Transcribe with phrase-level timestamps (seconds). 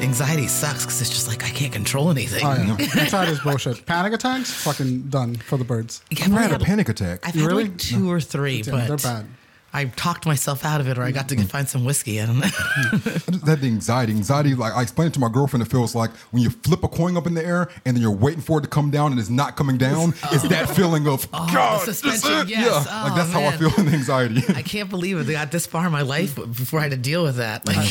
[0.00, 2.44] anxiety sucks because it's just like I can't control anything.
[2.44, 3.84] Oh yeah, anxiety is bullshit.
[3.86, 6.02] Panic attacks, fucking done for the birds.
[6.10, 7.26] Yeah, I I've had a panic attack.
[7.26, 7.64] I've had Really?
[7.64, 9.26] like two or three, Damn, but they're bad.
[9.72, 12.20] I talked myself out of it, or I got to find some whiskey.
[12.20, 12.46] I don't know.
[12.46, 14.12] I just had the anxiety.
[14.12, 16.88] Anxiety, like I explained it to my girlfriend, it feels like when you flip a
[16.88, 19.20] coin up in the air and then you're waiting for it to come down and
[19.20, 20.14] it's not coming down.
[20.32, 20.74] It's that oh.
[20.74, 22.48] feeling of oh, God, the this suspension, it?
[22.48, 22.66] yes.
[22.66, 24.42] Yeah, like Oh, that's how I feel in the anxiety.
[24.54, 25.24] I can't believe it.
[25.24, 27.66] They got this far in my life before I had to deal with that.
[27.66, 27.82] Like, I,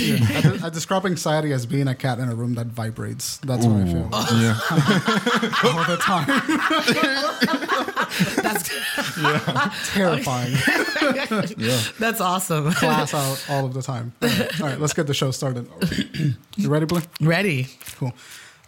[0.41, 3.37] de- I describe anxiety as being a cat in a room that vibrates.
[3.37, 4.09] That's what I feel
[4.39, 4.59] yeah,
[5.63, 7.85] all the time.
[8.35, 8.69] That's
[9.93, 10.53] Terrifying.
[11.57, 11.81] yeah.
[11.99, 12.71] that's awesome.
[12.73, 14.13] Class out all of the time.
[14.21, 15.67] All right, all right, let's get the show started.
[16.57, 17.01] you ready, Blue?
[17.21, 17.67] Ready?
[17.97, 18.13] Cool.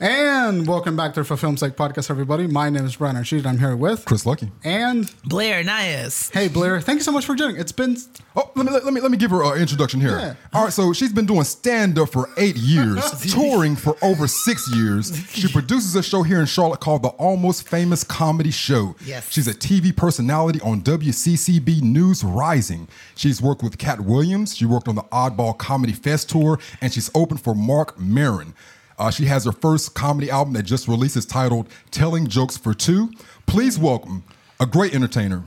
[0.03, 2.47] And welcome back to For Film's Sake podcast, everybody.
[2.47, 3.45] My name is Brian Rashid.
[3.45, 4.51] I'm here with Chris Lucky.
[4.63, 6.33] and Blayr Nias.
[6.33, 6.81] hey Blayr.
[6.81, 7.57] Thank you so much for joining.
[7.57, 7.95] It's been
[8.35, 10.17] Oh, let me let me let me give her an introduction here.
[10.17, 10.33] Yeah.
[10.53, 14.67] All right, so she's been doing stand up for eight years, touring for over six
[14.73, 15.15] years.
[15.29, 18.95] She produces a show here in Charlotte called the Almost Famous Comedy Show.
[19.05, 19.31] Yes.
[19.31, 22.87] she's a TV personality on WCCB News Rising.
[23.15, 24.57] She's worked with Katt Williams.
[24.57, 28.55] She worked on the Oddball Comedy Fest tour, and she's opened for Marc Maron.
[29.01, 31.17] Uh, she has her first comedy album that just released.
[31.17, 33.11] It's titled "Telling Jokes for Two.
[33.47, 34.23] Please welcome
[34.59, 35.43] a great entertainer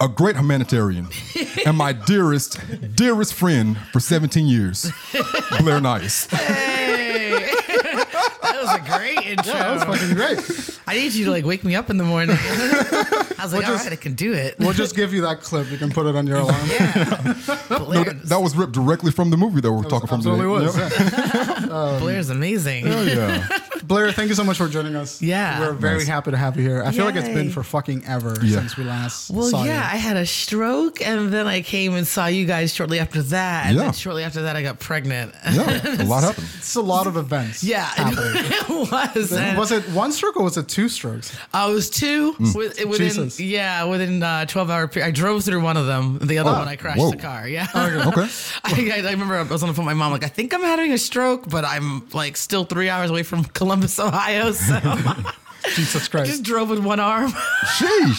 [0.00, 1.08] a great humanitarian,
[1.66, 2.58] and my dearest,
[2.96, 4.90] dearest friend for 17 years,
[5.52, 6.30] Blayr Nias.
[6.30, 7.50] Hey,
[8.64, 9.52] that was a great intro.
[9.52, 10.78] that was fucking great.
[10.88, 12.36] I need you to like wake me up in the morning.
[12.40, 14.56] I was like, all just- right, I can do it.
[14.58, 15.70] We'll just give you that clip.
[15.70, 16.66] You can put it on your alarm.
[16.68, 16.92] Yeah.
[17.68, 20.32] Blayr, That was ripped directly from the movie that we're talking from today.
[20.34, 20.76] Absolutely was.
[20.76, 20.92] Yep.
[20.92, 21.64] yeah.
[21.66, 22.86] Um, Blayr's amazing.
[22.88, 23.46] Oh, yeah.
[23.86, 25.20] Blayr, thank you so much for joining us.
[25.22, 25.60] Yeah.
[25.60, 26.06] we're very Nice.
[26.08, 26.82] happy to have you here.
[26.82, 28.58] I feel like it's been for fucking ever Yeah.
[28.60, 29.94] since we last Well, saw yeah, you.
[29.94, 33.66] I had a stroke, and then I came and saw you guys shortly after that.
[33.66, 33.84] And Yeah.
[33.84, 35.34] then shortly after that, I got pregnant.
[35.52, 36.48] Yeah, a lot happened.
[36.58, 37.62] It's a lot of events.
[37.62, 38.45] Yeah, happening.
[38.50, 38.68] it
[39.16, 39.32] was.
[39.32, 41.36] and Was it one stroke or was it two strokes?
[41.52, 43.40] I was two with, within Jesus.
[43.40, 45.08] yeah within uh, twelve hour period.
[45.08, 46.18] I drove through one of them.
[46.22, 47.10] The other Oh, one I crashed whoa.
[47.10, 47.48] the car.
[47.48, 47.66] Yeah.
[47.74, 48.28] Okay.
[48.64, 50.62] I, I remember I was on the phone with my mom like I think I'm
[50.62, 54.52] having a stroke, but I'm like still three hours away from Columbus, Ohio.
[54.52, 54.78] So
[55.74, 56.30] Jesus I Christ.
[56.30, 57.30] just drove with one arm.
[57.30, 58.18] Sheesh.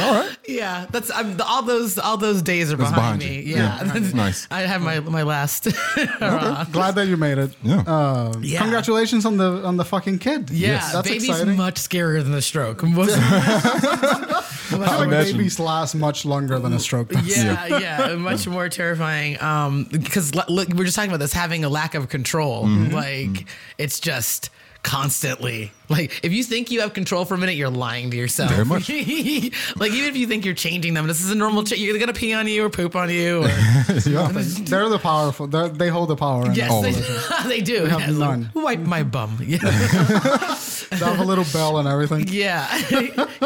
[0.00, 0.36] All right.
[0.46, 3.42] yeah, that's I'm, all those all those days are behind, behind me.
[3.42, 3.56] you.
[3.56, 4.10] Yeah, Yeah.
[4.14, 4.46] Nice.
[4.50, 5.64] I have my my last.
[6.18, 7.54] Glad that you made it.
[7.62, 7.80] Yeah.
[7.86, 8.60] Uh, Yeah.
[8.60, 10.50] Congratulations on the on the fucking kid.
[10.50, 11.56] Yeah, that's baby's exciting.
[11.56, 12.82] much scarier than the stroke.
[12.82, 15.36] Was- I feel like Imagine.
[15.38, 17.08] babies last much longer than a stroke.
[17.10, 17.36] does.
[17.36, 19.40] yeah, yeah, much more terrifying.
[19.42, 22.64] Um, because look, we're just talking about this having a lack of control.
[22.66, 22.94] Mm-hmm.
[22.94, 23.46] Like
[23.78, 24.50] it's just
[24.82, 28.50] constantly like if you think you have control for a minute, you're lying to yourself.
[28.50, 28.88] Very much.
[28.88, 31.64] like even if you think you're changing them, this is a normal.
[31.64, 33.44] Ch- you're gonna pee on you or poop on you.
[33.44, 33.48] Or,
[34.06, 34.28] yeah.
[34.32, 35.46] They're the powerful.
[35.46, 36.46] They're, they hold the power.
[36.46, 37.84] in yes, they, that's they do.
[37.86, 38.50] have Yeah, none.
[38.54, 39.38] Wipe my bum.
[39.42, 39.58] Yeah,
[40.90, 42.26] They have a little bell and everything.
[42.28, 42.66] yeah.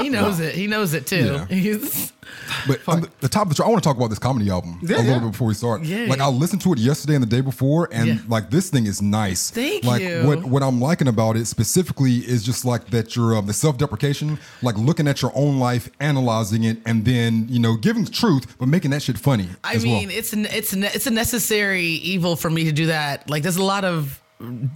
[0.00, 0.54] he knows it.
[0.54, 1.24] He knows it too.
[1.24, 1.46] Yeah.
[1.46, 2.12] He's,
[2.68, 4.48] But on the, the top of the show, I want to talk about this comedy
[4.50, 5.18] album Yeah, a little yeah.
[5.20, 5.82] bit before we start.
[5.82, 6.06] Yeah.
[6.08, 8.18] Like I listened to it yesterday and the day before, and Yeah.
[8.28, 9.50] like this thing is nice.
[9.50, 10.22] Thank like, you.
[10.26, 13.78] What what I'm liking about it specifically is just like that you're um, the self
[13.78, 18.58] deprecation, like looking at your own life, analyzing it, and then you know giving truth,
[18.58, 19.48] but making that shit funny.
[19.62, 20.18] I as mean, well.
[20.18, 23.28] it's an, it's an, it's a necessary evil for me to do that.
[23.28, 24.21] Like, there's a lot of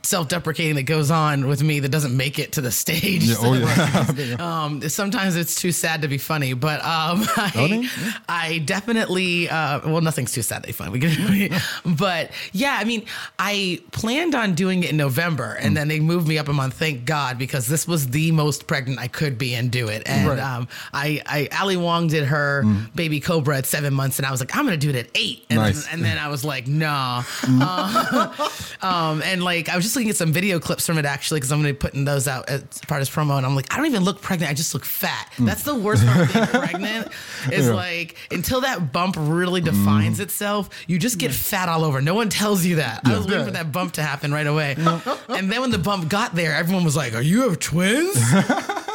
[0.02, 3.24] self-deprecating that goes on with me that doesn't make it to the stage.
[3.24, 4.36] Yeah, oh yeah.
[4.64, 7.88] um, sometimes it's too sad to be funny, but um, I?
[8.28, 11.50] I definitely, uh, well, nothing's too sad to be funny.
[11.84, 13.04] But yeah, I mean,
[13.38, 16.74] I planned on doing it in November, and then they moved me up a month.
[16.74, 20.02] Thank God, because this was the most pregnant I could be and do it.
[20.06, 20.38] And Right.
[20.38, 24.40] um, I, I, Ali Wong did her baby Cobra at seven months, and I was
[24.40, 25.44] like, I'm gonna do it at eight.
[25.50, 25.84] And, Nice.
[25.84, 27.22] then, and then I was like, nah.
[27.48, 28.48] Uh,
[28.82, 31.52] um, and like, I was just looking at some video clips from it actually, because
[31.52, 33.76] I'm gonna be putting those out as part of this promo, and I'm like, I
[33.76, 34.50] don't even look pregnant.
[34.50, 35.32] I just look fat.
[35.38, 37.08] That's the worst part of being pregnant.
[37.52, 37.72] Is Yeah.
[37.74, 42.00] like until that bump really defines itself, you just get fat all over.
[42.00, 43.00] No one tells you that.
[43.04, 44.74] I was waiting for that bump to happen right away.
[45.28, 48.14] and then when the bump got there, everyone was like, Are you have twins?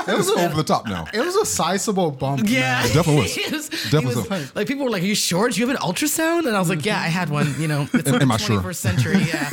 [0.07, 1.06] it was over the top now.
[1.14, 2.42] It was a sizable bump.
[2.46, 2.86] Yeah, man.
[2.86, 3.36] It definitely was.
[3.36, 4.56] He was- Definitely was-.
[4.56, 5.50] Like people were like, "Are you sure?
[5.50, 7.88] Do you have an ultrasound?" And I was like, "Yeah, I had one." You know,
[7.94, 8.60] it's Am- the am I sure?
[8.62, 9.18] 21st century.
[9.24, 9.50] Yeah.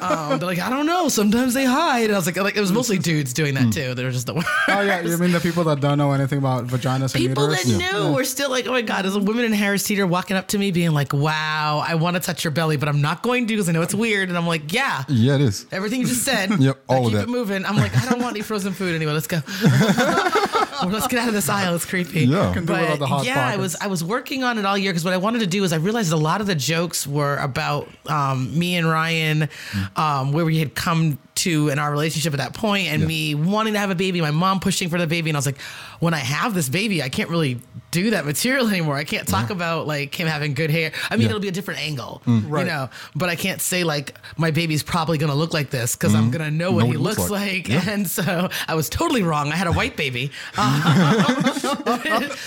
[0.00, 1.08] Um, they're like, "I don't know.
[1.08, 3.70] Sometimes they hide." And I was like, "Like it was mostly dudes doing that hmm.
[3.70, 3.94] too.
[3.94, 6.38] They were just the worst." Oh yeah, you mean the people that don't know anything
[6.38, 7.64] about vaginas and People uterus?
[7.64, 10.36] that knew were still like, "Oh my god!" There's a woman in Harris Teeter walking
[10.36, 13.22] up to me, being like, "Wow, I want to touch your belly, but I'm not
[13.22, 15.66] going to because I know it's weird." And I'm like, "Yeah." Yeah, it is.
[15.72, 16.50] Everything you just said.
[16.66, 17.28] Yep, all of keep that.
[17.28, 17.64] it moving.
[17.64, 19.12] I'm like, I don't want any frozen food anyway.
[19.12, 19.40] Let's go.
[19.46, 21.74] Well, let's get out of this aisle.
[21.74, 22.24] It's creepy.
[22.24, 22.52] Yeah.
[22.52, 23.76] Can do without but the hot yeah, I was.
[23.76, 25.76] I was working on it all year because what I wanted to do is I
[25.76, 29.82] realized a lot of the jokes were about um, me and Ryan, hmm.
[29.94, 33.34] uh, um, where we had come to in our relationship at that point, and me
[33.34, 35.60] wanting to have a baby, my mom pushing for the baby, and I was like,
[36.00, 37.60] when I have this baby, I can't really
[37.90, 38.96] do that material anymore.
[38.96, 40.92] I can't talk about like him having good hair.
[41.10, 41.28] I mean, Yeah.
[41.30, 42.60] it'll be a different angle, Right.
[42.66, 46.14] you know, but I can't say like my baby's probably gonna look like this because
[46.14, 47.68] I'm gonna know what Know he what looks looks like, like.
[47.68, 47.90] Yeah.
[47.90, 49.52] and so I was totally wrong.
[49.52, 50.30] I had a white baby.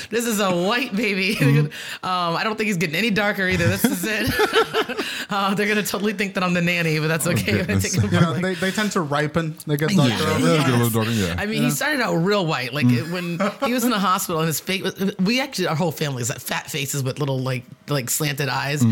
[0.10, 1.38] This is a white baby.
[1.40, 1.70] um,
[2.04, 3.68] I don't think he's getting any darker either.
[3.68, 4.30] This is it.
[5.30, 7.59] uh, they're gonna totally think that I'm the nanny, but that's okay.
[7.60, 7.92] I goodness.
[7.94, 9.56] take it You know, they, they tend to ripen.
[9.68, 10.10] They get darker.
[10.14, 10.30] Yeah.
[10.36, 10.66] over Yeah, time.
[10.66, 11.36] get a little darker, yeah.
[11.38, 12.74] I mean, he started out real white.
[12.74, 14.84] Like it, when he was in the hospital and his face,
[15.20, 18.84] we actually, our whole family is like fat faces with little like like slanted eyes.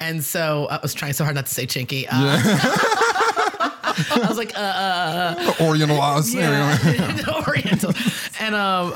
[0.00, 2.06] And so I was trying so hard not to say chinky.
[2.10, 3.02] Uh,
[4.22, 6.34] I was like, uh, uh, Oriental eyes.
[6.34, 6.78] yeah,
[7.48, 7.92] Oriental.
[8.40, 8.92] And um,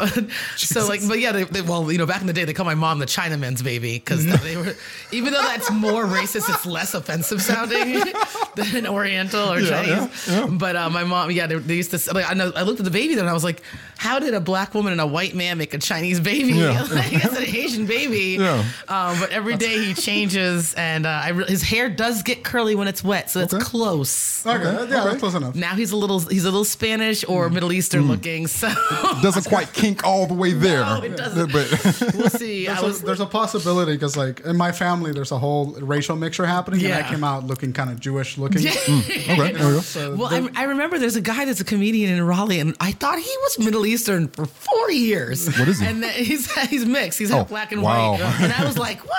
[0.56, 2.66] so like, but yeah, they, they, well, you know, back in the day, they called
[2.66, 4.74] my mom the Chinaman's baby because they were,
[5.12, 8.02] even though that's more racist, it's less offensive sounding
[8.56, 10.30] than Oriental or Chinese.
[10.58, 12.14] But uh, my mom, yeah, they, they used to.
[12.14, 13.62] Like, I know, I looked at the baby then, and I was like,
[13.96, 16.52] how did a black woman and a white man make a Chinese baby?
[16.52, 16.82] Yeah.
[16.90, 18.36] like, it's an Asian baby.
[18.40, 18.64] Yeah.
[18.88, 22.74] Um, but every day he changes, and uh, I re- his hair does get curly
[22.74, 23.64] when it's wet, so it's Okay.
[23.64, 24.44] close.
[24.46, 25.54] Okay, yeah, that's close enough.
[25.54, 27.52] Now he's a little he's a little Spanish or Mm.
[27.54, 28.68] Middle Eastern looking, so
[29.22, 30.80] Doesn't quite kink all the way there.
[30.84, 31.52] No, it doesn't.
[31.52, 32.68] But we'll see.
[32.68, 35.72] I There's, was a, there's a possibility because, like, in my family, there's a whole
[35.80, 38.66] racial mixture happening, and I came out looking kind of Jewish looking.
[38.68, 39.80] okay, there we go.
[39.80, 42.76] So well, there- I, I remember there's a guy that's a comedian in Raleigh, and
[42.80, 45.46] I thought he was Middle Eastern for four years.
[45.58, 45.86] What is he?
[45.86, 47.18] And then he's he's mixed.
[47.18, 48.12] He's Oh, half black and wow.
[48.12, 48.20] white.
[48.40, 49.16] And I was like, what?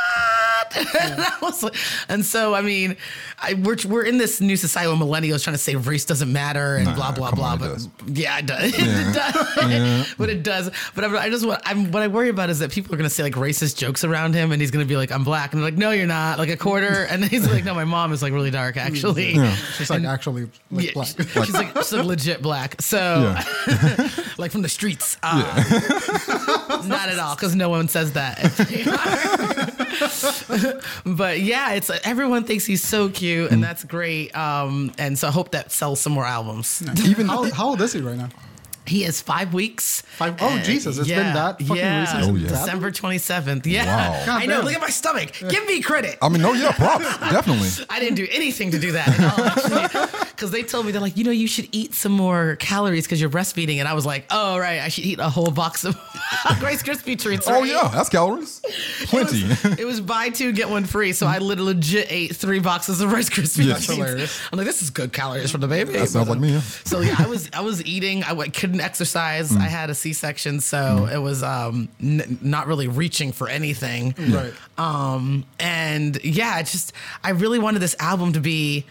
[1.01, 1.75] and, I was like,
[2.09, 2.95] and so I mean,
[3.41, 6.75] I, we're we're in this new society where millennials trying to say race doesn't matter
[6.77, 7.51] and Nah, blah blah blah.
[7.53, 7.89] on, but does.
[8.07, 8.71] yeah, it does.
[8.77, 9.09] Yeah.
[9.09, 10.13] it does.
[10.18, 10.71] but it does.
[10.95, 13.09] But I, I just want, I'm what I worry about is that people are gonna
[13.09, 15.69] say like racist jokes around him, and he's gonna be like, I'm black, and they're
[15.71, 16.39] like, No, you're not.
[16.39, 19.33] Like a quarter, and then he's like, No, my mom is like really dark actually.
[19.35, 19.56] Yeah.
[19.56, 21.07] she's like actually like Yeah, black.
[21.07, 22.81] she's like she's like legit black.
[22.81, 23.35] So
[24.38, 25.18] like from the streets.
[25.23, 25.41] Uh,
[26.88, 28.38] not at all, because no one says that.
[31.05, 34.35] but yeah, it's everyone thinks he's so cute, and that's great.
[34.35, 36.83] Um, and so I hope that sells some more albums.
[37.05, 38.29] Even how, how old is he right now?
[38.88, 40.01] He is five weeks.
[40.18, 42.01] Five- oh, Jesus, it's been that fucking yeah.
[42.01, 42.24] recent?
[42.31, 42.48] Oh, yeah.
[42.50, 43.66] December 27th.
[43.66, 43.86] Yeah.
[43.86, 44.25] Wow.
[44.25, 44.56] God I know.
[44.57, 44.66] damn.
[44.66, 45.33] Look at my stomach.
[45.50, 46.18] Give me credit.
[46.22, 47.69] I mean, no, yeah, props, definitely.
[47.89, 50.10] I didn't do anything to do that at all, actually.
[50.42, 53.22] Because they told me, they're like, you know, you should eat some more calories because
[53.22, 53.78] you're breastfeeding.
[53.78, 54.80] And I was like, oh, right.
[54.80, 55.95] I should eat a whole box of
[56.63, 57.48] Rice Krispie treats.
[57.48, 58.60] Oh yeah, that's calories,
[59.06, 59.44] plenty.
[59.80, 61.13] It was buy two, get one free.
[61.13, 63.86] So I lit- legit ate three boxes of Rice Krispie Yes.
[63.86, 64.42] treats.
[64.51, 65.94] I'm like, this is good calories for the baby.
[65.94, 66.54] That sounds But, like me.
[66.54, 66.62] Yeah.
[66.86, 68.24] So yeah, I was I was eating.
[68.24, 68.50] I w-
[68.81, 69.56] couldn't exercise.
[69.56, 74.16] I had a C-section, so it was um n- not really reaching for anything.
[74.18, 74.54] Right.
[74.78, 76.94] Um and yeah, just
[77.24, 78.86] I really wanted this album to be,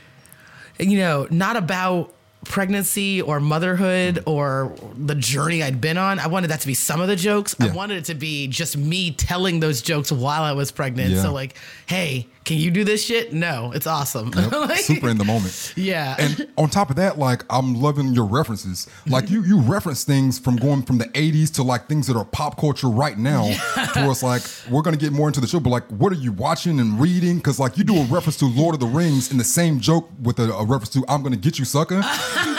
[0.78, 2.12] you know, not about
[2.44, 6.18] pregnancy or motherhood or the journey I'd been on.
[6.18, 7.54] I wanted that to be some of the jokes.
[7.60, 11.10] I wanted it to be just me telling those jokes while I was pregnant.
[11.10, 11.22] Yeah.
[11.22, 11.54] So like,
[11.86, 13.32] hey, can you do this shit?
[13.32, 14.32] No, it's awesome.
[14.40, 15.72] Yep, Like- super in the moment.
[15.76, 16.16] Yeah.
[16.18, 18.88] And on top of that, like I'm loving your references.
[19.06, 22.24] Like you you reference things from going from the 80s to like things that are
[22.24, 23.48] pop culture right now
[23.94, 26.80] towards like we're gonna get more into the show, but like what are you watching
[26.80, 27.40] and reading?
[27.40, 30.08] Cause like you do a reference to Lord of the Rings in the same joke
[30.22, 31.96] with a, a reference to I'm gonna get you sucker.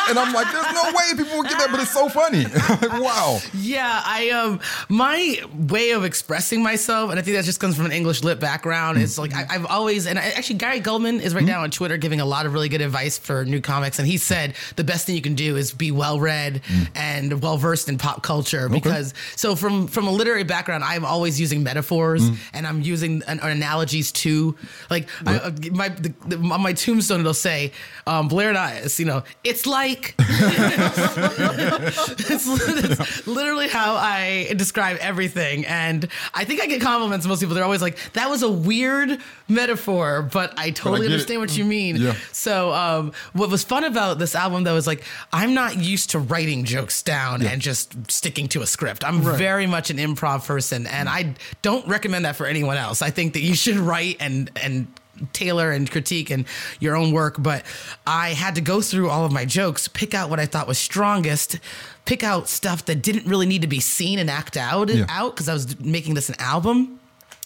[0.10, 2.44] and I'm like, there's no way people will get that, but it's so funny.
[2.70, 3.40] like, wow.
[3.54, 7.88] Yeah, I um my way of expressing myself, and I think that just comes from
[7.88, 8.98] an English lit background.
[9.00, 12.20] Is like I, I've always and actually Gary Gulman is right now on Twitter giving
[12.20, 15.16] a lot of really good advice for new comics, and he said the best thing
[15.16, 16.62] you can do is be well read
[16.96, 21.40] and well versed in pop culture because so from from a literary background, I'm always
[21.40, 24.56] using metaphors and I'm using an, analogies too.
[24.90, 27.72] Like I, uh, my the, the, on my tombstone, it'll say
[28.08, 30.16] um, Blair and I, you know, it's like
[32.30, 35.66] it's, it's literally how I describe everything.
[35.66, 37.26] And I think I get compliments.
[37.26, 39.71] Most people, they're always like, that was a weird metaphor,
[40.22, 41.14] but I totally get it.
[41.14, 41.96] understand what you mean.
[41.98, 42.16] Yeah.
[42.32, 46.20] So, um, what was fun about this album, though, is like, I'm not used to
[46.20, 49.04] writing jokes down and just sticking to a script.
[49.04, 53.02] I'm very much an improv person, and I don't recommend that for anyone else.
[53.02, 54.88] I think that you should write and, and,
[55.34, 56.46] tailor and critique and
[56.80, 57.64] your own work, but
[58.08, 60.80] I had to go through all of my jokes, pick out what I thought was
[60.80, 61.60] strongest,
[62.06, 65.06] pick out stuff that didn't really need to be seen and act out Yeah.
[65.10, 67.00] out because I was making this an album.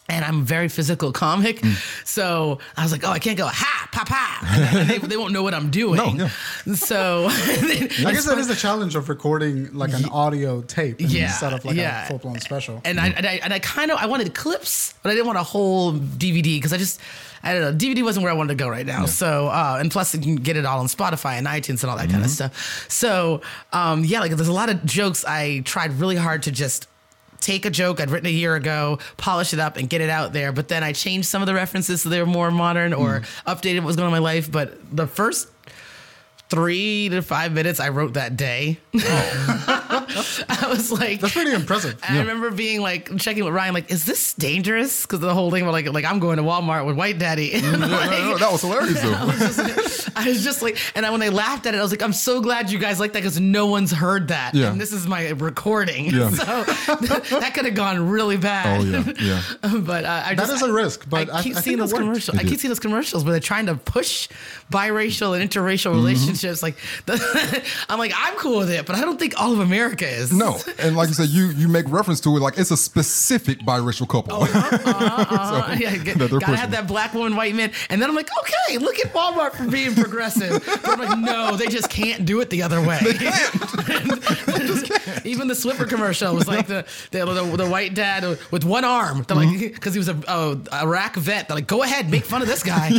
[0.08, 1.64] And I'm a very physical comic.
[2.04, 4.86] So I was like, oh, I can't go ha, pa pa.
[4.88, 6.18] They, they won't know what I'm doing.
[6.18, 6.28] No,
[6.76, 11.54] So I guess that is the challenge of recording like an audio tape Yeah, instead
[11.54, 12.06] of like yeah.
[12.06, 12.82] a full blown special.
[12.86, 15.40] and I, and I and I kind of I wanted clips, but I didn't want
[15.40, 17.02] a whole DVD because I just
[17.42, 19.08] I don't know DVD wasn't where I wanted to go right now.
[19.08, 21.98] So uh, and plus you can get it all on Spotify and iTunes and all
[21.98, 22.86] that kind of stuff.
[22.92, 23.42] So
[23.74, 26.88] um, yeah, like there's a lot of jokes I tried really hard to just
[27.46, 30.34] take a joke I'd written a year ago, polish it up and get it out
[30.34, 30.52] there.
[30.52, 33.50] But then I changed some of the references so they were more modern or hmm.
[33.50, 34.52] updated what was going on in my life.
[34.52, 35.50] But the first
[36.56, 38.78] three to five minutes I wrote that day.
[38.94, 41.98] I was like, That's pretty impressive.
[42.08, 45.02] I remember being like checking with Ryan, like, is this dangerous?
[45.04, 47.54] Because the whole thing about like, like I'm going to Walmart with White Daddy.
[47.54, 50.12] And No, no, no, that was hilarious though.
[50.16, 52.14] I was just like, and I, when they laughed at it, I was like, I'm
[52.14, 54.54] so glad you guys like that because no one's heard that.
[54.56, 54.72] Yeah.
[54.72, 56.06] And this is my recording.
[56.06, 56.32] Yeah.
[56.86, 58.82] So that could have gone really bad.
[58.82, 59.78] Oh yeah, yeah.
[59.80, 62.38] but uh, I just, is a risk, but I I- keep I seeing those commercials.
[62.38, 64.28] I keep seeing those commercials where they're trying to push
[64.72, 65.96] biracial and interracial Mm-hmm.
[65.98, 66.44] relationships.
[66.64, 66.76] Like,
[67.06, 70.32] the, I'm like, I'm cool with it, but I don't think all of America is.
[70.32, 73.60] No, and like you said, you you make reference to it like it's a specific
[73.60, 74.48] biracial couple.
[74.96, 78.16] Uh, yeah, get, that they're gotta have that black woman, white man, and then I'm
[78.16, 80.64] like, okay, look at Walmart for being progressive.
[80.84, 83.00] But I'm like, no, they just can't do it the other way.
[83.02, 83.54] They can't.
[85.26, 89.24] Even the Swiffer commercial was like the the, the, the white dad with one arm.
[89.28, 89.74] They're like, Mm-hmm.
[89.74, 91.48] because he was a, a Iraq vet.
[91.48, 92.92] They're like, go ahead, make fun of this guy.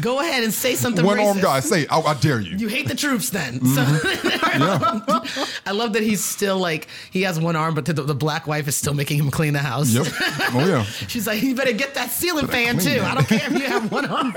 [0.00, 1.04] Go ahead and say something.
[1.04, 2.56] One arm guy, say, I, I dare you.
[2.56, 3.60] You hate the troops then.
[3.60, 3.74] Mm-hmm.
[3.74, 8.46] So I love that he's still like he has one arm, but the, the black
[8.46, 9.92] wife is still making him clean the house.
[9.92, 10.06] Yep.
[10.52, 10.82] Oh yeah.
[11.08, 13.00] She's like, you better get that ceiling fan too.
[13.00, 13.04] that.
[13.04, 14.34] I don't care if you have one arm.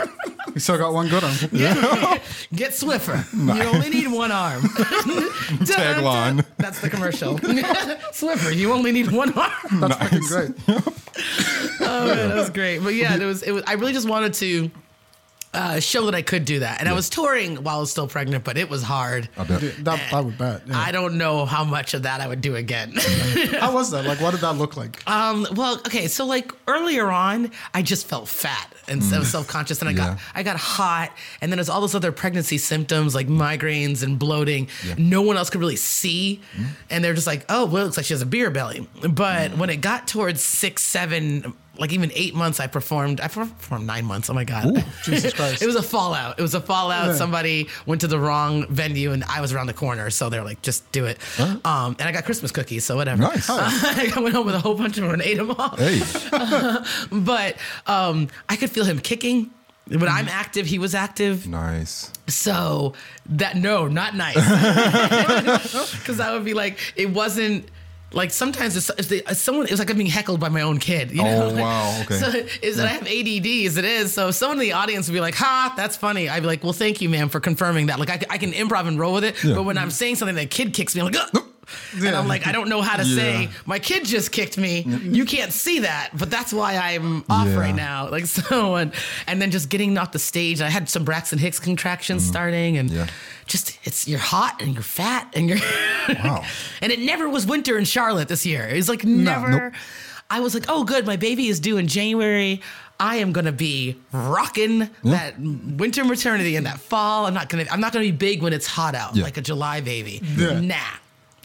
[0.53, 1.33] You still got one good one.
[2.53, 3.25] Get Swiffer.
[3.33, 4.61] You only need one arm.
[4.61, 6.45] Tagline.
[6.57, 7.35] That's the commercial.
[7.37, 9.79] Swiffer, you only need one arm.
[9.79, 10.51] That's fucking great.
[11.81, 12.79] Oh man, that was great.
[12.83, 13.43] But yeah, it was.
[13.43, 13.63] It was.
[13.65, 14.69] I really just wanted to.
[15.51, 18.07] Uh, show that I could do that, and I was touring while I was still
[18.07, 19.29] pregnant, but it was hard.
[19.35, 19.61] I bet.
[19.61, 20.61] Dude, that, that would bet.
[20.67, 20.77] yeah.
[20.77, 22.93] I don't know how much of that I would do again.
[23.59, 24.05] How was that?
[24.05, 25.01] Like, what did that look like?
[25.09, 29.89] Um, well, okay, so like earlier on, I just felt fat and so self-conscious, and
[29.89, 34.03] I got I got hot, and then there's all those other pregnancy symptoms like migraines
[34.03, 34.67] and bloating.
[34.99, 36.41] No one else could really see,
[36.91, 38.87] and they're just like, oh, well, it looks like she has a beer belly.
[39.09, 41.53] But when it got towards six, seven.
[41.79, 43.21] Like even eight months, I performed.
[43.21, 44.29] I performed nine months.
[44.29, 44.83] Oh my god!
[45.03, 45.61] Jesus Christ.
[45.61, 46.37] it was a fallout.
[46.37, 47.07] It was a fallout.
[47.07, 47.15] Yeah.
[47.15, 50.61] Somebody went to the wrong venue, and I was around the corner, so they're like,
[50.61, 53.21] "Just do it." Um, and I got Christmas cookies, so whatever.
[53.21, 53.49] Nice.
[53.49, 55.75] I went home with a whole bunch of them and ate them all.
[55.77, 56.01] Hey,
[57.11, 57.55] But
[57.87, 59.51] um, I could feel him kicking.
[59.87, 61.47] When I'm active, he was active.
[61.47, 62.11] nice.
[62.27, 62.93] So
[63.25, 64.35] that no, not nice.
[65.97, 67.69] Because that would be like it wasn't.
[68.11, 70.61] Like sometimes it's, it's the, it's someone it was like I'm being heckled by my
[70.61, 71.11] own kid.
[71.11, 71.49] You oh, know?
[71.49, 72.15] Oh, wow, okay.
[72.15, 72.27] So
[72.61, 74.13] is that I have ADD as it is.
[74.13, 76.73] So someone in the audience would be like, "Ha, that's funny." I'd be like, "Well,
[76.73, 79.43] thank you, ma'am, for confirming that." Like I, I can improv and roll with it.
[79.43, 79.55] Yeah.
[79.55, 81.45] But when I'm saying something, that kid kicks me, I'm like, "Ugh."
[81.95, 84.81] And I'm like, I don't know how to say my kid just kicked me.
[84.81, 87.59] You can't see that, but that's why I'm off Yeah.
[87.59, 88.09] right now.
[88.09, 88.93] Like so, and
[89.27, 90.61] and then just getting off the stage.
[90.61, 92.31] I had some Braxton Hicks contractions mm-hmm.
[92.31, 93.07] starting, and Yeah.
[93.47, 95.59] just it's you're hot and you're fat and you're
[96.09, 96.43] Wow.
[96.81, 98.67] and it never was winter in Charlotte this year.
[98.67, 99.49] It was like never.
[99.49, 99.73] Nope.
[100.31, 102.61] I was like, oh, good, my baby is due in January.
[102.99, 107.25] I am gonna be rocking that winter maternity and that fall.
[107.25, 107.65] I'm not gonna.
[107.71, 109.23] I'm not gonna be big when it's hot out, Yeah.
[109.23, 110.21] like a July baby.
[110.35, 110.59] Yeah.
[110.59, 110.75] Nah.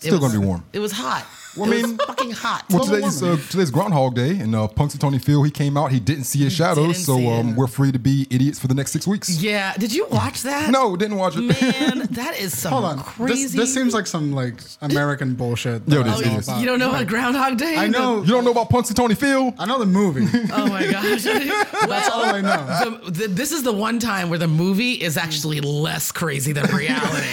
[0.07, 0.65] Still was- gonna be warm.
[0.73, 1.27] It was hot.
[1.57, 2.65] Well, I was mean- fucking hot.
[2.71, 5.93] Well, Global today's uh, today's Groundhog Day, and uh, Punxsutawney Phil he came out.
[5.93, 8.67] He didn't see his shadows, didn't so see um, we're free to be idiots for
[8.67, 9.41] the next six weeks.
[9.43, 9.75] yeah.
[9.77, 10.71] Did you watch that?
[10.71, 11.41] No, didn't watch it.
[11.43, 12.99] Man, that is some Hold on.
[13.01, 13.43] crazy.
[13.45, 15.83] This, this seems like some like American bullshit.
[15.87, 16.49] Yo, this know is.
[16.49, 16.61] about.
[16.61, 17.77] you don't know about Groundhog Day?
[17.77, 18.23] I know.
[18.23, 19.55] You don't know about Punxsutawney Phil?
[19.59, 20.27] I know the movie.
[20.57, 21.23] Oh my gosh.
[21.25, 23.01] That's all I know.
[23.05, 26.65] the, the, this is the one time where the movie is actually less crazy than
[26.75, 27.27] reality.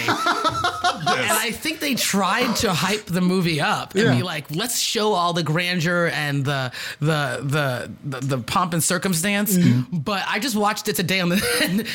[1.04, 5.12] And I think they tried to hype the movie up and be like, let's show
[5.12, 7.90] all the grandeur and the the the
[8.20, 9.56] the, the pomp and circumstance.
[9.56, 9.98] Mm-hmm.
[9.98, 11.36] But I just watched it today on the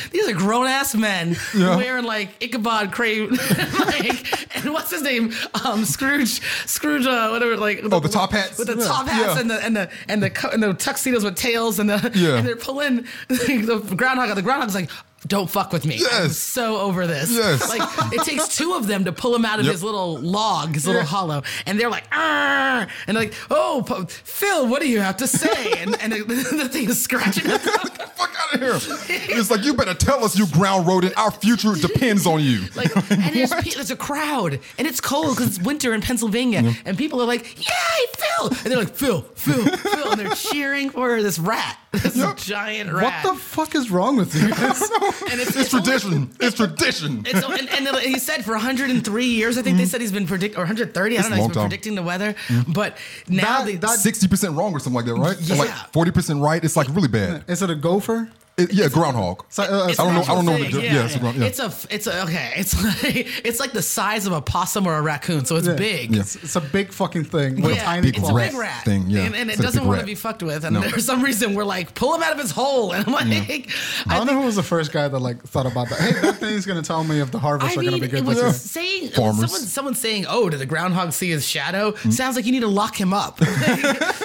[0.12, 1.76] these are grown ass men Yeah.
[1.78, 3.30] wearing like Ichabod Crane
[3.80, 5.34] like and what's his name?
[5.66, 8.58] Um Scrooge Scrooge uh, whatever like Oh, the top hats?
[8.58, 8.86] with the Yeah.
[8.88, 9.40] top hats Yeah.
[9.42, 12.38] and the and the and the and the tuxedos with tails and the Yeah.
[12.38, 14.36] and they're pulling the groundhog.
[14.36, 14.90] The groundhog's like,
[15.26, 16.02] "Don't fuck with me.
[16.12, 17.68] I'm so over this." Yes.
[17.70, 17.82] Like
[18.14, 19.72] it takes two of them to pull him out of Yep.
[19.74, 21.08] his little log, his little Yeah.
[21.08, 26.00] hollow, and they're like, and like, "Oh, Phil, what do you have to say?" And
[26.02, 26.24] and the,
[26.64, 27.50] the thing is scratching.
[27.50, 27.74] at them.
[28.16, 28.98] Fuck out of here!
[29.38, 31.16] It's like you better tell us, you ground rodent.
[31.18, 32.66] Our future depends on you.
[32.78, 36.96] Like, and there's, there's a crowd, and it's cold because it's winter in Pennsylvania, and
[36.98, 41.22] people are like, "Yay, Phil!" And they're like, "Phil, Phil, Phil, and they're cheering for
[41.24, 44.50] this rat, this giant What the fuck is wrong with you?
[44.56, 44.82] guys?
[44.82, 46.30] and it's, It's only- tradition.
[46.40, 47.24] It's tradition.
[47.26, 49.88] It's, and, and he said for 103 years, I think they mm.
[49.88, 51.18] said he's been predict or 130.
[51.18, 51.36] I don't a know.
[51.36, 51.70] He's long been time.
[51.70, 52.74] predicting the weather, mm.
[52.74, 55.38] but now That- they, that- Sixty percent wrong or something like that, right?
[55.42, 55.56] Yeah.
[55.56, 56.64] Or like forty percent right.
[56.64, 57.44] It's like really bad.
[57.48, 58.30] is it a gopher?
[58.58, 59.44] It- yeah, groundhog.
[59.50, 61.38] So, uh, It's I don't know- I don't know thing, the- yeah, it's a ground-
[61.38, 61.46] yeah.
[61.46, 62.54] It's a, it's a, okay.
[62.56, 62.74] It's
[63.04, 65.74] like, it's like the size of a possum or a raccoon, so it's Yeah.
[65.76, 66.12] big.
[66.16, 66.22] Yeah.
[66.22, 68.32] It's, it's a big fucking thing with Yeah, tiny it's claws.
[68.32, 69.22] a big rat thing, yeah.
[69.26, 70.64] and, and it doesn't want to be fucked with.
[70.66, 70.82] And No.
[70.82, 73.66] for some reason, we're like, pull him out of his hole, and I'm like, I
[74.08, 76.00] I don't know who was the first guy that like thought about that.
[76.00, 78.26] Hey, that thing's gonna tell me if the harvests I are gonna be good it
[78.26, 78.54] this was year.
[78.54, 79.52] saying Farmers.
[79.52, 82.12] someone, someone saying, "Oh, did the groundhog see his shadow?" Mm.
[82.12, 83.40] Sounds like you need to lock him up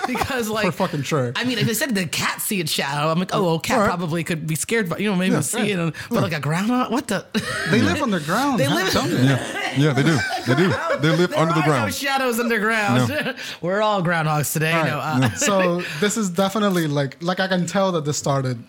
[0.06, 1.32] because, like, for fucking sure.
[1.36, 3.78] I mean, if they said the cat see its shadow, I'm like, "Oh, well, cat
[3.80, 3.86] All
[4.22, 4.26] right.
[4.26, 6.40] probably could be scared, but you know, maybe Yeah, see it." And, but like a
[6.40, 7.24] groundhog, what the?
[7.70, 8.58] They live underground.
[8.60, 10.18] They How live- Yeah, yeah, they do.
[10.46, 10.72] They do.
[11.00, 11.94] They live There under the are No ground.
[11.94, 13.34] shadows underground.
[13.62, 14.72] We're all groundhogs today.
[14.72, 15.24] All No, right.
[15.32, 18.62] uh, so this is definitely like like I can tell that this started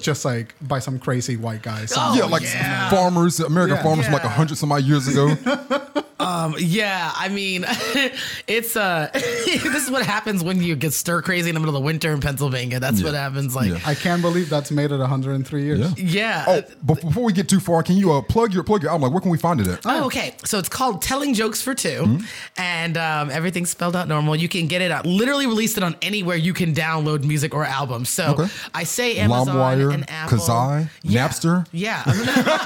[0.00, 1.86] just like by some crazy white guy.
[1.86, 2.90] Some- Oh, yeah, like yeah.
[2.90, 3.82] farmers, American Yeah.
[3.82, 5.34] farmers, from like a hundred some odd years ago.
[6.22, 7.64] Um, yeah, I mean,
[8.46, 11.80] it's uh, this is what happens when you get stir crazy in the middle of
[11.82, 12.80] the winter in Pennsylvania.
[12.80, 13.06] That's Yeah.
[13.06, 13.54] what happens.
[13.56, 13.78] Like, Yeah.
[13.84, 15.80] I can't believe that's made it 103 years.
[15.80, 15.94] Yeah.
[15.96, 16.44] yeah.
[16.48, 19.02] Oh, but before we get too far, can you uh, plug your plug your album?
[19.02, 19.80] Like, where can we find it at?
[19.84, 20.34] Oh, okay.
[20.44, 22.24] So it's called Telling Jokes for 2 Mm-hmm.
[22.58, 24.34] and um, everything's spelled out normal.
[24.36, 27.64] You can get it out, literally released it on anywhere you can download music or
[27.64, 28.08] albums.
[28.08, 28.46] So Okay.
[28.74, 30.38] I say Amazon LimeWire, and Apple.
[30.38, 31.28] Kazaa, Yeah.
[31.28, 31.66] Napster?
[31.72, 32.02] Yeah.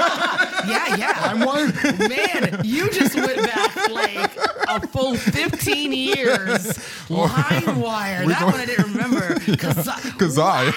[0.68, 1.12] yeah, yeah.
[1.22, 1.72] I'm one.
[2.08, 3.45] Man, you just went
[3.92, 4.36] like
[4.68, 6.78] a full 15 years.
[7.10, 8.26] line wire.
[8.26, 9.20] That going- one I didn't remember.
[9.34, 10.18] Kazaa.
[10.18, 10.70] Cause I,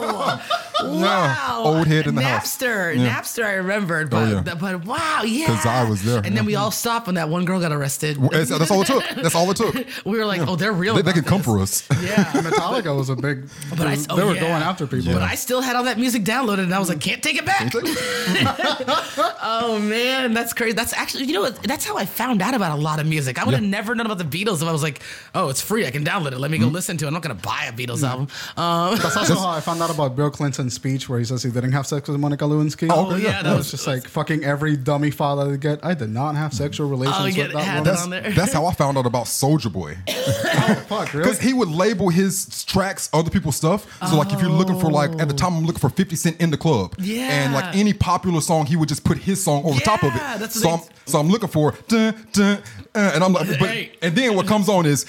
[0.00, 0.40] Wow.
[0.82, 2.56] Old head in the house.
[2.56, 2.94] Napster.
[2.96, 3.16] Yeah.
[3.20, 4.54] Napster I remembered, but, wow, yeah.
[4.54, 5.46] but wow, yeah.
[5.46, 8.18] 'Cause I was there, And then we all stopped when that one girl got arrested.
[8.30, 9.04] that's, that's all it took.
[9.16, 9.74] That's all it took.
[10.04, 10.94] we were like, oh, they're real.
[10.94, 11.86] They, they about can come for us.
[12.06, 12.24] Yeah.
[12.34, 13.48] Metallica was a big.
[13.70, 14.40] But I, they oh, were yeah.
[14.40, 15.12] going after people.
[15.12, 17.44] But I still had all that music downloaded, and I was like, can't take it
[17.44, 17.72] back.
[19.42, 20.72] Oh man, that's crazy.
[20.74, 21.62] That's actually, you know, what?
[21.62, 23.40] that's how I found out about a lot of music.
[23.40, 23.70] I would have Yeah.
[23.70, 25.00] never known about the Beatles if I was like,
[25.34, 25.86] oh, it's free.
[25.86, 26.38] I can download it.
[26.38, 27.08] Let me go listen to it.
[27.08, 28.28] I'm not gonna buy a Beatles album.
[28.56, 30.30] Um, That's also how I found out about Bill
[30.66, 32.88] Clinton's speech where he says he didn't have sex with Monica Lewinsky.
[32.90, 35.84] Oh, yeah, that that was- was just like fucking every dummy father to get.
[35.84, 38.22] I did not have sexual relations Oh, yeah, with that had woman.
[38.22, 39.96] That's, that's how I found out about Soulja Boy.
[40.88, 41.24] Fuck, really?
[41.24, 43.86] Because he would label his tracks other people's stuff.
[44.08, 46.40] So like if you're looking for like at the time I'm looking for 50 Cent
[46.40, 46.94] in the club.
[46.98, 47.28] Yeah.
[47.30, 50.18] And like any popular song, he would just put his song over top of it.
[50.38, 52.58] That's so I'm so I'm looking for dun, dun,
[52.94, 53.92] uh, and I'm like, but Hey.
[54.02, 55.06] and then what comes on is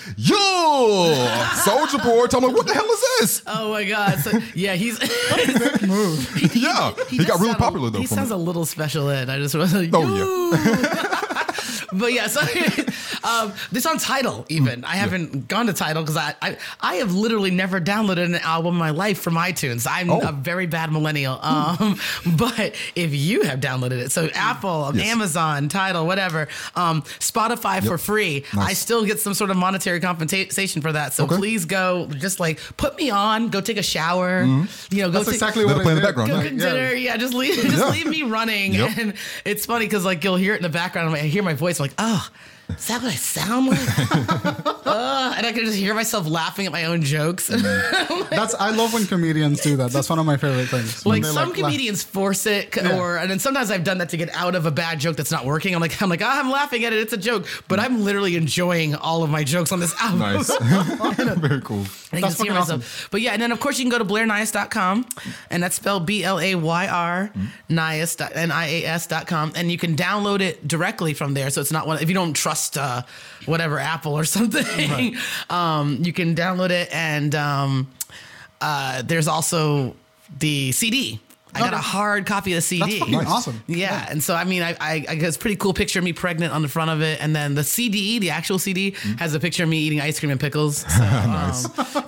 [0.57, 2.25] yo Soulja Boy.
[2.37, 3.41] I'm like, what the hell is this?
[3.47, 4.19] oh my god.
[4.19, 4.99] So, yeah, he's
[5.87, 6.55] move.
[6.55, 7.99] yeah, he, got really popular a, though.
[7.99, 8.35] He from sounds it.
[8.35, 9.29] a little special ed.
[9.29, 11.87] I just was like, Oh, yeah.
[11.93, 12.41] but yeah, so
[13.23, 14.83] um, this on Tidal even.
[14.85, 18.73] I haven't gone to Tidal because I, I I have literally never downloaded an album
[18.75, 19.87] in my life from iTunes.
[19.89, 20.19] I'm Oh.
[20.21, 21.39] a very bad millennial.
[21.41, 21.99] Um,
[22.37, 25.07] but if you have downloaded it, so Apple, Yes.
[25.07, 30.81] Amazon, Tidal, whatever, um, Spotify for free, I still get some sort of monetary compensation
[30.81, 31.13] for that.
[31.13, 31.35] So Okay.
[31.37, 35.25] please go, just like put me on, go take a shower, you know, go That's
[35.25, 36.07] take, exactly Let what it play in the did.
[36.07, 36.43] background, go huh?
[36.43, 36.73] cook Yeah.
[36.73, 36.93] dinner.
[36.93, 37.89] Yeah, just leave, just Yeah.
[37.89, 38.73] leave me running.
[38.73, 38.97] Yep.
[38.97, 39.13] And
[39.45, 41.09] it's funny because like you'll hear it in the background.
[41.09, 41.79] I'm I hear my voice.
[41.79, 42.27] I'm like, oh,
[42.69, 43.79] is that what I sound like?
[44.87, 47.47] uh, and I can just hear myself laughing at my own jokes.
[47.47, 49.91] That's I love when comedians do that.
[49.91, 51.05] That's one of my favorite things.
[51.05, 51.53] Like some laugh.
[51.53, 52.99] comedians force it, c- Yeah.
[52.99, 55.31] or and then sometimes I've done that to get out of a bad joke that's
[55.31, 55.73] not working.
[55.75, 56.99] I'm like, I'm like, ah, I'm laughing at it.
[56.99, 60.19] It's a joke, but I'm literally enjoying all of my jokes on this album.
[60.19, 60.55] Nice,
[61.37, 61.85] very cool.
[62.11, 63.07] I can That's just hear fucking myself.
[63.11, 65.05] But yeah, and then of course you can go to blayrnias.com
[65.49, 67.31] and that's spelled B L A Y R
[67.69, 71.49] Nias dot- N I A S.com and you can download it directly from there.
[71.49, 73.03] So it's not one if you don't trust uh,
[73.45, 75.15] whatever Apple or something,
[75.49, 77.91] um, you can download it and um,
[78.61, 79.95] uh, there's also
[80.39, 81.19] the CD.
[81.57, 82.83] I got a hard copy of the CD.
[82.85, 83.27] That's fucking Nice.
[83.27, 83.61] awesome.
[83.67, 86.53] Yeah, and so I mean, I, I, I guess pretty cool picture of me pregnant
[86.53, 89.63] on the front of it, and then the CD, the actual CD, has a picture
[89.63, 90.77] of me eating ice cream and pickles.
[90.77, 91.49] So, um,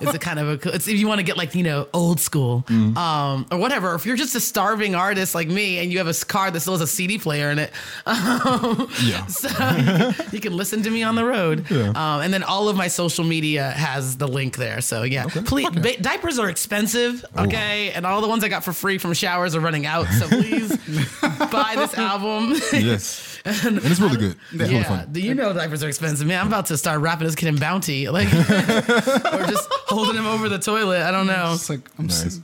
[0.00, 1.88] it's a kind of a, cool- it's if you want to get like you know
[1.92, 3.94] old school, um, or whatever.
[3.94, 6.60] If you're just a starving artist like me, and you have a s- car that
[6.60, 7.72] still has a CD player in it,
[8.06, 9.26] um, Yeah.
[9.26, 11.66] so you can, you can listen to me on the road.
[11.70, 11.88] Yeah.
[11.90, 14.80] Um, and then all of my social media has the link there.
[14.80, 18.72] So yeah, please, ba- diapers are expensive, okay, and all the ones I got for
[18.72, 20.06] free from showers are running out.
[20.08, 20.68] So please
[21.50, 22.60] buy this album.
[22.72, 23.29] Yes,
[23.64, 24.36] and it's really good.
[24.52, 25.08] It's really Yeah, fun.
[25.12, 26.40] do you know diapers are expensive, man?
[26.40, 30.48] I'm about to start wrapping this kid in Bounty, like, or just holding him over
[30.48, 31.02] the toilet.
[31.02, 31.52] I don't know.
[31.54, 32.24] It's like I'm Nice.
[32.26, 32.40] s-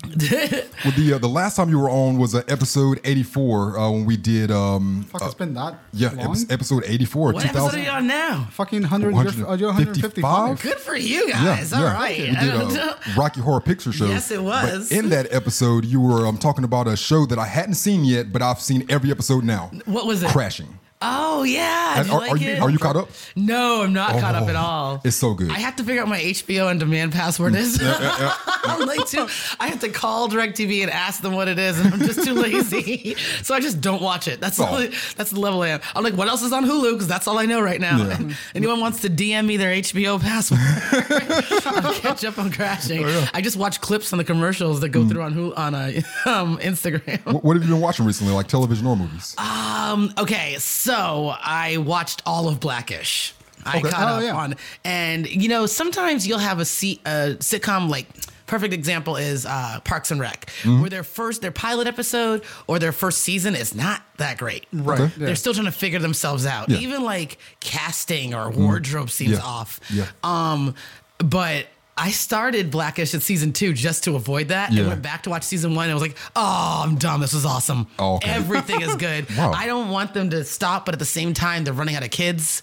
[0.85, 3.90] Well, the uh, the last time you were on was uh, episode eighty four uh,
[3.90, 5.22] when we did um fuck.
[5.22, 6.37] It's been that yeah long.
[6.50, 7.82] episode eighty four What two episode are thousand.
[7.85, 8.48] you on now?
[8.52, 9.14] Fucking hundred.
[9.14, 10.62] You're, uh, you're 155.
[10.62, 11.72] Good for you guys.
[11.72, 12.18] All right.
[12.18, 12.98] We I did don't a.
[13.16, 14.06] Rocky Horror Picture Show.
[14.06, 14.88] Yes, it was.
[14.88, 18.04] But in that episode, you were um, talking about a show that I hadn't seen
[18.04, 19.70] yet, but I've seen every episode now.
[19.85, 20.30] What was it?
[20.30, 20.78] Crashing.
[21.02, 22.00] Oh yeah.
[22.00, 23.11] Are, like are you are you caught up?
[23.37, 25.00] No, I'm not caught up at Oh, all.
[25.04, 25.50] it's so good.
[25.50, 27.78] I have to figure out my HBO on demand password is.
[27.85, 29.26] I'm like too.
[29.61, 32.32] I have to call DirecTV and ask them what it is, and I'm just too
[32.35, 33.14] lazy.
[33.42, 34.40] so I just don't watch it.
[34.40, 34.64] That's Oh.
[34.64, 34.78] all,
[35.16, 35.80] that's the level I am.
[35.94, 36.92] I'm like, what else is on Hulu?
[36.92, 37.98] Because that's all I know right now.
[38.02, 38.32] Yeah.
[38.54, 40.61] Anyone wants to DM me their HBO password?
[41.85, 43.04] I'll catch up on crashing.
[43.04, 45.11] Oh, I just watch clips on the commercials that go Mm.
[45.11, 45.90] through on Hulu on uh,
[46.24, 47.20] um, Instagram.
[47.26, 49.35] What, what have you been watching recently, like television or movies?
[49.38, 53.35] Um, okay, so I watched all of Blackish.
[53.64, 53.90] I Okay.
[53.90, 54.35] caught Oh, up yeah.
[54.37, 56.62] on, and you know, sometimes you'll have a,
[57.40, 58.07] sitcom like.
[58.46, 60.81] Perfect example is uh, Parks and Rec, Mm-hmm.
[60.83, 64.66] where their first their pilot episode or their first season is not that great.
[64.72, 65.01] Right.
[65.01, 65.12] Okay.
[65.18, 65.27] yeah.
[65.27, 66.68] They're still trying to figure themselves out.
[66.68, 66.79] Yeah.
[66.79, 69.40] Even like casting or wardrobe seems Yeah.
[69.42, 69.81] off.
[69.90, 70.07] Yeah.
[70.22, 70.77] Um,
[71.18, 71.66] but
[71.98, 74.80] I started Blackish at season two just to avoid that, Yeah.
[74.80, 75.85] and went back to watch season one.
[75.85, 77.22] And I was like, "Oh, I'm dumb.
[77.22, 77.87] This was awesome.
[77.98, 78.30] Oh, okay.
[78.30, 79.26] Everything is good.
[79.35, 79.52] Wow.
[79.52, 82.11] I don't want them to stop, but at the same time, they're running out of
[82.11, 82.61] kids.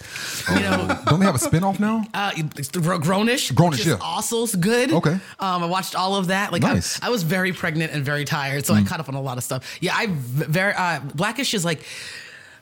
[0.49, 2.05] You know, Don't they have a spinoff now?
[2.13, 3.97] uh, it's Grownish, Grownish, yeah.
[4.01, 4.91] also good.
[4.93, 5.17] Okay.
[5.39, 6.51] Um, I watched all of that.
[6.51, 7.01] Like Nice.
[7.01, 9.37] I, I was very pregnant and very tired, so I caught up on a lot
[9.39, 9.63] of stuff.
[9.81, 11.83] Yeah, I very uh, Blackish is like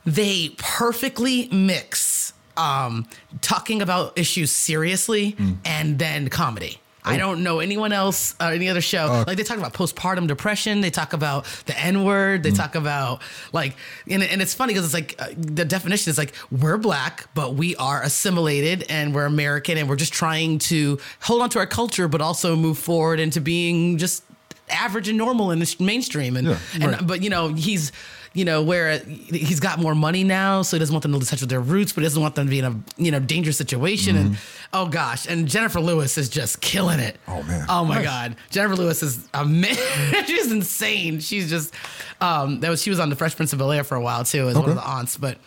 [0.06, 2.21] they perfectly mix
[2.62, 3.08] um,
[3.42, 6.78] talking about issues seriously and then comedy.
[7.04, 9.24] I don't know anyone else or any other show.
[9.26, 10.82] like they talk about postpartum depression.
[10.82, 12.44] They talk about the N word.
[12.44, 13.22] They talk about
[13.52, 13.76] like,
[14.08, 17.56] and, and it's funny because it's like uh, the definition is like we're black, but
[17.56, 21.66] we are assimilated and we're American and we're just trying to hold on to our
[21.66, 24.24] culture, but also move forward into being just
[24.70, 26.38] average and normal in the mainstream.
[26.38, 27.92] And, Yeah, and but you know he's
[28.34, 31.30] you know where he's got more money now, so he doesn't want them to lose
[31.30, 33.20] touch with their roots, but he doesn't want them to be in a you know
[33.20, 34.16] dangerous situation.
[34.16, 34.38] And
[34.74, 37.18] oh gosh, and Jennifer Lewis is just killing it.
[37.28, 37.66] Oh, man.
[37.68, 40.24] Oh my god, Jennifer Lewis is amazing.
[40.26, 41.20] She's insane.
[41.20, 41.74] She's just
[42.22, 44.24] um that was she was on the Fresh Prince of Bel Air for a while
[44.24, 45.38] too as one of the aunts, but.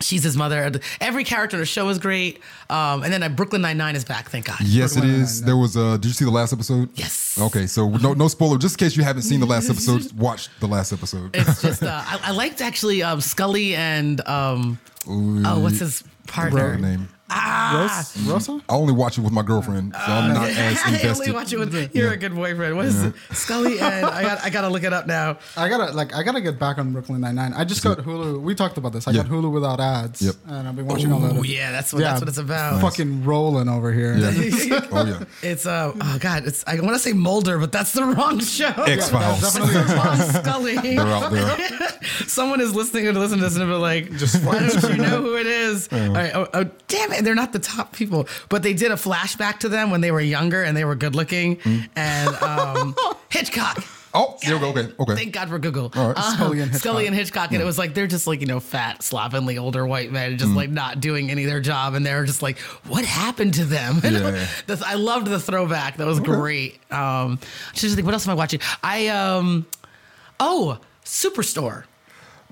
[0.00, 0.72] She's his mother.
[1.00, 2.40] Every character in the show is great.
[2.70, 4.60] Um, and then uh, Brooklyn Nine Nine is back, thank God.
[4.62, 5.40] Yes, it Brooklyn is.
[5.40, 5.46] Nine-Nine.
[5.46, 5.76] There was.
[5.76, 6.88] Uh, did you see the last episode?
[6.94, 7.38] Yes.
[7.40, 8.58] Okay, so no no spoiler.
[8.58, 11.34] Just in case you haven't seen the last episode, watch the last episode.
[11.36, 16.76] It's just uh, I, I liked actually um, Scully and um, oh, what's his partner?
[16.76, 16.98] Her
[17.30, 17.80] name.
[17.80, 18.60] Ros- Rosa?
[18.68, 21.34] I only watch it with my girlfriend, so I'm not as I only invested.
[21.34, 22.76] watch it with you're a good boyfriend.
[22.76, 23.14] What is it?
[23.32, 25.38] Scully and I got I gotta look it up now.
[25.56, 27.52] I gotta like I gotta get back on Brooklyn Nine Nine.
[27.54, 28.40] I just got Hulu.
[28.40, 29.06] We talked about this.
[29.08, 30.34] I got Hulu without ads, Yep.
[30.46, 31.36] and I've been watching all that.
[31.36, 32.80] Oh yeah, that's what that's what it's about.
[32.80, 34.16] Fucking rolling over here.
[34.16, 34.30] Yeah.
[34.92, 35.24] oh yeah.
[35.42, 38.66] It's uh oh god, it's I want to say Mulder, but that's the wrong show.
[38.84, 39.40] X Files.
[39.40, 40.76] definitely Wrong Scully.
[40.80, 41.88] They're out there.
[42.26, 45.20] Someone is listening to listen to this and be like, just why don't you know
[45.22, 45.88] who it is?
[45.92, 48.96] All right, oh, oh, damn it, they're not the top people, but they did a
[48.96, 51.58] flashback to them when they were younger and they were good looking.
[51.96, 52.94] And um,
[53.28, 53.84] Hitchcock.
[54.12, 54.68] Oh, there we go.
[54.70, 55.14] Okay, okay.
[55.14, 55.92] Thank God for Google.
[55.94, 56.18] All right.
[56.18, 56.80] Um, Scully and Hitchcock.
[56.80, 59.86] Scully and Hitchcock, and it was like they're just like you know fat, slovenly older
[59.86, 60.38] white men, Mm.
[60.38, 63.64] just like not doing any of their job, and they're just like, what happened to
[63.64, 64.00] them?
[64.04, 64.76] And Yeah.
[64.84, 65.98] I loved the throwback.
[65.98, 66.80] That was great.
[66.92, 67.38] Um,
[67.74, 68.58] just think, what else am I watching?
[68.82, 69.64] I um,
[70.40, 71.84] oh, Superstore.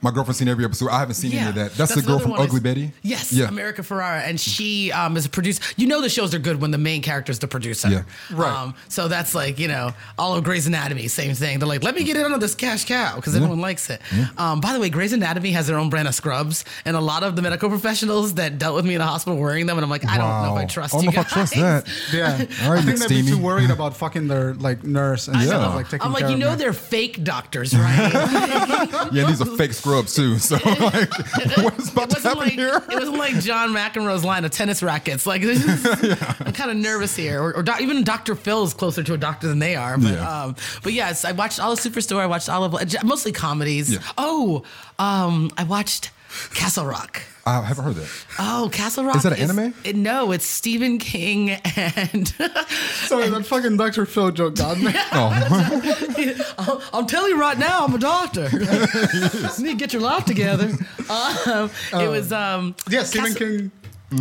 [0.00, 0.90] My girlfriend's seen every episode.
[0.90, 1.72] I haven't seen any of that.
[1.74, 2.32] That's, the girl from.
[2.32, 2.92] Ugly It's- Betty.
[3.02, 3.48] Yes, Yeah.
[3.48, 5.62] America Ferrera, and she um, is a producer.
[5.76, 7.88] You know the shows are good when the main character is the producer.
[7.88, 8.02] Yeah.
[8.32, 8.52] Right.
[8.52, 11.58] Um, so that's like you know all of Grey's Anatomy, same thing.
[11.58, 14.00] They're like, let me get in on this cash cow because everyone likes it.
[14.36, 17.22] Um, by the way, Grey's Anatomy has their own brand of scrubs, and a lot
[17.24, 19.90] of the medical professionals that dealt with me in the hospital wearing them, and I'm
[19.90, 20.66] like, I don't know if I Wow.
[20.66, 21.26] trust I don't you know guys.
[21.26, 21.88] if I trust that.
[22.12, 22.66] Yeah.
[22.66, 25.44] All right, I think they'd be too worried about fucking their like nurse and I
[25.46, 25.76] stuff know.
[25.76, 29.08] like taking I'm like, care you know they're fake doctors, right?
[29.12, 30.38] Yeah, these are fake scrubs too.
[30.38, 31.10] So like,
[31.58, 32.76] what is about It to happen wasn't like here?
[32.76, 35.26] it wasn't like John McEnroe's line of tennis rackets.
[35.26, 35.86] Like is,
[36.40, 38.34] I'm kind of nervous here, or, or doc, even Dr.
[38.34, 39.96] Phil is closer to a doctor than they are.
[39.98, 40.42] But Yeah.
[40.44, 42.20] um, but yes, I watched all of Superstore.
[42.20, 43.92] I watched all of mostly comedies.
[43.92, 43.98] Yeah.
[44.16, 44.62] Oh,
[44.98, 46.10] um, I watched
[46.54, 47.22] Castle Rock.
[47.46, 48.08] I haven't heard that.
[48.38, 49.16] Oh, Castle Rock.
[49.16, 49.74] Is that an anime?
[49.82, 52.28] It, no, it's Stephen King and
[53.06, 54.04] Sorry, that fucking Dr.
[54.04, 54.92] Phil joke got me.
[55.12, 58.48] Oh, I'm telling you right now, I'm a doctor.
[58.52, 60.72] you need to get your life together.
[61.08, 63.70] Um, it was um, yeah, Stephen Castle- King.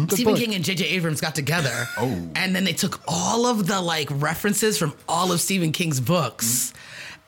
[0.07, 0.35] the Stephen.
[0.35, 0.85] King and J.J.
[0.85, 1.85] Abrams got together.
[1.97, 2.29] Oh.
[2.35, 6.73] And then they took all of the like references from all of Stephen King's books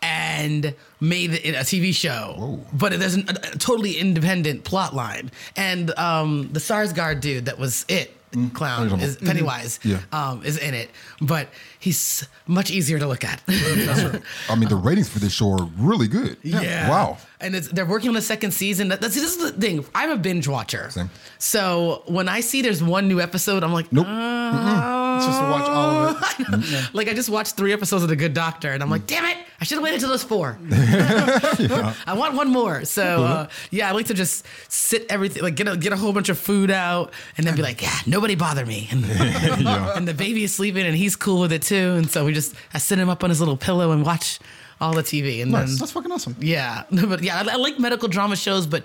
[0.02, 2.36] and made it a TV show.
[2.38, 2.66] Whoa.
[2.74, 5.32] But there's a, a totally independent plot line.
[5.56, 8.16] And um, the Skarsgard dude that was it
[8.54, 10.02] clown is Pennywise Yeah.
[10.12, 13.42] um, is in it, but he's much easier to look at.
[13.48, 16.38] I mean, the ratings for this show are really good.
[16.44, 16.90] Yeah.
[16.90, 17.18] Wow.
[17.42, 18.90] And it's, they're working on the second season.
[18.90, 19.86] That's this is the thing.
[19.96, 20.90] I'm a binge watcher.
[20.90, 21.10] Same.
[21.38, 24.08] So when I see there's one new episode, I'm like, Nope.
[24.10, 26.90] "Uh, Just to watch all of it.
[26.94, 29.38] like I just watched three episodes of The Good Doctor, and I'm like, damn it,
[29.62, 30.58] I should have waited till those four.
[30.72, 32.84] I want one more.
[32.86, 36.12] So uh, yeah, I like to just sit everything, like get a get a whole
[36.14, 38.88] bunch of food out, and then be like, yeah, nobody bother me.
[38.92, 39.06] And,
[39.98, 41.94] and the baby is sleeping, and he's cool with it too.
[41.96, 44.40] And so we just I sit him up on his little pillow and watch
[44.82, 46.36] all the TV, and then That's fucking awesome.
[46.40, 48.84] yeah, but yeah, I, I like medical drama shows, but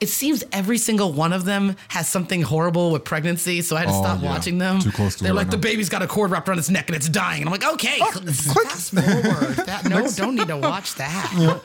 [0.00, 3.86] it seems every single one of them has something horrible with pregnancy, so I had
[3.88, 4.28] to Oh, stop yeah.
[4.30, 4.78] watching them.
[4.78, 5.60] Too close to They're it like right the now.
[5.62, 7.98] baby's got a cord wrapped around its neck and it's dying, and I'm like, okay,
[8.00, 9.56] Oh, fast forward.
[9.66, 11.60] That, no, don't need to watch that.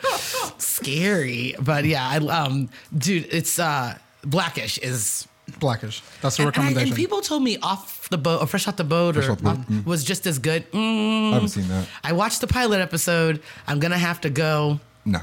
[0.58, 5.28] Scary, but yeah, I um, dude, it's uh, Blackish is.
[5.60, 6.02] Blackish.
[6.22, 6.88] That's the And, and I- recommendation.
[6.94, 9.38] and people told me off the boat or fresh off the boat Fresh or off
[9.40, 10.70] the boat, off- was just as good.
[10.72, 11.86] Mm, I haven't seen that.
[12.04, 13.42] I watched the pilot episode.
[13.68, 14.80] I'm gonna have to go.
[15.06, 15.22] No.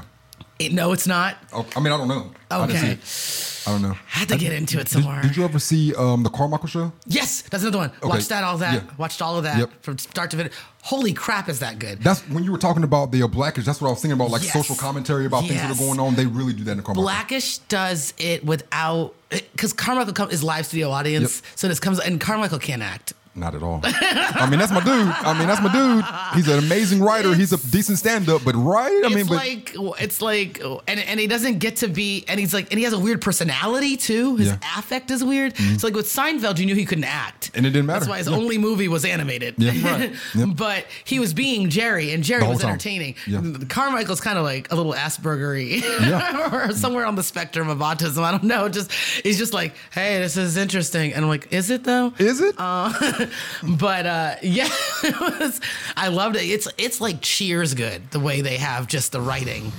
[0.69, 1.37] No, it's not.
[1.53, 2.31] Oh, I mean, I don't know.
[2.49, 2.91] I Okay.
[2.91, 3.57] it.
[3.67, 3.91] I don't know.
[3.91, 5.21] I had to get into it some Did, more.
[5.21, 6.91] did you ever see um, the Carmichael show?
[7.05, 7.91] yes, that's another one.
[8.01, 8.73] Watched that, all that.
[8.73, 8.89] Yeah.
[8.97, 9.69] Watched all of that Yep.
[9.83, 10.53] from start to finish.
[10.81, 12.01] Holy crap, is that good?
[12.01, 13.65] That's when you were talking about the uh, Blackish.
[13.65, 14.53] That's what I was thinking about, like Yes.
[14.53, 16.15] social commentary about things that are going on.
[16.15, 17.03] They really do that in the Carmichael.
[17.03, 21.51] Blackish does it without because Carmichael is live studio audience, Yep.
[21.57, 23.13] so this comes and Carmichael can't act.
[23.33, 23.79] Not at all.
[23.83, 25.07] I mean, that's my dude.
[25.07, 26.03] I mean, that's my dude.
[26.35, 27.33] He's an amazing writer.
[27.33, 28.91] He's a decent stand-up, but right?
[28.91, 32.39] I it's mean, but like it's like and and he doesn't get to be and
[32.41, 34.35] he's like and he has a weird personality too.
[34.35, 34.55] His Yeah.
[34.55, 34.79] Mm-hmm.
[34.79, 35.55] affect is weird.
[35.55, 37.99] So like with Seinfeld, you knew he couldn't act, And it didn't matter.
[38.01, 38.35] That's why his Yeah.
[38.35, 39.55] only movie was animated.
[39.57, 39.71] Yeah.
[39.89, 40.13] Right.
[40.35, 40.49] Yep.
[40.55, 42.71] but he was being Jerry, and Jerry The whole was time.
[42.71, 43.15] entertaining.
[43.27, 43.41] Yeah.
[43.69, 46.49] Carmichael's kind of like a little Aspergery, Yeah.
[46.67, 48.23] or somewhere on the spectrum of autism.
[48.23, 48.67] I don't know.
[48.67, 48.91] Just
[49.23, 52.11] he's just like, hey, this is interesting, and I'm like, is it though?
[52.19, 52.55] is it?
[53.63, 54.69] But uh, yeah,
[55.03, 55.59] it was,
[55.95, 56.43] I loved it.
[56.43, 59.71] It's it's like Cheers good the way they have just the writing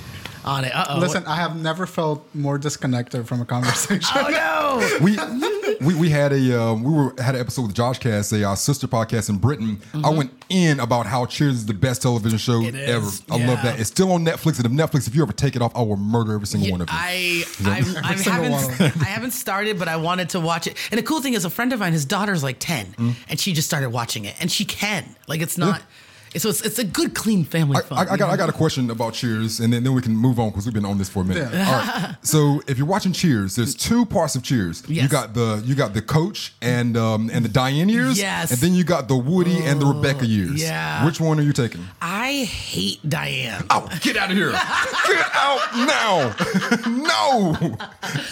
[0.45, 0.73] on it.
[0.73, 0.99] Uh oh.
[0.99, 4.01] Listen, I have never felt more disconnected from a conversation.
[4.15, 5.03] Oh no.
[5.03, 5.17] we,
[5.81, 8.55] we we had a uh, we were had an episode with Josh Cast, a uh,
[8.55, 9.79] sister podcast in Britain.
[10.03, 12.75] I went in about how Cheers is the best television show Mm-hmm.
[12.77, 13.09] Ever.
[13.31, 13.79] I love that.
[13.79, 15.97] It's still on Netflix, and if Netflix, if you ever take it off, I will
[15.97, 16.95] murder every single one of you.
[16.97, 20.67] I I'm, I single one of haven't I haven't started, but I wanted to watch
[20.67, 20.77] it.
[20.91, 23.15] And the cool thing is, a friend of mine, his daughter's like ten, Mm.
[23.29, 25.81] and she just started watching it, and she can like it's not.
[26.37, 27.97] So it's, it's a good, clean family I, fun.
[28.07, 30.39] I, I got I got a question about Cheers, and then, then we can move
[30.39, 31.51] on because we've been on this for a minute.
[31.53, 31.67] Yeah.
[31.67, 31.73] All
[32.09, 32.15] right.
[32.23, 34.83] So if you're watching Cheers, there's two parts of Cheers.
[34.87, 35.03] Yes.
[35.03, 38.17] You got the you got the Coach and um and the Diane years.
[38.19, 38.51] Yes.
[38.51, 40.61] And then you got the Woody and the Rebecca years.
[40.61, 41.05] yeah.
[41.05, 41.85] Which one are you taking?
[42.01, 43.65] I hate Diane.
[43.69, 44.51] Oh, get out of here!
[44.51, 46.35] get out now!
[46.87, 47.55] no,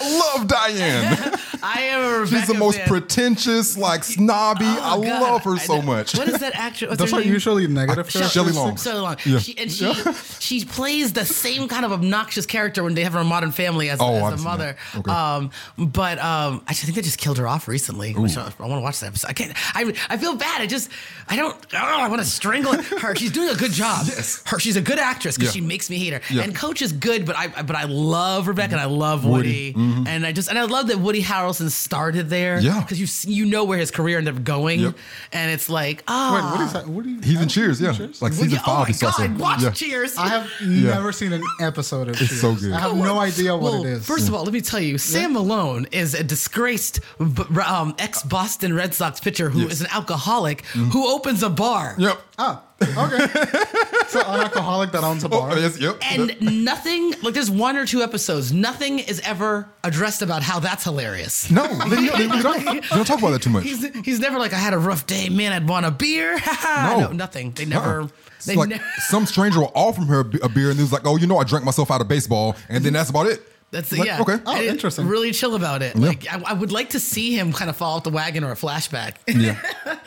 [0.02, 1.34] love Diane.
[1.62, 2.88] I am a Rebecca She's the most fan.
[2.88, 4.64] pretentious, like snobby.
[4.64, 5.22] I Oh, God.
[5.22, 5.82] love her so know.
[5.82, 6.16] much.
[6.16, 6.88] What is that actress?
[6.90, 7.32] What's Those her are name?
[7.32, 8.86] usually negative Shelley characteristics.
[8.86, 9.02] Long.
[9.02, 9.16] Long.
[9.24, 9.38] Yeah.
[9.38, 9.92] She, and she
[10.40, 13.90] she plays the same kind of obnoxious character when they have her in Modern Family
[13.90, 14.76] as, Oh, as the mother.
[14.96, 15.10] Okay.
[15.10, 18.12] Um, but um, I think they just killed her off recently.
[18.12, 19.28] Which I, want to watch that episode.
[19.28, 19.52] I can't.
[19.76, 20.60] I I feel bad.
[20.60, 20.90] I just
[21.28, 21.54] I don't.
[21.74, 23.14] Oh, I want to strangle her.
[23.14, 24.06] She's doing a good job.
[24.06, 24.42] Yes.
[24.46, 24.58] Her.
[24.58, 25.60] She's a good actress because Yeah.
[25.60, 26.20] she makes me hate her.
[26.30, 26.42] Yeah.
[26.42, 29.72] And Coach is good, but I but I love Rebecca and I love Woody.
[29.72, 30.08] Woody.
[30.10, 32.60] And I just and I love that Woody Harrelson started there.
[32.60, 32.80] Yeah.
[32.80, 34.94] Because you you know where his career ended up going, Yep.
[35.32, 36.34] and it's like oh.
[36.34, 36.86] Wait, what is that?
[36.88, 37.92] What you, He's in Cheers, yeah.
[37.92, 38.22] Cheers?
[38.22, 38.88] Like Well, season yeah, oh five.
[38.88, 39.20] my he God!
[39.20, 39.38] in.
[39.38, 39.70] Watch yeah.
[39.70, 40.16] Cheers.
[40.16, 40.94] I have Yeah.
[40.94, 42.40] never seen an episode of It's Cheers.
[42.40, 42.72] so good.
[42.72, 44.06] I have no idea what well, it is.
[44.06, 48.74] First of all, let me tell you, Sam Malone is a disgraced um, ex Boston
[48.74, 49.80] Red Sox pitcher who is Yes.
[49.82, 50.90] an alcoholic Mm-hmm.
[50.90, 51.94] who opens a bar.
[51.98, 52.20] Yep.
[52.38, 53.26] Ah, okay.
[54.08, 55.50] so an alcoholic that owns a bar.
[55.52, 55.98] Oh, yes, yep.
[56.02, 60.84] And nothing, like there's one or two episodes, nothing is ever addressed about how that's
[60.84, 61.50] hilarious.
[61.50, 63.64] no, they, they, they don't, they don't talk about that too much.
[63.64, 66.38] He's, he's never like, I had a rough day, man, I'd want a beer.
[66.72, 67.00] No.
[67.00, 67.52] no, nothing.
[67.52, 68.08] They never, Uh-uh.
[68.46, 71.06] They like ne- some stranger will offer her a a beer, and he was like,
[71.06, 73.40] "Oh, you know, I drank myself out of baseball," and then that's about it.
[73.72, 74.20] That's Like, yeah.
[74.20, 74.36] okay.
[74.46, 75.08] Oh, And it- interesting.
[75.08, 75.96] Really chill about it.
[75.96, 78.52] Like I, I would like to see him kind of fall off the wagon or
[78.52, 79.14] a flashback.
[79.26, 79.58] Yeah.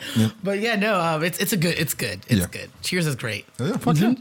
[0.42, 2.46] But yeah, no, um, it's it's a good, it's good, it's Yeah.
[2.46, 2.70] good.
[2.82, 3.44] Cheers is great.
[3.58, 3.76] Yeah.
[3.76, 4.14] Fuck yeah.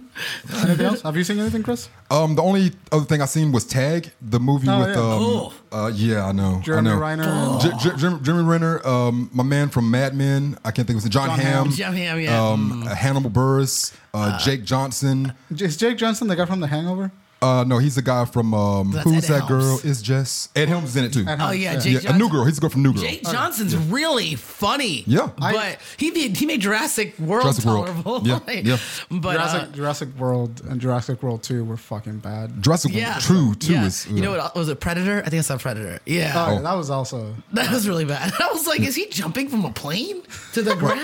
[0.64, 1.02] Anything else?
[1.04, 1.90] Have you seen anything, Chris?
[2.10, 4.96] Um, the only other thing I seen was Tag, the movie Oh, with yeah.
[4.96, 5.54] um, Oh.
[5.72, 7.00] uh, yeah, I know, Jeremy I know.
[7.00, 7.60] Renner.
[7.62, 11.04] J- J- Jeremy, Jeremy Renner, um, my man from Mad Men, I can't think of
[11.04, 11.72] his John, John Hamm, Hamm.
[11.72, 12.50] John Hamm, yeah.
[12.50, 15.34] um, Hannibal Buress, uh, Jake Johnson.
[15.52, 17.12] Is Jake Johnson the guy from The Hangover?
[17.46, 19.62] Uh, no, he's the guy from um, That's Who's Ed That Girl?
[19.62, 19.86] Helms.
[19.86, 21.26] Is Jess Ed Helms is in it too.
[21.28, 21.80] Ed Oh Helms, yeah, yeah.
[21.80, 22.18] Jake yeah, a Johnson.
[22.20, 22.46] new girl.
[22.46, 23.04] He's the girl from New Girl.
[23.04, 25.04] Jake Johnson's really funny.
[25.06, 25.30] Yeah.
[25.40, 27.88] I- but he made he made Jurassic World Jurassic World.
[27.88, 28.22] tolerable.
[28.28, 28.78] Yeah, Like, yeah.
[29.12, 32.64] But Jurassic, uh, Jurassic World and Jurassic World 2 were fucking bad.
[32.64, 33.86] Jurassic yeah, World True too yeah.
[33.86, 34.08] is.
[34.08, 34.80] you know what was it?
[34.80, 35.20] Predator?
[35.26, 36.00] I think I saw Predator.
[36.06, 36.34] Yeah.
[36.36, 36.54] Oh, Oh.
[36.56, 37.36] yeah, that was also.
[37.54, 38.34] That was really bad.
[38.40, 40.22] I was like, is he jumping from a plane
[40.54, 41.02] to the ground?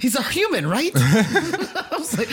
[0.00, 0.92] He's a human, right?
[0.94, 2.28] I was like,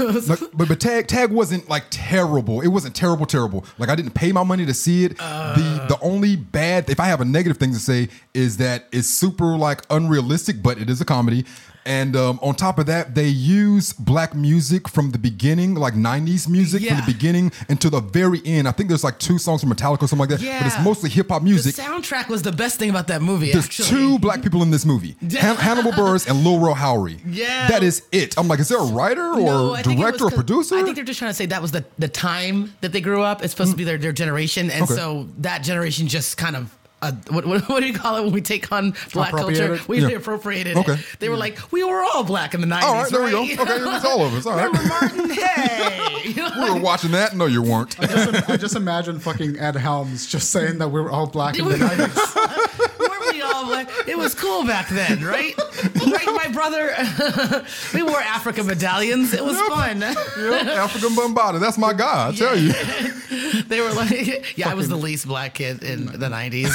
[0.00, 2.60] I was Like, but but tag tag wasn't like terrible.
[2.60, 3.64] It wasn't terrible, terrible.
[3.78, 5.18] Like I didn't pay my money to see it.
[5.18, 5.98] the the uh.
[6.00, 9.82] only bad, if I have a negative thing to say, is that it's super like
[9.90, 11.44] unrealistic, but it is a comedy.
[11.88, 16.46] And um, on top of that, they use black music from the beginning, like '90s
[16.46, 18.68] music from the beginning until the very end.
[18.68, 20.58] I think there's like two songs from Metallica or something like that, yeah.
[20.58, 21.76] but it's mostly hip hop music.
[21.76, 23.52] the soundtrack was the best thing about that movie.
[23.52, 23.88] There's actually.
[23.88, 27.18] two black people in this movie: Han- Hannibal Buress and Lil Rel Howery.
[27.26, 27.68] Yeah.
[27.68, 28.36] that is it.
[28.38, 30.76] I'm like, is there a writer or No, I think it director or producer?
[30.76, 33.22] I think they're just trying to say that was the, the time that they grew
[33.22, 33.42] up.
[33.42, 34.70] It's supposed to be their, their generation.
[34.70, 34.94] And Okay.
[34.94, 36.76] so that generation just kind of.
[37.00, 39.78] Uh, what, what, what do you call it when we take on black culture?
[39.86, 40.08] We Yeah.
[40.16, 40.94] appropriated Okay.
[40.94, 41.00] it.
[41.20, 42.82] They were like, we were all black in the 90s.
[42.82, 43.42] All right, there we go.
[43.42, 44.46] Okay, it's all of us.
[44.46, 44.66] All right.
[44.66, 45.30] Remember Martin?
[45.38, 46.30] Hey!
[46.30, 47.36] You know, We were watching that.
[47.36, 47.94] No, you weren't.
[48.00, 51.74] I just imagine fucking Ed Helms just saying that we were all black in the
[51.76, 52.98] 90s.
[53.38, 55.56] Weren't we all like, it was cool back then, right?
[55.58, 56.94] right, my brother.
[57.94, 59.32] we wore Africa medallions.
[59.32, 60.00] It was fun.
[60.00, 61.60] Yep, Afrika Bambaataa.
[61.60, 62.28] That's my guy.
[62.28, 62.72] I tell you.
[63.68, 66.72] They were like, yeah, I was the least black kid in the '90s.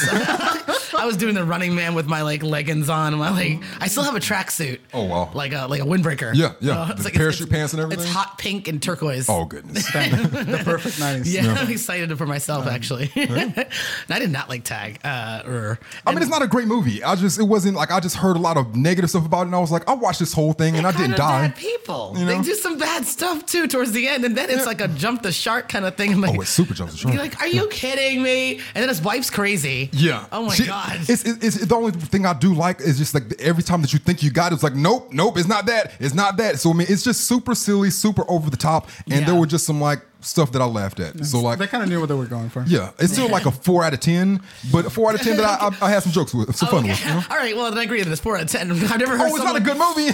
[0.97, 3.15] I was doing the Running Man with my like leggings on.
[3.15, 4.79] My like, I still have a tracksuit.
[4.93, 5.31] Oh, wow.
[5.33, 6.33] Like a like a windbreaker.
[6.35, 6.91] Yeah, yeah.
[6.91, 8.05] it's The parachute pants and everything?
[8.05, 9.27] It's hot pink and turquoise.
[9.29, 9.85] Oh goodness.
[9.91, 11.23] the perfect 90s.
[11.25, 13.11] Yeah, I'm excited for myself actually.
[13.15, 13.67] and
[14.09, 14.99] I did not like Tag.
[15.03, 17.03] Uh, or I mean, it's not a great movie.
[17.03, 19.45] I just it wasn't like I just heard a lot of negative stuff about it,
[19.47, 21.47] and I was like, I watched this whole thing and I didn't die.
[21.47, 22.13] Bad people.
[22.15, 24.87] You They do some bad stuff too towards the end, and then it's like a
[24.89, 26.13] jump the shark kind of thing.
[26.13, 27.13] I'm like, Oh, it's super jumps the shark.
[27.15, 28.59] You're like, are you kidding me?
[28.75, 29.89] And then his wife's crazy.
[29.93, 30.25] Yeah.
[30.31, 30.97] Oh my She- god.
[31.09, 33.91] It's, it's, it's the only thing I do like is just like every time that
[33.93, 36.59] you think you got it, it's like nope, nope, it's not that, it's not that.
[36.59, 39.25] So I mean, it's just super silly, super over the top, and Yeah.
[39.25, 41.25] there were just some like stuff that I laughed at.
[41.25, 41.59] So like.
[41.59, 42.63] They kind of knew what they were going for.
[42.67, 45.37] yeah, it's still like a four out of ten, but a four out of ten
[45.37, 46.99] that I, I, I had some jokes with, some fun with.
[47.03, 47.21] You know?
[47.29, 47.55] All right.
[47.55, 48.71] Well, then I agree that it's four out of ten.
[48.71, 49.31] I've never heard.
[49.31, 50.07] Oh, it's not a good movie.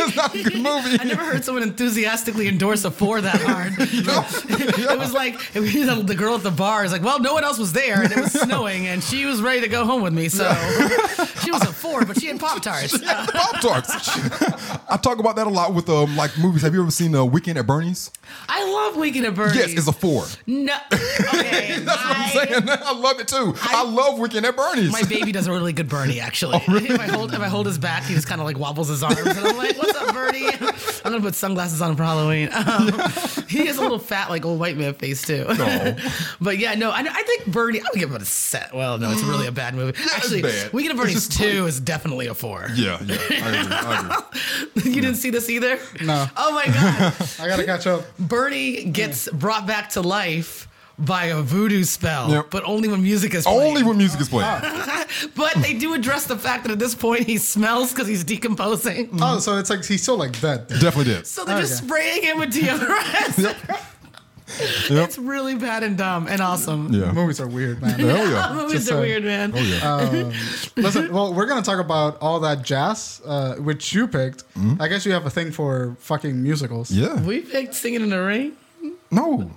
[0.00, 0.98] it's not a good movie.
[1.00, 3.74] I never heard someone enthusiastically endorse a four that hard.
[3.78, 7.34] it was like it was the, the girl at the bar is like, well, no
[7.34, 10.02] one else was there, and it was snowing, and she was ready to go home
[10.02, 10.28] with me.
[10.28, 10.44] So
[11.42, 12.96] she was a four, but she had pop tarts.
[12.98, 14.08] Pop Tarts.
[14.88, 16.62] I talk about that a lot with um like movies.
[16.62, 18.10] Have you ever seen uh, Weekend at Bernie's?
[18.48, 19.56] I love Weekend at Bernie's.
[19.56, 20.26] Yes, it's a four.
[20.46, 20.76] no.
[21.38, 22.62] Okay, That's what I'm saying.
[22.68, 23.54] I love it too.
[23.60, 24.90] I, love Weekend at Bernie's.
[24.92, 26.54] My baby does a really good Bernie, actually.
[26.56, 28.88] Oh, if I hold if I hold his back, he just kind of like wobbles
[28.88, 30.46] his arms, and I'm like, "What's up, Bernie?"
[31.04, 32.48] I'm gonna put sunglasses on for Halloween.
[32.52, 32.88] Um,
[33.48, 35.44] he has a little fat, like old white man face too.
[35.48, 35.96] No.
[36.40, 37.80] but yeah, no, I, I think Bernie.
[37.80, 38.74] I would give it a set.
[38.74, 39.98] Well, no, it's really a bad movie.
[40.00, 40.42] it's actually.
[40.72, 42.68] Weekend at Bernie's just two is definitely a four.
[42.74, 43.16] yeah, yeah.
[43.30, 43.74] I agree.
[43.74, 44.22] I
[44.74, 44.92] agree.
[44.92, 45.78] you didn't see this either?
[46.02, 46.26] No.
[46.36, 47.14] Oh my god.
[47.40, 48.04] I gotta catch up.
[48.18, 50.66] Bernie gets brought back to life
[51.00, 52.46] by a voodoo spell, Yep.
[52.50, 53.60] but only when music is playing.
[53.68, 54.60] Only when music is playing.
[55.36, 59.08] But they do address the fact that at this point he smells because he's decomposing.
[59.22, 60.66] Oh, so it's like he's still like dead.
[60.68, 61.26] Definitely did.
[61.26, 61.86] So they're just Okay.
[61.86, 63.56] spraying him with deodorant.
[64.90, 65.04] Yep.
[65.08, 66.92] It's really bad and dumb and awesome.
[66.92, 67.12] Yeah.
[67.20, 67.98] Movies are weird, man.
[68.00, 68.52] Hell yeah.
[68.54, 69.00] Movies Just are saying.
[69.02, 69.52] weird, man.
[69.54, 70.32] Oh yeah.
[70.76, 74.44] Listen, well, we're gonna talk about all that jazz, uh, which you picked.
[74.80, 76.90] I guess you have a thing for fucking musicals.
[76.90, 77.20] yeah.
[77.22, 78.52] We picked Singing in the Rain.
[79.10, 79.50] No.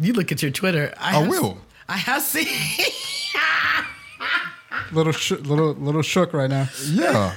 [0.00, 0.92] You look at your Twitter.
[0.98, 1.58] I, I have- will.
[1.88, 2.48] I have seen.
[4.92, 6.68] Little, sh- little, little shook right now.
[6.90, 7.32] Yeah.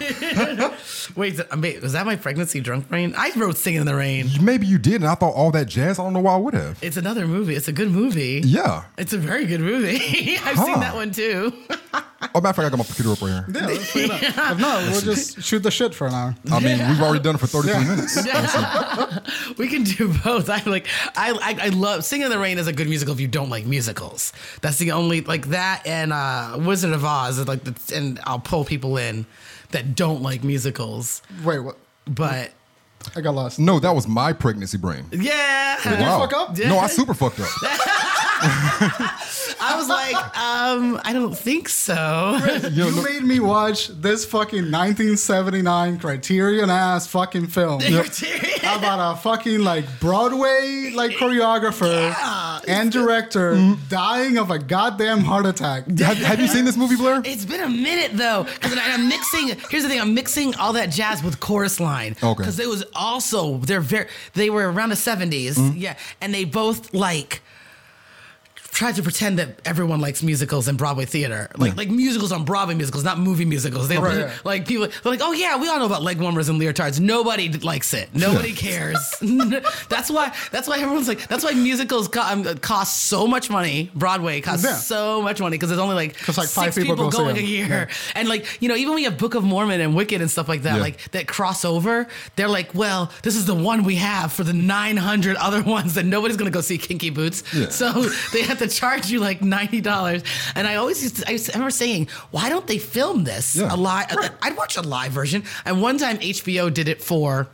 [1.16, 3.14] Wait, wait, was that my pregnancy drunk brain?
[3.18, 4.28] I wrote Singing in the Rain.
[4.42, 6.00] Maybe you did, and I thought all that jazz.
[6.00, 6.78] I don't know why I would have.
[6.84, 7.56] It's another movie.
[7.56, 8.42] It's a good movie.
[8.46, 8.84] Yeah.
[8.98, 10.38] It's a very good movie.
[10.44, 10.66] I've Huh.
[10.66, 11.54] seen that one too.
[12.34, 13.46] Oh, matter of fact, I got my computer up right here.
[13.62, 14.22] Yeah, let's play it up.
[14.54, 16.36] If not, we'll just shoot the shit for an hour.
[16.52, 19.58] I mean, we've already done it for 33 minutes.
[19.58, 20.50] we can do both.
[20.50, 23.20] I like I, I I love Singing in the Rain is a good musical if
[23.20, 24.34] you don't like musicals.
[24.62, 28.40] That's the only like that and uh Wizard of Oz is like the, and I'll
[28.40, 29.26] pull people in
[29.72, 31.22] that don't like musicals.
[31.42, 31.60] Right.
[31.60, 31.78] what?
[32.06, 32.52] But
[33.16, 33.60] I got lost.
[33.60, 35.06] No, that was my pregnancy brain.
[35.12, 35.78] yeah.
[35.78, 36.58] you fuck up?
[36.58, 37.48] No, I super fucked up.
[38.40, 42.38] I was like, um, I don't think so.
[42.46, 48.78] You know, You no- made me watch this fucking 1979 Criterion ass fucking film How
[48.78, 55.46] about a fucking like Broadway like choreographer Yeah, and director dying of a goddamn heart
[55.46, 55.88] attack.
[56.00, 57.26] have, have you seen this movie, Blayr?
[57.26, 59.48] It's been a minute though, because I'm mixing.
[59.70, 62.16] Here's the thing: I'm mixing all that jazz with chorus line.
[62.22, 62.38] Okay.
[62.38, 65.78] Because it was also they're very they were around the 70s, Mm-hmm.
[65.78, 67.42] yeah, and they both like
[68.78, 71.78] tried to pretend that everyone likes musicals and Broadway theater, like Yeah.
[71.78, 73.88] like musicals on Broadway musicals, not movie musicals.
[73.88, 74.32] They Right, were yeah.
[74.44, 77.00] like people they're like, oh yeah, we all know about leg warmers and leotards.
[77.00, 78.10] Nobody likes it.
[78.14, 79.00] Nobody cares.
[79.90, 80.32] that's why.
[80.52, 81.28] That's why everyone's like.
[81.28, 83.90] That's why musicals co- um, cost so much money.
[83.96, 84.76] Broadway costs Yeah.
[84.76, 87.90] so much money because there's only like like, five six people go going a year.
[88.14, 90.48] And like, you know, even when you have Book of Mormon and Wicked and stuff
[90.48, 90.82] like that, Yeah.
[90.82, 95.36] like that crossover, they're like, well, this is the one we have for the 900
[95.38, 97.44] other ones that nobody's to go see Kinky Boots.
[97.56, 97.70] Yeah.
[97.70, 97.92] So
[98.34, 100.24] they have to charge you like $90.
[100.56, 103.24] And I always used to, I, used to- I remember saying, why don't they film
[103.24, 103.74] this Yeah.
[103.74, 104.08] a live?
[104.42, 105.44] I'd watch a live version.
[105.66, 107.48] And one time HBO did it for,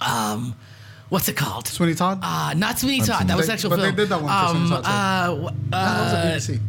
[0.00, 0.54] um,
[1.08, 1.66] what's it called?
[1.68, 2.20] Sweeney Todd?
[2.22, 3.28] Uh, not Sweeney Todd.
[3.28, 3.36] That it.
[3.36, 4.90] was actual but they did that one for Sweeney um, Todd, too.
[4.90, 6.60] uh, wh- that was a uh, BBC.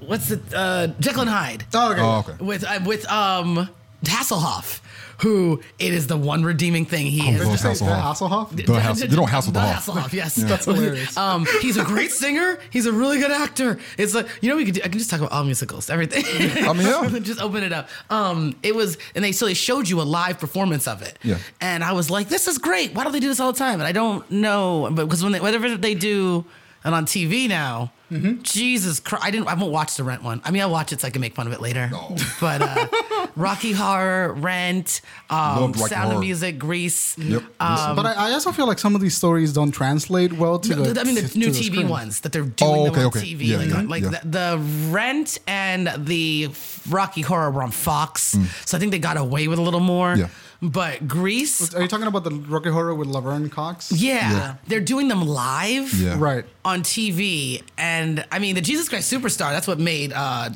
[0.00, 2.00] what's the uh, Jekyll and Hyde Oh, okay.
[2.00, 2.44] Oh, okay.
[2.44, 3.68] with uh, with um
[4.04, 4.80] Hasselhoff,
[5.18, 7.38] who it is the one redeeming thing he is.
[7.38, 7.78] Did you Love say Hasselhoff.
[8.18, 8.66] the Hasselhoff?
[8.66, 9.86] The Hassel- you don't hassle the the Hoff.
[9.86, 11.16] Hasselhoff, yes, That's hilarious.
[11.26, 12.58] Um, he's a great singer.
[12.70, 13.78] He's a really good actor.
[13.96, 16.24] It's like you know we could do, I can just talk about all musicals, everything.
[16.66, 17.18] I mean, yeah.
[17.22, 17.88] just open it up.
[18.10, 21.18] Um, it was and they so they showed you a live performance of it.
[21.22, 21.38] Yeah.
[21.60, 22.94] and I was like, this is great.
[22.94, 23.80] Why don't they do this all the time?
[23.80, 26.44] And I don't know, but because when they, whatever they do.
[26.86, 28.42] And on TV now, Mm-hmm.
[28.42, 29.24] Jesus Christ!
[29.24, 29.48] I didn't.
[29.48, 30.40] I won't watch the Rent one.
[30.44, 31.88] I mean, I'll watch it so I can make fun of it later.
[31.90, 32.14] No.
[32.40, 36.14] But uh, Rocky Horror, Rent, um, Rocky Sound Horror.
[36.14, 37.18] of Music, Grease.
[37.18, 37.42] Yep.
[37.58, 41.00] but I, I also feel like some of these stories don't translate well to the.
[41.00, 41.88] I mean, the to new the TV screen.
[41.88, 43.20] ones that they're doing Oh, them okay, on okay.
[43.22, 44.20] TV, Yeah, like, yeah, like yeah.
[44.22, 46.50] The, the Rent and the
[46.88, 50.14] Rocky Horror were on Fox, so I think they got away with a little more.
[50.60, 50.68] Yeah.
[50.70, 53.92] But Grease, Are you talking about the Rocky Horror with Laverne Cox?
[53.92, 54.54] yeah, Yeah.
[54.66, 55.92] they're doing them live.
[55.94, 56.16] Yeah.
[56.18, 56.44] Right.
[56.64, 59.50] on TV, and I mean the Jesus Christ Superstar.
[59.50, 60.50] That's what made uh,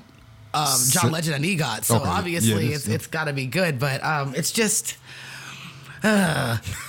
[0.55, 1.84] um, John Legend an EGOT.
[1.84, 2.94] So Okay, yeah, obviously, it is, it's yeah.
[2.94, 3.78] it's got to be good.
[3.78, 4.96] But um, it's just.
[6.03, 6.57] uh.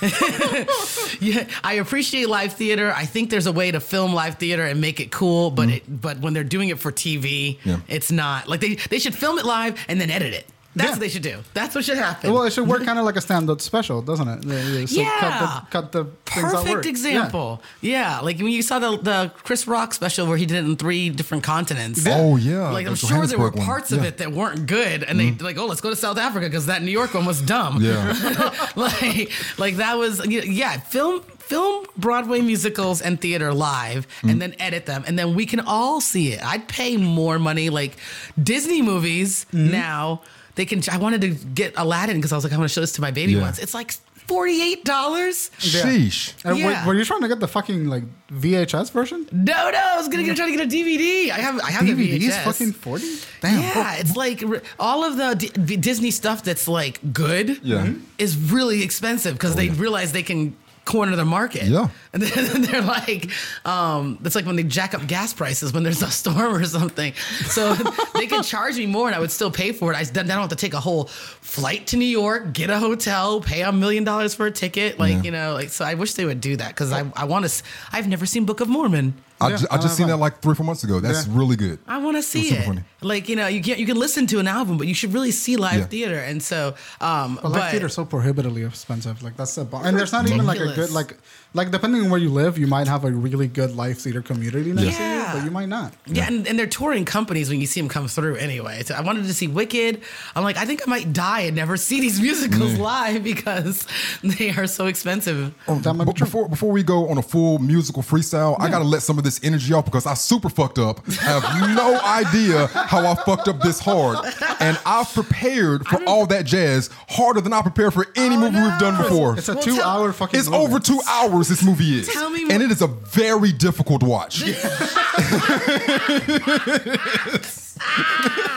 [1.20, 2.92] yeah, I appreciate live theater.
[2.96, 5.82] I think there's a way to film live theater and make it cool, but it
[6.00, 7.22] but when they're doing it for TV,
[7.58, 7.68] Mm-hmm.
[7.68, 7.76] Yeah.
[7.88, 10.46] it's not like they they should film it live and then edit it.
[10.74, 10.90] That's Yeah.
[10.92, 11.38] what they should do.
[11.52, 12.32] That's what should happen.
[12.32, 14.44] Well, it should work kind of like a stand-up special, doesn't it?
[14.44, 15.10] Yeah, yeah, So Yeah.
[15.20, 16.64] cut the, cut the things that work.
[16.64, 17.62] Perfect example.
[17.82, 18.20] Yeah.
[18.20, 21.10] like when you saw the the Chris Rock special where he did it in three
[21.10, 22.04] different continents.
[22.06, 22.70] Oh yeah.
[22.70, 23.66] Like I'm sure there were Johannesburg one.
[23.66, 24.08] parts of Yeah.
[24.08, 26.82] it that weren't good, and they like, oh, let's go to South Africa because that
[26.82, 27.82] New York one was dumb.
[27.82, 28.50] Yeah.
[28.76, 30.78] like, like that was yeah.
[30.80, 34.30] Film film Broadway musicals and theater live, Mm.
[34.30, 36.42] and then edit them, and then we can all see it.
[36.42, 37.68] I'd pay more money.
[37.68, 37.96] Like
[38.42, 39.70] Disney movies Mm-hmm.
[39.72, 40.22] now,
[40.54, 40.82] they can.
[40.90, 43.00] I wanted to get Aladdin because I was like, I want to show this to
[43.00, 43.40] my baby Yeah.
[43.42, 43.58] once.
[43.58, 43.92] It's like
[44.26, 45.50] forty eight dollars.
[45.58, 46.34] Sheesh.
[46.44, 46.86] And were- Yeah.
[46.86, 49.26] were, you trying to get the fucking like VHS version?
[49.32, 51.30] No, no, I was gonna get, try to get a DVD.
[51.30, 52.44] I have, I have the DVD is VHS.
[52.44, 53.18] fucking forty.
[53.40, 53.60] Damn.
[53.60, 57.86] Yeah, it's like r- all of the D- Disney stuff that's like good Yeah.
[57.86, 58.00] Mhm.
[58.18, 61.64] is really expensive because they realize they can corner of the market.
[61.64, 61.88] Yeah.
[62.14, 63.30] And then they're like,
[63.64, 67.14] um, it's like when they jack up gas prices when there's a storm or something.
[67.46, 67.72] So
[68.14, 69.96] they can charge me more and I would still pay for it.
[69.96, 72.78] I then I don't have to take a whole flight to New York, get a
[72.78, 74.98] hotel, pay a million dollars for a ticket.
[74.98, 75.22] Like, Yeah.
[75.22, 77.62] you know, like, so I wish they would do that because I, I want to,
[77.92, 79.14] I've never seen Book of Mormon.
[79.40, 80.14] I, Yeah, ju- I I just seen that.
[80.14, 81.00] that like three, four months ago.
[81.00, 81.32] That's Yeah.
[81.38, 81.78] really good.
[81.88, 82.66] I want to see super it.
[82.66, 82.82] funny.
[83.04, 85.30] Like you know, you can you can listen to an album, but you should really
[85.32, 85.86] see live Yeah.
[85.86, 86.18] theater.
[86.18, 89.22] And so, um, But but, live theater is so prohibitively expensive.
[89.22, 89.82] Like that's the bar.
[89.84, 91.16] And there's not even like a good like
[91.54, 94.72] like depending on where you live, you might have a really good live theater community
[94.72, 95.92] next to you, but you might not.
[96.06, 98.36] yeah, and, and they're touring companies when you see them come through.
[98.36, 100.00] Anyway, so I wanted to see Wicked.
[100.34, 103.86] I'm like, I think I might die and never see these musicals live because
[104.24, 105.52] they are so expensive.
[105.68, 106.26] Oh, that might be But true.
[106.26, 109.38] before before we go on a full musical freestyle, I gotta let some of this
[109.44, 111.00] energy off because I super fucked up.
[111.20, 114.18] I have no idea how I fucked up this hard,
[114.60, 118.60] and I've prepared for all that jazz harder than I prepared for any Oh, movie
[118.60, 119.38] we've done before.
[119.38, 120.62] It's a Well, two tell- hour fucking It's movie.
[120.64, 121.48] over two hours.
[121.48, 124.42] This movie is, Tell me and it is a very difficult watch.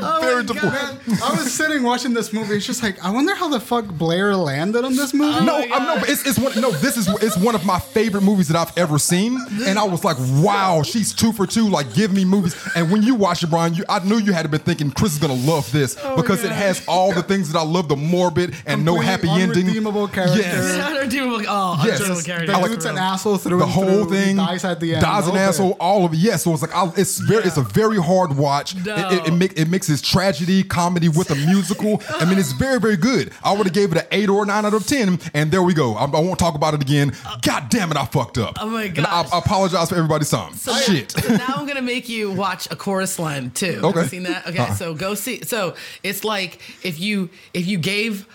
[0.00, 0.72] Oh very my difficult.
[0.72, 0.98] God.
[1.22, 2.56] I was sitting watching this movie.
[2.56, 5.44] It's just like I wonder how the fuck Blayr landed on this movie.
[5.44, 6.58] No, I'm no, it's, it's one.
[6.60, 9.84] No, this is it's one of my favorite movies that I've ever seen, and I
[9.84, 11.68] was like, wow, she's two for two.
[11.68, 12.54] Like, give me movies.
[12.76, 15.12] And when you watch it, Brian, you, I knew you had to been thinking Chris
[15.14, 17.96] is gonna love this oh, because it has all the things that I love: the
[17.96, 19.64] morbid and no happy ending.
[19.64, 20.38] unredeemable character.
[20.38, 20.78] Yes.
[20.88, 22.00] Unredeemable- oh, Yes.
[22.00, 22.46] unredeemable Just character.
[22.46, 24.16] The I like- dude's an asshole through The and whole through.
[24.16, 25.02] He thing dies at the end.
[25.02, 25.40] Dies an Okay.
[25.40, 25.76] asshole.
[25.80, 26.16] All of it.
[26.18, 26.44] Yes.
[26.44, 28.74] So it's like I, it's very, it's a very hard watch.
[28.84, 28.94] No.
[28.96, 32.02] It, it, it It mixes tragedy, comedy with a musical.
[32.10, 33.32] I mean, it's very, very good.
[33.42, 35.62] I would have gave it an eight or a nine out of ten, and there
[35.62, 35.94] we go.
[35.94, 37.12] I, I won't talk about it again.
[37.42, 38.56] God damn it, I fucked up.
[38.60, 39.22] Oh my And I.
[39.32, 40.54] I apologize for everybody's time.
[40.54, 41.12] Shit.
[41.12, 43.80] So now I'm gonna make you watch a chorus line too.
[43.82, 44.00] Okay.
[44.00, 44.46] Have you seen that?
[44.46, 44.74] Okay, Uh-uh.
[44.74, 45.42] so go see.
[45.44, 48.26] So it's like if you if you gave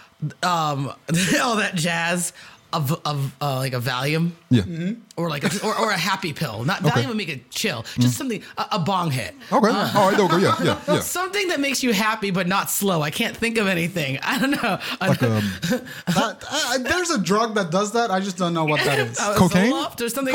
[0.41, 0.87] um
[1.41, 2.31] all that jazz
[2.73, 4.31] of of uh, like a Valium.
[4.49, 4.93] Yeah.
[5.15, 6.63] Or like a, or, or a happy pill.
[6.63, 7.85] Not Valium would make it chill.
[7.99, 9.35] Just something a, a bong hit.
[9.51, 9.53] Okay.
[9.55, 10.17] All right.
[10.17, 10.37] There we go.
[10.37, 10.55] Yeah.
[10.63, 10.79] Yeah.
[10.93, 10.99] Yeah.
[10.99, 13.01] Something that makes you happy but not slow.
[13.01, 14.19] I can't think of anything.
[14.23, 14.79] I don't know.
[14.99, 15.51] Like um,
[16.07, 18.11] That, uh, there's a drug that does that.
[18.11, 19.19] I just don't know what that is.
[19.23, 19.71] Uh, Cocaine?
[19.71, 20.33] Zoloft or something.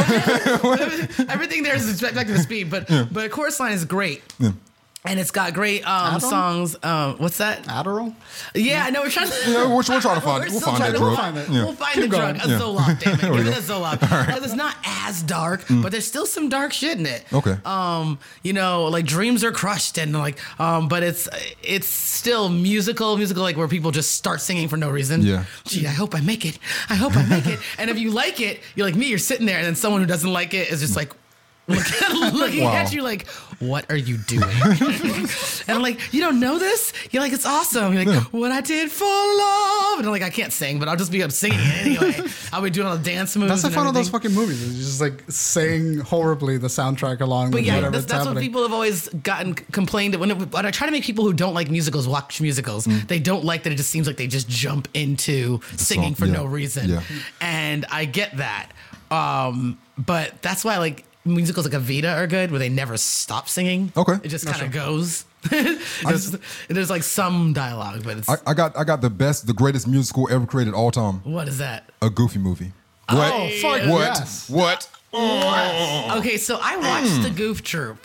[1.28, 4.22] Everything there is expected to speed, but but a chorus line is great.
[5.08, 6.76] And it's got great um, songs.
[6.82, 7.62] Um, what's that?
[7.64, 8.14] Adderall.
[8.54, 9.34] Yeah, I know we're trying to.
[9.50, 10.50] Yeah, we're, we're trying to find We're it.
[10.52, 11.08] We'll find trying that to- drug.
[11.08, 11.48] we'll find it.
[11.48, 11.64] Yeah.
[11.64, 12.38] We'll find Keep the drug.
[12.40, 12.50] going.
[12.52, 13.20] A Zoloft, damn it.
[13.38, 14.00] Give it a Zoloft.
[14.28, 17.24] Because it's not as dark, but there's still some dark shit in it.
[17.32, 17.56] Okay.
[17.64, 21.26] Um, you know, like dreams are crushed and like, um, but it's
[21.62, 25.22] it's still musical, musical, like where people just start singing for no reason.
[25.22, 25.44] Yeah.
[25.64, 26.58] Gee, I hope I make it.
[26.90, 27.58] I hope I make it.
[27.78, 29.06] and if you like it, you're like me.
[29.08, 31.12] You're sitting there, and then someone who doesn't like it is just like.
[31.68, 32.74] Look- looking Wow.
[32.74, 33.26] at you like,
[33.60, 34.42] what are you doing?
[34.70, 36.92] and I'm like, you don't know this?
[37.10, 37.92] You're like, it's awesome.
[37.92, 39.98] You're like, what I did for love.
[39.98, 42.30] And I'm like, I can't sing, but I'll just be up singing it anyway.
[42.52, 43.50] I'll be doing all the dance moves.
[43.50, 44.76] That's the fun of those fucking movies.
[44.76, 48.62] Just like saying horribly the soundtrack along But with yeah, whatever that's, that's what people
[48.62, 51.70] have always gotten complained when, it, when I try to make people who don't like
[51.70, 52.84] musicals watch musicals.
[52.84, 56.32] They don't like that it just seems like they just jump into singing for yeah.
[56.34, 57.02] no reason, Yeah.
[57.40, 58.70] and I get that.
[59.10, 63.92] Um, but that's why like musicals like Evita are good, where they never stop singing.
[63.96, 64.14] Okay.
[64.22, 65.24] it just kind of goes.
[65.50, 66.36] There's,
[66.68, 69.86] there's like some dialogue, but it's I, I got I got the best, the greatest
[69.86, 71.20] musical ever created all time.
[71.22, 71.88] what is that?
[72.02, 72.72] A Goofy movie.
[73.08, 73.32] What?
[73.32, 74.00] Oh, fuck what?
[74.18, 74.50] yes.
[74.50, 74.88] What?
[75.14, 77.22] Okay, so I watched Hmm.
[77.22, 77.98] the Goof Troop,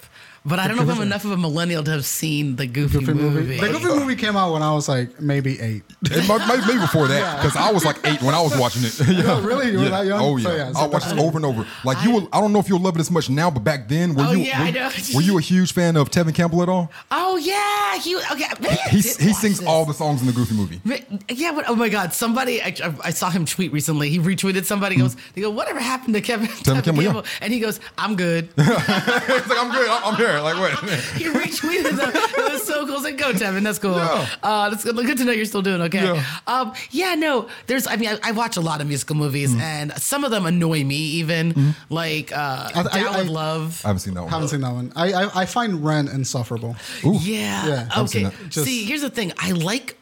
[0.46, 3.00] but I don't know if I'm enough of a millennial to have seen the Goofy,
[3.00, 3.40] Goofy movie.
[3.40, 3.58] movie.
[3.60, 5.84] The Goofy movie came out when I was like maybe eight.
[6.04, 8.84] It might, maybe, maybe before that, because I was like eight when I was watching
[8.84, 9.00] it.
[9.08, 9.24] yeah.
[9.34, 9.72] Oh, really?
[9.72, 9.90] You were Yeah.
[9.92, 10.22] that young?
[10.22, 11.68] Oh yeah, So, yeah, so I watched it definitely- over and over.
[11.86, 13.88] Like you, will, I don't know if you'll love it as much now, but back
[13.88, 14.40] then, were Oh, you?
[14.46, 14.90] yeah, were, I know.
[15.16, 16.92] were you a huge fan of Tevin Campbell at all?
[17.12, 18.48] Oh yeah, he okay.
[18.60, 19.68] maybe I He did he watch sings this.
[19.68, 20.82] all the songs in the Goofy movie.
[21.30, 22.14] Yeah, but oh my God!
[22.14, 24.10] Somebody I, I- I saw him tweet recently.
[24.10, 24.96] He retweeted somebody.
[24.98, 25.20] Goes, hmm.
[25.36, 27.38] they go, "Whatever happened to Kevin, Kevin Campbell, Campbell?" yeah.
[27.42, 29.90] And he goes, "I'm good." He's like, I'm good.
[29.90, 30.33] I'm, I'm here.
[30.42, 30.72] Like what?
[31.18, 32.12] he retweeted them.
[32.14, 32.92] It was so cool.
[32.92, 33.64] I was like, "Go, Tevin.
[33.64, 33.96] That's cool.
[33.96, 34.28] Yeah.
[34.42, 34.96] Uh, that's good.
[34.96, 36.24] good to know you're still doing okay." Yeah.
[36.48, 37.48] Um, yeah, no.
[37.68, 37.88] There's.
[37.88, 39.62] I mean, I, I watch a lot of musical movies, Mm-hmm.
[39.62, 40.96] and some of them annoy me.
[40.96, 43.82] Even like uh, I- I- Down I- with Love.
[43.84, 44.30] I haven't seen that one.
[44.30, 44.94] I haven't seen that one.
[44.96, 46.76] I I, I find Rent insufferable.
[47.04, 47.68] Yeah.
[47.68, 48.36] Yeah, haven't seen okay.
[48.36, 48.50] that.
[48.50, 49.32] Just- See, here's the thing.
[49.38, 49.98] I like,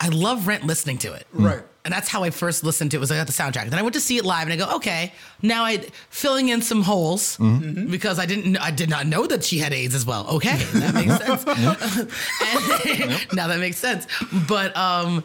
[0.00, 1.26] I love Rent listening to it.
[1.32, 1.62] Right.
[1.84, 3.70] And that's how I first listened to it was I got the soundtrack.
[3.70, 6.60] Then I went to see it live and I go, okay, now I filling in
[6.60, 7.90] some holes Mm-hmm.
[7.90, 10.26] because I didn't I did not know that she had AIDS as well.
[10.36, 11.44] Okay, that makes sense.
[11.46, 14.06] and, now that makes sense.
[14.48, 15.22] But um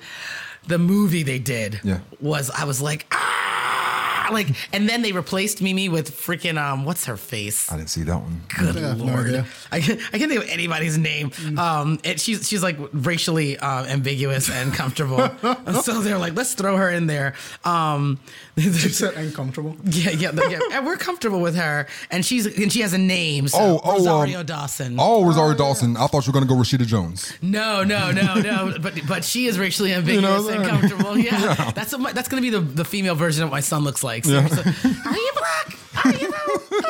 [0.68, 2.00] the movie they did Yeah.
[2.20, 4.01] was I was like, ah
[4.32, 7.72] like and then they replaced Mimi with freaking um what's her face?
[7.72, 8.42] I didn't see that one.
[8.58, 9.46] Good Yeah, I no lord.
[9.72, 11.32] I can't, I can't think of anybody's name.
[11.58, 15.30] Um, it, she's she's like racially uh, ambiguous and comfortable,
[15.82, 17.36] so they're like, let's throw her in there.
[17.64, 18.20] Um,
[18.58, 19.78] You said uncomfortable.
[19.86, 23.47] yeah, yeah, yeah, and we're comfortable with her, and she's and she has a name.
[23.47, 24.97] So Oh, oh, um, Rosario Dawson.
[24.99, 25.95] Oh, Rosario Dawson.
[25.95, 27.32] I thought you were gonna go Rashida Jones.
[27.41, 28.74] No, no, no, no.
[28.82, 30.70] but but she is racially ambiguous and that?
[30.70, 31.18] comfortable.
[31.18, 33.84] Yeah, that's what my, that's gonna be the, the female version of what my son
[33.84, 34.26] looks like.
[34.26, 34.47] So, Yeah.
[34.47, 36.06] so, are you black?
[36.06, 36.34] Are you?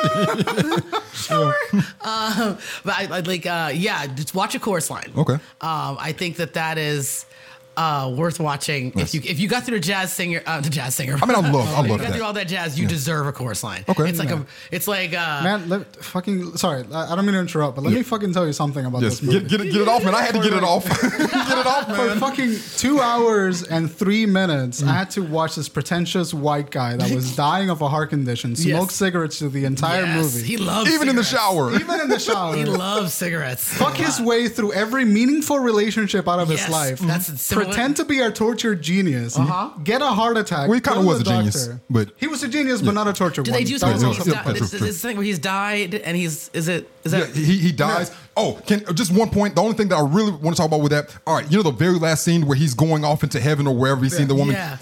[0.02, 1.54] Uh, sure.
[1.72, 5.12] Um, but I, I like uh, yeah, just watch a chorus line.
[5.16, 5.34] Okay.
[5.34, 7.24] Um, I think that that is.
[7.74, 10.94] Uh, worth watching if you if you got through the jazz singer uh, the jazz
[10.94, 12.12] singer I mean, I love- I If you got that.
[12.14, 14.10] through all that jazz you deserve a chorus line Okay.
[14.10, 14.40] it's like Yeah.
[14.42, 17.82] a it's like uh Man, let, fucking sorry, I I don't mean to interrupt, but
[17.84, 19.40] let me fucking tell you something about Yes, this movie.
[19.40, 20.14] get, get, it, get it off, man.
[20.14, 20.84] I had to get it off.
[21.00, 22.10] get it off, man.
[22.12, 26.96] For fucking two hours and three minutes, I had to watch this pretentious white guy
[26.96, 28.94] that was dying of a heart condition smoke Yes.
[28.96, 31.72] cigarettes through the entire yes, movie, he loves Even in the shower.
[31.74, 32.54] even in the shower.
[32.54, 36.98] he loves cigarettes Fuck his way through every meaningful relationship out of Yes, his life.
[36.98, 39.36] that's similar- Pretend to be a tortured genius.
[39.38, 39.70] Uh-huh.
[39.84, 40.68] Get a heart attack.
[40.68, 43.12] Well, he kinda was the a genius, but- he was a genius, but not a
[43.12, 44.04] tortured Do they do something?
[44.06, 46.88] also He's yeah, the died, this, this thing where he's died and he's is it
[47.04, 48.10] is Yeah, that he, he dies.
[48.36, 49.54] Oh, can just one point.
[49.54, 51.14] The only thing that I really want to talk about with that.
[51.26, 53.74] All right, you know the very last scene where he's going off into heaven or
[53.76, 54.54] wherever he's seen the woman.
[54.54, 54.78] Yeah.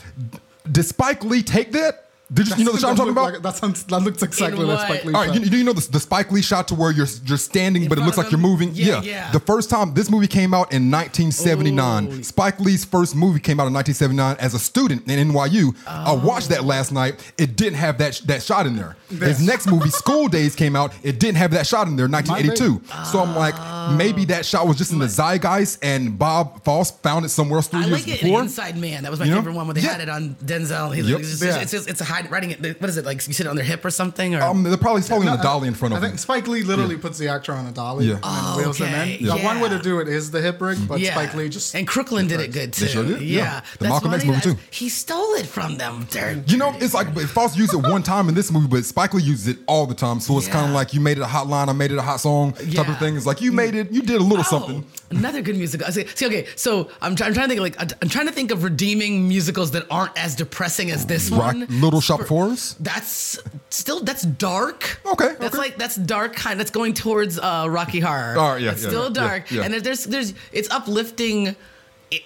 [0.71, 2.10] Did Spike Lee take that?
[2.33, 3.33] Did you, you know the shot I'm talking about?
[3.33, 4.87] like- that sounds that looks exactly In like what?
[4.87, 5.15] Spike Lee.
[5.15, 5.43] All right, shot.
[5.45, 7.99] you, do you know the, the Spike Lee shot to where you're you're standing, but
[7.99, 8.71] it looks like you're moving?
[8.73, 9.31] Yeah, yeah.
[9.33, 12.07] The first time this movie came out in 1979.
[12.09, 12.23] Ooh.
[12.23, 15.75] Spike Lee's first movie came out in 1979 as a student in NYU.
[15.87, 16.15] I oh.
[16.25, 17.33] watched that last night.
[17.37, 18.97] It didn't have that sh- that shot in there.
[19.09, 20.93] His next movie, School Daze, came out.
[21.03, 22.07] It didn't have that shot in there.
[22.09, 22.83] 1982.
[23.07, 23.95] So I'm like, oh.
[23.97, 27.67] maybe that shot was just in the zeitgeist, and Bob Fosse found it somewhere else
[27.69, 28.43] three I years like it in before.
[28.43, 29.03] Inside Man.
[29.03, 29.39] That was my You know?
[29.39, 29.93] favorite one where they Yeah.
[29.93, 30.95] had it on Denzel.
[30.95, 31.15] He's Yep.
[31.15, 31.63] like, it's, just, Yeah.
[31.63, 32.81] it's, just, it's a hide writing it.
[32.81, 33.27] What is it like?
[33.27, 34.35] You sit on their hip or something?
[34.35, 36.19] Or Um, they're probably holding No, a dolly in front of I of think him.
[36.19, 38.15] Spike Lee literally puts the actor on a dolly Yeah.
[38.15, 39.19] and Oh, wheels them okay.
[39.19, 39.27] in.
[39.27, 41.13] The one way to do it is the hip rig, but yeah.
[41.13, 42.85] Spike Lee just and Crooklyn did it good too.
[42.87, 43.41] They sure did, yeah.
[43.41, 44.57] Yeah, The Malcolm X movie, too.
[44.71, 46.07] He stole it from them.
[46.11, 48.85] They're- You know, it's like but Fosse used it one time in this movie, but
[48.85, 50.21] Spike Lee uses it all the time.
[50.21, 52.03] So it's kind of like you made it a hot line, I made it a
[52.03, 52.91] hot song type Yeah.
[52.93, 53.17] of thing.
[53.17, 54.85] It's like you made it, you did a little Oh, something.
[55.11, 55.87] Another good musical.
[55.87, 58.33] I See, see, okay, so I'm, try, I'm trying to think like I'm trying to
[58.33, 61.67] think of redeeming musicals that aren't as depressing as this Rock, one.
[61.69, 63.39] Little Shop of That's
[63.71, 65.01] still that's dark.
[65.07, 65.59] Okay, that's okay.
[65.59, 66.59] like that's dark kind.
[66.59, 68.35] That's going towards uh, Rocky Horror.
[68.37, 69.63] Oh, yeah, it's yeah, still yeah, dark, yeah.
[69.63, 71.57] and there's there's it's uplifting.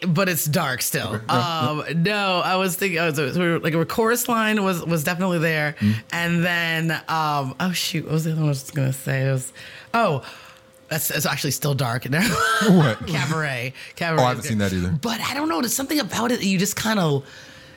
[0.09, 1.21] But it's dark still.
[1.29, 5.77] Um, no, I was thinking, I was, like a chorus line was was definitely there,
[5.79, 5.95] Mm.
[6.11, 9.29] and then um, oh shoot, what was the other one I was gonna say?
[9.29, 9.53] It was
[9.93, 10.25] oh,
[10.89, 12.07] that's, that's actually still dark.
[12.69, 13.07] What?
[13.07, 14.23] Cabaret, Cabaret.
[14.23, 14.91] Oh, I haven't seen that either.
[14.91, 15.61] But I don't know.
[15.61, 17.27] There's something about it that you just kind of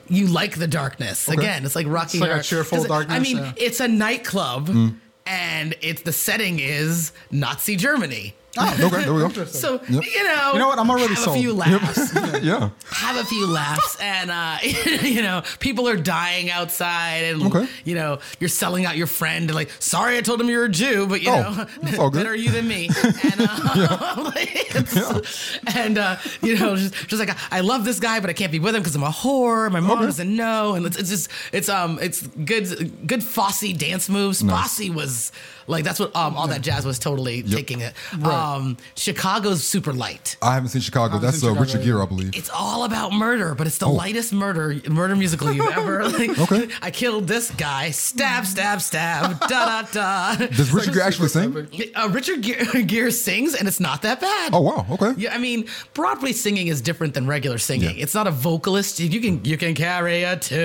[0.10, 1.28] you like the darkness.
[1.28, 2.18] Again, it's like Rocky.
[2.18, 2.44] It's like a Horror.
[2.44, 3.54] cheerful 'Cause, I mean, yeah.
[3.58, 4.96] it's a nightclub, Mm.
[5.26, 8.34] and it's the setting is Nazi Germany.
[8.58, 9.46] Okay, there we go.
[9.46, 10.04] So Yep.
[10.04, 10.80] you know, You know what?
[10.80, 11.38] I'm already have sold.
[11.38, 12.14] a few laughs.
[12.44, 12.70] yeah.
[12.92, 14.58] have a few laughs, and uh,
[15.04, 17.68] you know, people are dying outside, and Okay.
[17.86, 19.50] you know, you're selling out your friend.
[19.50, 22.10] And like, sorry, I told him you're a Jew, but you Oh, know, that's all
[22.10, 22.20] good.
[22.24, 22.90] better you than me.
[23.24, 28.20] And, uh, like, it's- and uh, you know, just, just like I love this guy,
[28.20, 29.72] but I can't be with him because I'm a whore.
[29.72, 30.06] My mom Okay.
[30.06, 34.44] doesn't know, and it's, it's just it's um it's good good Fosse dance moves.
[34.44, 34.78] Nice.
[34.78, 35.32] Fosse was
[35.68, 37.94] like that's what um all that jazz was totally taking it.
[38.26, 40.36] Um, Chicago's super light.
[40.42, 41.20] I haven't seen Chicago.
[41.20, 41.84] That's uh, Richard.
[41.84, 42.36] Gere, I believe.
[42.36, 45.98] It's all about murder, but it's the lightest murder murder musical you've ever.
[46.18, 46.70] Like, Okay.
[46.82, 47.92] I killed this guy.
[47.92, 49.40] Stab, stab, stab.
[49.42, 50.36] da da da.
[50.48, 51.68] Does Richard Gere actually sing?
[51.96, 54.52] Uh, Richard Gere, Gere sings, and it's not that bad.
[54.54, 54.86] Oh wow.
[54.92, 55.14] Okay.
[55.18, 57.96] Yeah, I mean, Broadway singing is different than regular singing.
[57.98, 58.04] Yeah.
[58.04, 59.00] It's not a vocalist.
[59.00, 60.58] You can you can carry a tune,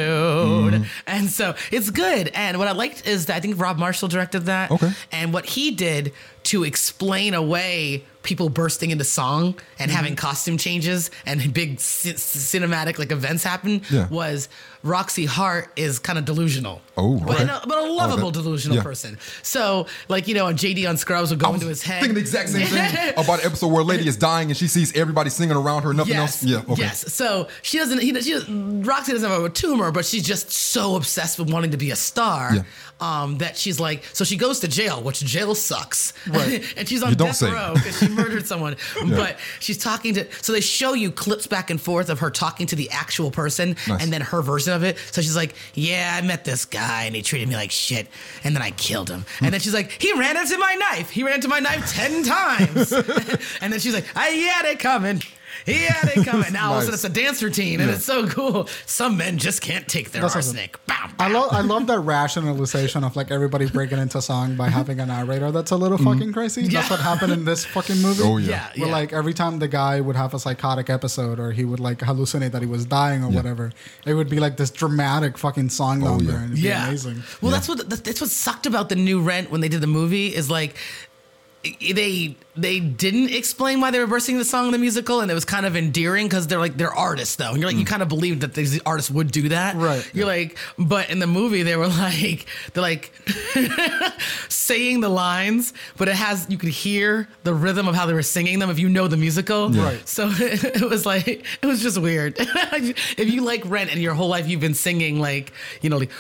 [0.73, 0.83] Mm-hmm.
[1.07, 2.29] and so it's good.
[2.35, 4.71] And what I liked is that I think Rob Marshall directed that.
[4.71, 4.92] Okay.
[4.93, 5.07] Uh-huh.
[5.13, 6.13] And what he did
[6.45, 9.97] to explain away people bursting into song and Mm-hmm.
[9.97, 14.09] having costume changes and big c- cinematic like events happen Yeah.
[14.09, 14.49] was
[14.85, 16.81] Roxie Hart is kind of delusional.
[16.97, 17.45] Oh, but, okay.
[17.45, 18.41] a, but a lovable Okay.
[18.43, 18.83] delusional Yeah.
[18.83, 19.19] person.
[19.43, 22.01] So like you know, JD on Scrubs would go into his head.
[22.01, 24.67] thinking the exact same thing about an episode where a lady is dying and she
[24.69, 26.43] sees everybody singing around her, nothing Yes.
[26.43, 26.45] else.
[26.45, 26.73] Yeah.
[26.73, 26.83] Okay.
[26.83, 27.13] Yes.
[27.13, 28.01] So she doesn't.
[28.01, 28.35] He, she,
[28.83, 31.97] Roxie doesn't have a tumor, but she's just so obsessed with wanting to be a
[31.97, 32.63] star Yeah.
[33.01, 34.05] um, that she's like.
[34.13, 36.13] So she goes to jail, which jail sucks.
[36.29, 36.63] Right.
[36.77, 38.77] and she's on death row because she murdered someone.
[39.09, 40.27] But she's talking to.
[40.43, 43.77] So they show you clips back and forth of her talking to the actual person,
[43.89, 44.03] Nice.
[44.03, 44.99] and then her version of it.
[45.11, 48.09] So she's like, "Yeah, I met this guy, and he treated me like shit,
[48.45, 51.11] and then I killed him." And then she's like, "He ran into my knife.
[51.11, 52.93] He ran into my knife ten times."
[53.61, 55.23] and then she's like, "I had it coming."
[55.65, 56.43] He had it coming.
[56.53, 57.97] Now all of a sudden it's a dance routine, and Yeah.
[57.97, 58.69] it's so cool.
[58.85, 60.57] Some men just can't take their That's awesome.
[60.57, 60.85] arsenic.
[60.87, 65.01] Bow, I love I love that rationalization of like everybody breaking into song by having
[65.01, 66.33] a narrator that's a little fucking mm-hmm.
[66.33, 66.69] crazy.
[66.69, 68.23] That's what happened in this fucking movie.
[68.25, 68.71] Oh, yeah.
[68.75, 68.93] Yeah, Where yeah.
[68.93, 72.53] like every time the guy would have a psychotic episode or he would like hallucinate
[72.53, 73.73] that he was dying or whatever,
[74.05, 76.43] it would be like this dramatic fucking song oh, number yeah.
[76.43, 76.83] and it'd yeah.
[76.85, 77.23] be amazing.
[77.41, 80.35] Well, that's what that's what sucked about the new Rent when they did the movie
[80.35, 80.77] is like
[81.63, 85.35] they they didn't explain why they were bursting the song in the musical, and it
[85.35, 87.89] was kind of endearing because they're like they're artists though, and you're like you mm.
[87.89, 90.09] kind of believed that these artists would do that, Right.
[90.13, 93.13] You're like, but in the movie they were like they're like
[94.49, 98.23] saying the lines, but it has you could hear the rhythm of how they were
[98.23, 100.07] singing them if you know the musical, Right.
[100.09, 101.29] So it was like
[101.63, 102.35] it was just weird.
[102.39, 106.11] if you like Rent and your whole life you've been singing like you know like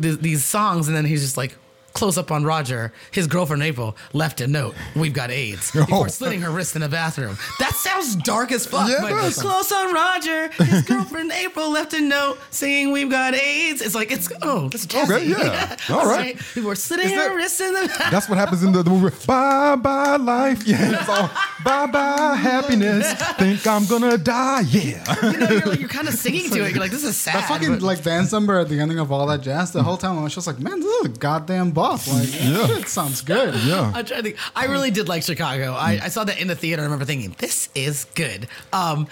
[0.00, 1.56] these songs, and then he's just like.
[1.92, 2.92] Close up on Roger.
[3.10, 4.74] His girlfriend April left a note.
[4.96, 5.70] We've got AIDS.
[5.82, 7.36] Before slitting her wrist in the bathroom.
[7.58, 8.88] That sounds dark as fuck.
[8.88, 10.48] Yeah, but close on Roger.
[10.52, 13.82] His girlfriend April left a note saying we've got AIDS.
[13.82, 15.10] It's like it's oh, that's jazzy.
[15.10, 15.76] Okay, yeah.
[15.90, 16.36] All right.
[16.54, 18.08] Before slitting Is her that- wrist in the bathroom.
[18.10, 19.14] That's what happens in the, the movie.
[19.26, 20.66] Bye bye life.
[20.66, 21.04] Yeah.
[21.08, 21.30] All
[21.64, 23.12] bye bye happiness.
[23.34, 24.60] Think I'm gonna die.
[24.62, 25.04] Yeah.
[25.22, 26.70] you know, you're, like, you're kind of singing to it.
[26.72, 27.34] You're like, this is sad.
[27.36, 29.72] That fucking but- like dance number at the ending of all that jazz.
[29.72, 32.06] The whole time I was just like, man, this is a goddamn bop.
[32.06, 32.66] Like, Yeah.
[32.66, 33.54] shit sounds good.
[33.64, 33.92] Yeah.
[33.94, 34.36] I'm trying to think.
[34.54, 35.72] I really did like Chicago.
[35.72, 36.82] I, I saw that in the theater.
[36.82, 38.46] I remember thinking, this is good.
[38.72, 39.06] Um,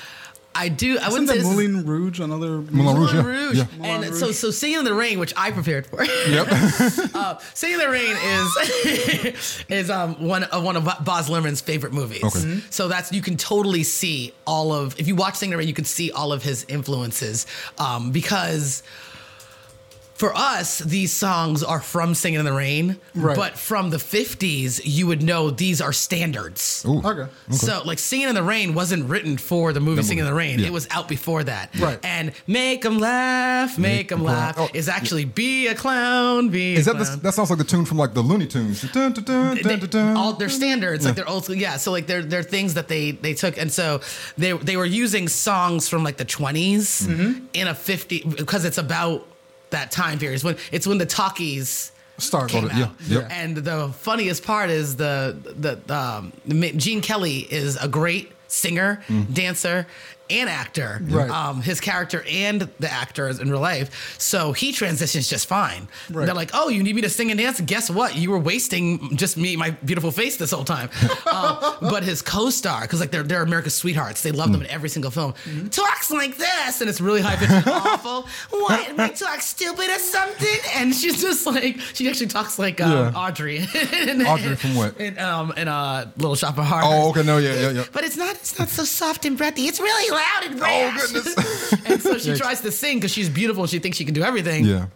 [0.52, 0.98] I do.
[0.98, 3.32] I Isn't wouldn't the say this is- Moulin Rouge another Moulin Rouge, Moulin yeah.
[3.46, 3.56] Rouge.
[3.58, 3.66] Yeah.
[3.82, 4.36] And Moulin so, Rouge.
[4.36, 6.02] so Singing in the Rain, which I prepared for.
[6.04, 6.48] Yep.
[7.14, 8.16] uh, Singing in the Rain
[9.30, 12.24] is is um one of one of Baz Luhrmann's favorite movies.
[12.24, 12.40] Okay.
[12.40, 12.72] Mhm.
[12.72, 15.68] So that's you can totally see all of if you watch Singing in the Rain,
[15.68, 17.46] you can see all of his influences
[17.78, 18.82] um, because.
[20.20, 23.34] For us, these songs are from Singing in the Rain, Right.
[23.42, 26.84] but from the 50s, you would know these are standards.
[26.86, 27.00] Ooh.
[27.02, 27.26] Okay.
[27.52, 30.34] So, like, Singing in the Rain wasn't written for the movie The Singing in the
[30.34, 30.58] Rain.
[30.58, 30.66] yeah.
[30.66, 31.70] It was out before that.
[31.78, 31.98] Right.
[32.04, 34.68] And Make 'em Laugh, Make 'em Make 'em Laugh laugh.
[34.70, 37.20] Oh, is actually Be a Clown, Be Is a that the, Clown.
[37.22, 38.82] that sounds like the tune from like the Looney Tunes?
[38.92, 40.16] Dun, dun, dun, They- dun, dun, dun.
[40.18, 41.78] all their standards, like they're old school, yeah.
[41.78, 44.02] So like they're they're things that they they took, and so
[44.36, 47.32] they they were using songs from like the 20s Mm-hmm.
[47.54, 49.26] in a 50 because it's about
[49.70, 50.34] that time period.
[50.36, 52.50] It's when it's when the talkies Start.
[52.50, 52.68] came
[53.06, 53.26] yeah.
[53.30, 56.32] And the funniest part is the the um,
[56.76, 59.32] Gene Kelly is a great singer, Mm.
[59.32, 59.86] dancer,
[60.30, 61.00] and actor.
[61.02, 61.30] Right.
[61.30, 65.88] Um, his character and the actor is in real life, so he transitions just fine.
[66.10, 66.26] Right.
[66.26, 67.60] They're like, "Oh, you need me to sing and dance?
[67.60, 68.16] Guess what?
[68.16, 70.90] You were wasting just me, my beautiful face this whole time."
[71.32, 74.88] um, but his co-star, because like they're they're America's sweethearts, they love them in every
[74.88, 75.34] single film.
[75.70, 78.28] Talks like this, and it's really high pitched, and awful.
[78.50, 78.88] What?
[78.88, 80.58] Am I talk stupid or something?
[80.74, 83.12] And she's just like, she actually talks like um, Yeah.
[83.14, 83.60] Audrey.
[84.26, 84.98] Audrey from what?
[85.00, 86.84] In, um, in uh, Little Shop of Horrors.
[86.88, 87.22] Oh, okay.
[87.22, 87.84] No, yeah, yeah, yeah.
[87.92, 88.34] But it's not.
[88.36, 89.66] It's not so soft and breathy.
[89.66, 91.00] It's really loud and brash.
[91.02, 91.72] Oh, goodness.
[91.86, 93.62] and so she tries to sing because she's beautiful.
[93.64, 94.64] and She thinks she can do everything.
[94.64, 94.86] Yeah.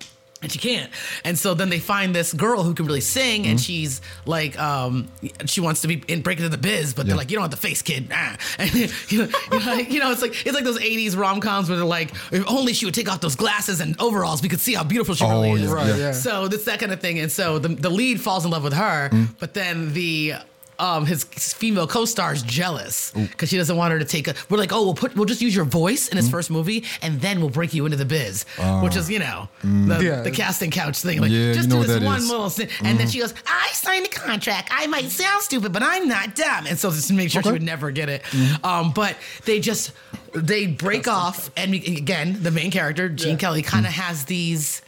[0.42, 0.90] And she can't.
[1.24, 3.62] And so then they find this girl who can really sing, and Mm-hmm.
[3.64, 5.08] she's like, um,
[5.46, 7.10] she wants to be in break into the biz, but Yeah.
[7.10, 8.08] they're like, you don't have the face, kid.
[8.12, 8.36] Ah.
[8.58, 11.86] And you know, you know, it's like it's like those '80s rom coms where they're
[11.86, 14.84] like, if only she would take off those glasses and overalls, we could see how
[14.84, 15.72] beautiful she Oh, really yeah, is.
[15.72, 16.12] Right, yeah.
[16.12, 17.20] So it's that kind of thing.
[17.20, 19.28] And so the the lead falls in love with her, Mm.
[19.38, 20.34] but then the
[20.78, 24.58] um his female co-star is jealous because she doesn't want her to take a we're
[24.58, 26.12] like oh we'll put we'll just use your voice Mm.
[26.12, 28.44] in his first movie and then we'll break you into the biz
[28.82, 30.02] which is you know the, Mm.
[30.02, 30.22] Yeah.
[30.22, 32.28] the casting couch thing like Yeah, you just know do this one is.
[32.30, 35.82] little thing and then she goes I signed a contract I might sound stupid but
[35.82, 38.22] I'm not dumb and so just to make sure she would never get it
[38.64, 39.92] um but they just
[40.34, 43.36] they break off and again the main character Gene Yeah.
[43.38, 44.82] Kelly kind of has these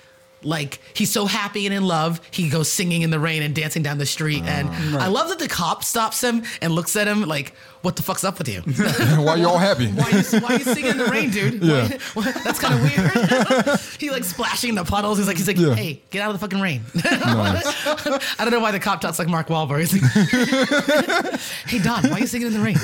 [0.47, 3.83] like he's so happy and in love he goes singing in the rain and dancing
[3.83, 4.45] down the street.
[4.45, 7.53] And i love that the cop stops him and looks at him like
[7.83, 8.61] what the fuck's up with you
[9.23, 9.87] Why you all happy?
[9.89, 11.89] why are you, why you singing in the rain dude Yeah.
[11.89, 15.47] Why- why- that's kind of weird he like splashing in the puddles he's like he's
[15.49, 15.75] like Yeah.
[15.75, 19.29] hey get out of the fucking rain i don't know why the cop talks like
[19.29, 22.77] mark Wahlberg like, hey don why are you singing in the rain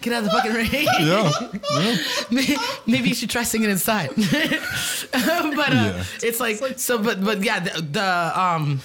[0.00, 1.30] get out of the fucking rain Yeah.
[1.78, 1.96] yeah.
[2.30, 4.10] May- maybe you should try singing inside.
[4.16, 6.04] but uh, Yeah.
[6.22, 6.98] it's like so.
[6.98, 8.80] But but yeah, the, the um.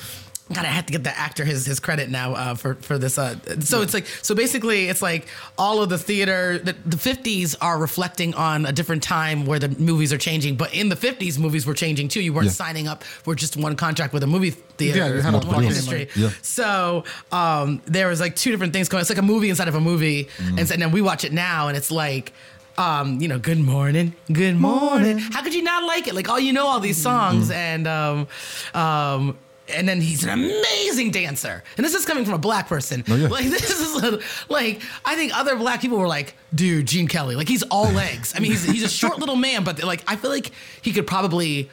[0.53, 3.17] God, I have to get the actor his his credit now uh, for for this.
[3.17, 5.27] Uh, so it's like so basically it's like
[5.57, 9.69] all of the theater the, the 50s are reflecting on a different time where the
[9.69, 10.55] movies are changing.
[10.55, 12.21] But in the 50s, movies were changing too.
[12.21, 12.51] You weren't Yeah.
[12.53, 16.07] signing up for just one contract with a movie theater, Yeah, had one industry.
[16.15, 16.29] Yeah.
[16.41, 19.01] So um, there was like two different things going.
[19.01, 20.59] It's like a movie inside of a movie, Mm.
[20.59, 22.31] and, so, and then we watch it now, and it's like.
[22.79, 25.17] Um, you know, good morning, good morning.
[25.17, 26.13] How could you not like it?
[26.13, 28.27] Like, oh, you know all these songs, and um,
[28.75, 29.35] um,
[29.69, 31.63] and then he's an amazing dancer.
[31.77, 33.03] And this is coming from a black person.
[33.09, 33.27] Oh, yeah.
[33.27, 37.35] Like, this is a, like I think other black people were like, dude, Gene Kelly,
[37.35, 38.33] like he's all legs.
[38.35, 40.51] I mean, he's he's a short little man, but like I feel like
[40.81, 41.69] he could probably.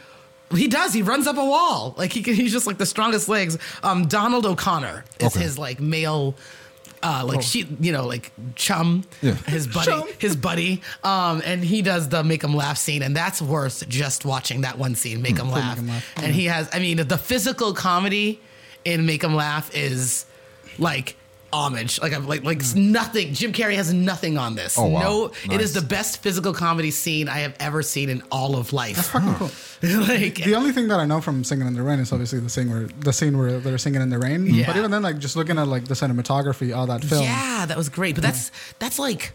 [0.55, 0.93] He does.
[0.93, 1.95] He runs up a wall.
[1.97, 3.59] Like he can, he's just like the strongest legs.
[3.83, 5.41] Um, Donald O'Connor is Okay.
[5.45, 6.37] his like male,
[7.05, 9.05] uh, like she, you know, like chum.
[9.23, 9.35] Yeah.
[9.35, 10.09] His buddy, Chum.
[10.19, 10.83] his buddy.
[11.05, 14.79] Um, and he does the make him laugh scene, and that's worth just watching that
[14.79, 15.79] one scene, make him laugh.
[15.79, 16.13] him laugh.
[16.17, 18.41] And he has, I mean, the physical comedy
[18.85, 20.27] in Make Him Laugh is
[20.79, 21.17] like
[21.55, 22.01] homage.
[22.01, 22.93] Like I'm like like hmm.
[22.93, 23.33] nothing.
[23.33, 24.77] Jim Carrey has nothing on this.
[24.77, 25.01] Oh, wow.
[25.01, 28.73] No, it is the best physical comedy scene I have ever seen in all of
[28.73, 28.97] life.
[29.07, 29.51] Fucking cool.
[30.09, 32.51] like The only thing that I know from Singing in the Rain is obviously the
[32.51, 34.47] scene where the scene where they're singing in the rain.
[34.47, 34.67] Yeah.
[34.67, 37.23] But even then, like just looking at like the cinematography of that film.
[37.23, 38.17] Yeah, that was great.
[38.17, 38.31] But hmm.
[38.31, 39.33] that's that's like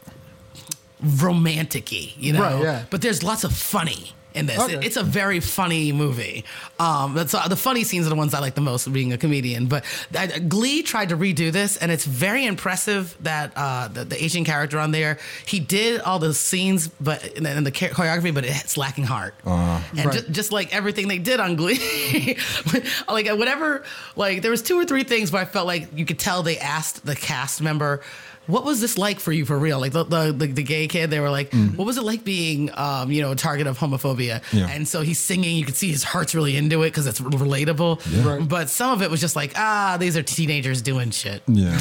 [1.02, 2.42] romantic-y, you know.
[2.42, 2.86] Right, yeah.
[2.90, 4.60] But there's lots of funny in this.
[4.60, 4.74] Okay.
[4.76, 6.44] It- it's a very funny movie.
[6.80, 9.18] Um, that's uh, the funny scenes are the ones I like the most, being a
[9.18, 9.68] comedian.
[9.68, 9.84] But
[10.18, 14.46] uh, Glee tried to redo this, and it's very impressive that uh, the, the Asian
[14.46, 18.46] character on there he did all the scenes, but and the, and the choreography, but
[18.46, 19.36] it's lacking heart.
[19.46, 20.12] and Right.
[20.14, 22.38] ju- just like everything they did on Glee,
[23.10, 23.84] like whatever,
[24.16, 26.58] like there was two or three things where I felt like you could tell they
[26.58, 28.02] asked the cast member
[28.50, 29.80] what was this like for you for real?
[29.80, 32.70] Like the the, the, the gay kid, they were like, what was it like being,
[32.74, 34.42] um, you know, a target of homophobia?
[34.52, 34.68] Yeah.
[34.68, 35.56] And so he's singing.
[35.56, 38.26] You can see his heart's really into it because it's relatable.
[38.26, 38.48] Right.
[38.48, 41.42] But some of it was just like, ah, these are teenagers doing shit.
[41.60, 41.78] Yeah.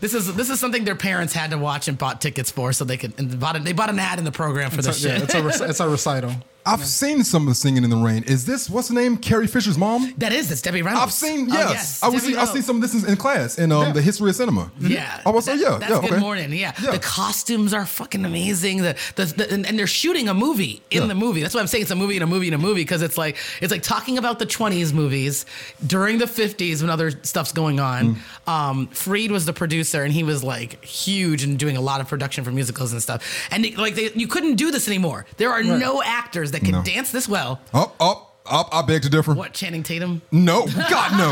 [0.00, 2.84] This is this is something their parents had to watch and bought tickets for, so
[2.84, 3.64] they could and bought it.
[3.64, 5.22] They bought an ad in the program for It's this a, yeah, shit.
[5.24, 6.32] it's a rec- it's a recital.
[6.64, 8.22] I've seen some of the singing in the rain.
[8.24, 9.16] Is this what's the name?
[9.16, 10.14] Carrie Fisher's mom?
[10.18, 11.04] that is, it's Debbie Reynolds.
[11.04, 12.02] I've seen Oh, yes.
[12.02, 13.92] I was see, I see some of this in, class in um, Yeah.
[13.92, 14.70] the history of cinema.
[14.78, 15.20] Yeah.
[15.26, 16.20] I was That- yeah, That's yeah, good okay.
[16.20, 16.52] morning.
[16.52, 16.72] Yeah.
[16.80, 16.92] Yeah.
[16.92, 18.78] The costumes are fucking amazing.
[18.82, 21.08] The, the, the and, and they're shooting a movie in Yeah.
[21.08, 21.42] the movie.
[21.42, 23.18] That's why I'm saying it's a movie in a movie in a movie because it's
[23.18, 25.44] like it's like talking about the 20s movies
[25.84, 28.14] during the 50s when other stuff's going on.
[28.46, 28.48] Mm.
[28.48, 32.08] Um, Freed was the producer and he was like huge and doing a lot of
[32.08, 33.48] production for musicals and stuff.
[33.50, 35.26] And like they, you couldn't do this anymore.
[35.38, 36.82] There are no actors that can No.
[36.82, 37.60] dance this well.
[37.74, 38.68] Up, up, up.
[38.72, 39.34] I beg to differ.
[39.34, 40.22] What Channing Tatum?
[40.30, 41.28] No, God no,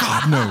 [0.00, 0.44] God no.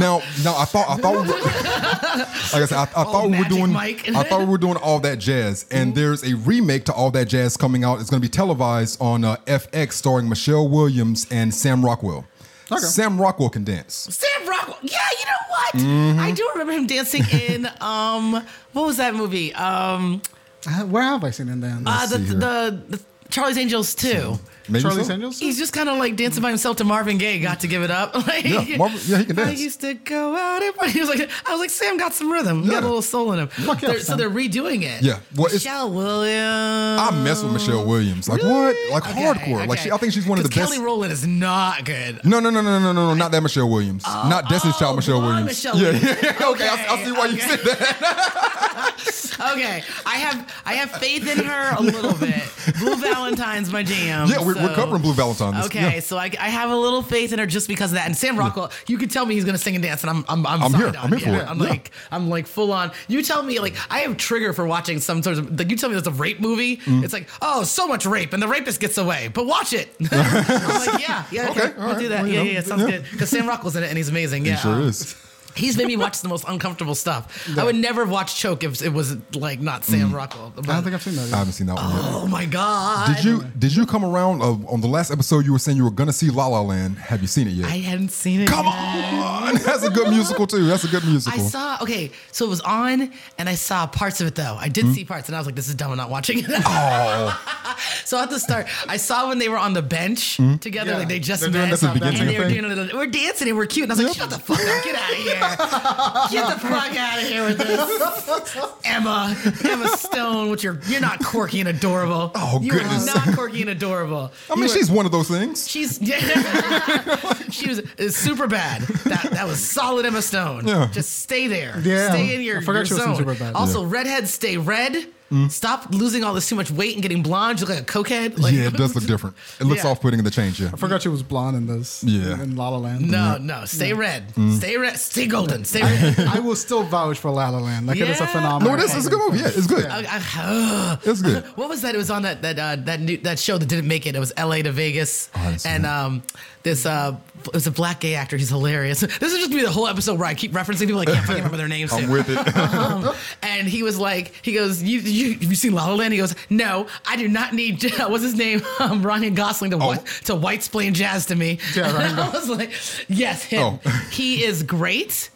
[0.00, 1.38] Now, now I thought I thought we were,
[2.52, 4.08] like I said, I, I thought we were Magic doing Mike.
[4.08, 7.26] I thought we were doing all that jazz, and there's a remake to all that
[7.28, 8.00] jazz coming out.
[8.00, 12.26] It's going to be televised on uh, FX, starring Michelle Williams and Sam Rockwell.
[12.72, 12.80] Okay.
[12.82, 13.94] Sam Rockwell can dance.
[14.10, 14.78] Sam Rockwell.
[14.82, 15.74] Yeah, you know what?
[15.74, 16.20] Mm-hmm.
[16.20, 18.32] I do remember him dancing in um
[18.72, 19.52] what was that movie?
[19.54, 20.22] Um
[20.64, 21.82] Uh, Where have I seen him dance?
[21.84, 23.00] uh, the, the the
[23.30, 24.38] Charlie's Angels too.
[24.68, 25.14] Maybe Charlie's so?
[25.14, 25.38] Angels.
[25.40, 27.40] He's just kind of like dancing by himself to Marvin Gaye.
[27.40, 28.14] Got to give it up.
[28.26, 29.48] Like, Yeah, Marvin- yeah, he can dance.
[29.48, 32.30] I used to go out and he was like, I was like, Sam got some
[32.30, 32.62] rhythm.
[32.62, 33.48] He got a little soul in him.
[33.48, 34.18] Fuck yeah, They're- so Sam.
[34.18, 35.02] they're redoing it.
[35.02, 37.00] Yeah, well, Michelle Williams.
[37.00, 38.28] I mess with Michelle Williams.
[38.28, 38.76] Like what?
[38.92, 39.66] Like Okay, hardcore.
[39.66, 40.72] Like she, I think she's one of the 'Cause best.
[40.72, 42.20] Kelly Rowland is not good.
[42.24, 44.04] no, no, no, no, no, no, no, not that Michelle Williams.
[44.06, 45.46] Oh, not Destiny's Child oh, Michelle Williams.
[45.46, 45.90] Michelle yeah,
[46.22, 46.68] yeah, okay.
[46.68, 48.96] I, I see why you said that.
[49.40, 52.42] Okay, I have I have faith in her a little bit.
[52.78, 54.28] Blue Valentine's my jam.
[54.28, 55.54] Yeah, we're, we're covering Blue Valentine.
[55.54, 56.00] This, Okay, yeah.
[56.00, 58.06] so I, I have a little faith in her just because of that.
[58.06, 60.46] And Sam Rockwell, you can tell me he's gonna sing and dance, and I'm I'm
[60.46, 60.92] I'm, I'm here.
[60.98, 61.48] I'm here for it.
[61.48, 61.68] I'm Yeah.
[61.68, 62.92] like I'm like full on.
[63.08, 65.88] You tell me like I have trigger for watching some sort of like you tell
[65.88, 66.76] me there's a rape movie.
[66.78, 67.02] Mm.
[67.04, 69.88] It's like oh so much rape and the rapist gets away, but watch it.
[70.12, 72.22] I'm like yeah yeah okay, Okay, we'll do that.
[72.22, 74.44] Well, yeah know, yeah yeah sounds good because Sam Rockwell's in it and he's amazing.
[74.44, 75.16] Yeah, He sure um, is.
[75.56, 77.48] He's made me watch the most uncomfortable stuff.
[77.58, 80.52] I would never watch Choke if it was like not Sam Rockwell.
[80.56, 81.26] I don't think I've seen that.
[81.26, 81.34] Yet.
[81.34, 82.00] I haven't seen that one yet.
[82.04, 83.14] Oh my god!
[83.16, 85.44] Did you did you come around uh, on the last episode?
[85.44, 86.96] You were saying you were gonna see La La Land.
[86.98, 87.66] Have you seen it yet?
[87.66, 88.48] I hadn't seen it.
[88.48, 88.74] Come yet.
[89.14, 90.64] on, that's a good musical too.
[90.66, 91.40] That's a good musical.
[91.40, 94.56] I saw okay, so it was on, and I saw parts of it though.
[94.58, 95.90] I did see parts, and I was like, "This is dumb.
[95.90, 99.72] I'm not watching it." Oh, so at the start, I saw when they were on
[99.72, 100.56] the bench Hmm?
[100.56, 100.98] together, Yeah.
[100.98, 102.62] like they just They're doing met, this at the and they were thing.
[102.62, 102.94] doing it.
[102.94, 104.84] We're dancing and we're cute, and I was like, "Shut the fuck up!
[104.84, 105.39] Get out of here!
[106.30, 110.50] Get the fuck out of here with this, Emma, Emma Stone.
[110.50, 112.30] With your, you're not quirky and adorable.
[112.42, 113.08] Oh, you goodness.
[113.08, 114.32] are not quirky and adorable.
[114.48, 115.68] I mean, You are- she's one of those things.
[115.68, 115.98] She's
[117.50, 118.82] she was is super bad.
[118.82, 120.66] That that was solid Emma Stone.
[120.66, 120.88] Yeah.
[120.92, 121.78] Just stay there.
[121.84, 122.10] Yeah.
[122.10, 123.24] Stay in your, I forgot your she was in zone.
[123.36, 123.54] Superbad.
[123.54, 125.06] Also, redheads stay red.
[125.30, 125.50] Mm.
[125.50, 127.60] Stop losing all this too much weight and getting blonde.
[127.60, 128.38] You look like a cokehead.
[128.38, 129.36] Like, yeah, it does look different.
[129.60, 129.90] It looks Yeah.
[129.90, 130.60] off-putting in the change.
[130.60, 130.70] Yeah.
[130.72, 132.02] I forgot you was blonde in this.
[132.02, 132.42] Yeah.
[132.42, 133.08] In La La Land.
[133.10, 133.64] No, no.
[133.64, 134.34] Stay red.
[134.34, 134.56] Mm.
[134.56, 134.96] Stay red.
[134.98, 135.64] Stay golden.
[135.64, 136.18] Stay red.
[136.18, 137.86] I will still vouch for La La Land.
[137.86, 138.76] Like it is a phenomenal.
[138.76, 138.94] No, it is.
[138.96, 139.38] It's a good movie.
[139.38, 139.86] Yeah, it's good.
[139.86, 141.44] I- I- It's good.
[141.56, 141.94] what was that?
[141.94, 144.16] It was on that that uh, that new, that show that didn't make it.
[144.16, 144.62] It was L.A.
[144.62, 146.04] to Vegas, I and that.
[146.04, 146.22] um,
[146.62, 147.16] this uh,
[147.46, 148.36] it was a black gay actor.
[148.36, 149.00] He's hilarious.
[149.20, 151.00] This is just be the whole episode where I keep referencing people.
[151.00, 151.92] I can't fucking remember their names.
[151.94, 152.10] I'm too.
[152.12, 152.56] with it.
[152.80, 156.12] Um, and he was like, he goes, you, you have you seen La La Land?
[156.12, 157.82] He goes, no, I do not need.
[157.98, 158.62] What's his name?
[158.80, 159.86] Um, Ryan Gosling to Oh.
[159.88, 161.58] white, to white splain jazz to me.
[161.76, 162.70] Yeah, Ryan I was like,
[163.08, 163.78] yes, him.
[163.84, 164.08] Oh.
[164.10, 165.28] He is great.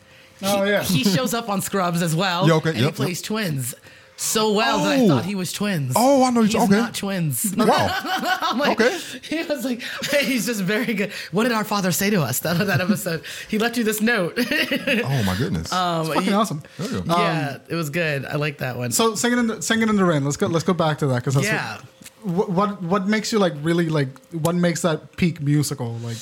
[0.43, 0.83] Oh, yeah.
[0.83, 2.47] He shows up on Scrubs as well.
[2.49, 3.75] Yeah, okay, And he yep, plays twins.
[4.17, 5.09] So well that I Oh.
[5.09, 5.93] thought he was twins.
[5.97, 6.73] Oh, I know you- He's okay.
[6.77, 7.53] not twins.
[7.57, 7.67] wow.
[8.43, 8.99] I'm like, Okay.
[9.23, 9.83] He was like,
[10.21, 11.11] he's just very good.
[11.33, 13.23] What did our father say to us that, that episode?
[13.49, 14.35] He left you this note.
[14.39, 15.73] Oh my goodness.
[15.73, 16.63] Um, Fucking awesome.
[16.79, 17.17] There you go.
[17.17, 18.25] yeah, it was good.
[18.25, 18.93] I like that one.
[18.93, 20.25] So singing in the singing in the rain.
[20.25, 20.47] Let's go.
[20.47, 21.79] Let's go back to that because yeah.
[22.23, 26.17] what, what what makes you like really like what makes that peak musical like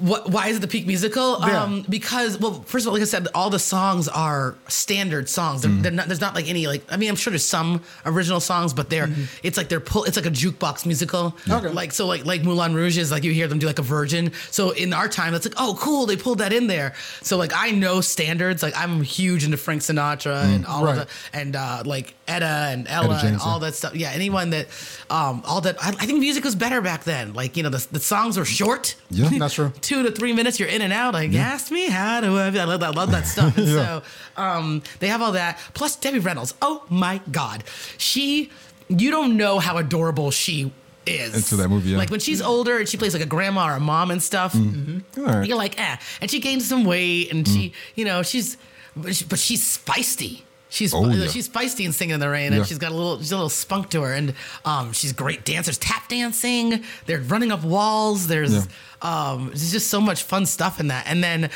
[0.00, 1.38] What, why is it the peak musical?
[1.40, 1.62] Yeah.
[1.62, 5.62] Um, because well, first of all, like I said, all the songs are standard songs.
[5.62, 6.82] They're, they're not, there's not like any like.
[6.92, 9.08] I mean, I'm sure there's some original songs, but they're
[9.44, 10.02] it's like they're pull.
[10.02, 11.36] It's like a jukebox musical.
[11.48, 11.68] Okay.
[11.68, 14.32] Like so, like like Moulin Rouge is like you hear them do like a Virgin.
[14.50, 16.94] So in our time, it's like oh cool, they pulled that in there.
[17.22, 18.64] So like I know standards.
[18.64, 20.98] Like I'm huge into Frank Sinatra and all Right.
[20.98, 23.66] of the and uh, like Etta and Ella and James, all yeah.
[23.68, 23.94] that stuff.
[23.94, 24.66] Yeah, anyone that
[25.08, 25.76] um all that.
[25.80, 27.32] I, I think music was better back then.
[27.32, 29.28] Like you know the the songs were short Yeah.
[29.38, 29.67] that's true.
[29.80, 31.14] Two to three minutes, you're in and out.
[31.14, 32.26] Like, ask me how to.
[32.28, 32.82] I love that.
[32.82, 33.56] I love that stuff.
[33.56, 34.00] And Yeah.
[34.36, 35.58] so, um, they have all that.
[35.74, 36.54] Plus, Debbie Reynolds.
[36.62, 37.64] Oh my God,
[37.98, 38.50] she.
[38.90, 40.72] You don't know how adorable she
[41.04, 41.98] is Into that movie, yeah.
[41.98, 44.54] Like when she's older and she plays like a grandma or a mom and stuff.
[44.54, 45.46] All right.
[45.46, 45.96] You're like, eh.
[46.22, 48.56] And she gains some weight and she, you know, she's
[48.96, 50.42] but, she's feisty.
[50.70, 51.28] She's Oh, yeah.
[51.28, 52.58] she's feisty and singing in the rain, Yeah.
[52.58, 54.34] and she's got a little she's a little spunk to her, and
[54.66, 56.82] um, she's great dancers, tap dancing.
[57.06, 58.26] They're running up walls.
[58.26, 58.62] There's Yeah.
[59.02, 61.50] Um, there's just so much fun stuff in that, and then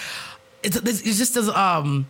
[0.62, 2.08] it's, it's just as um.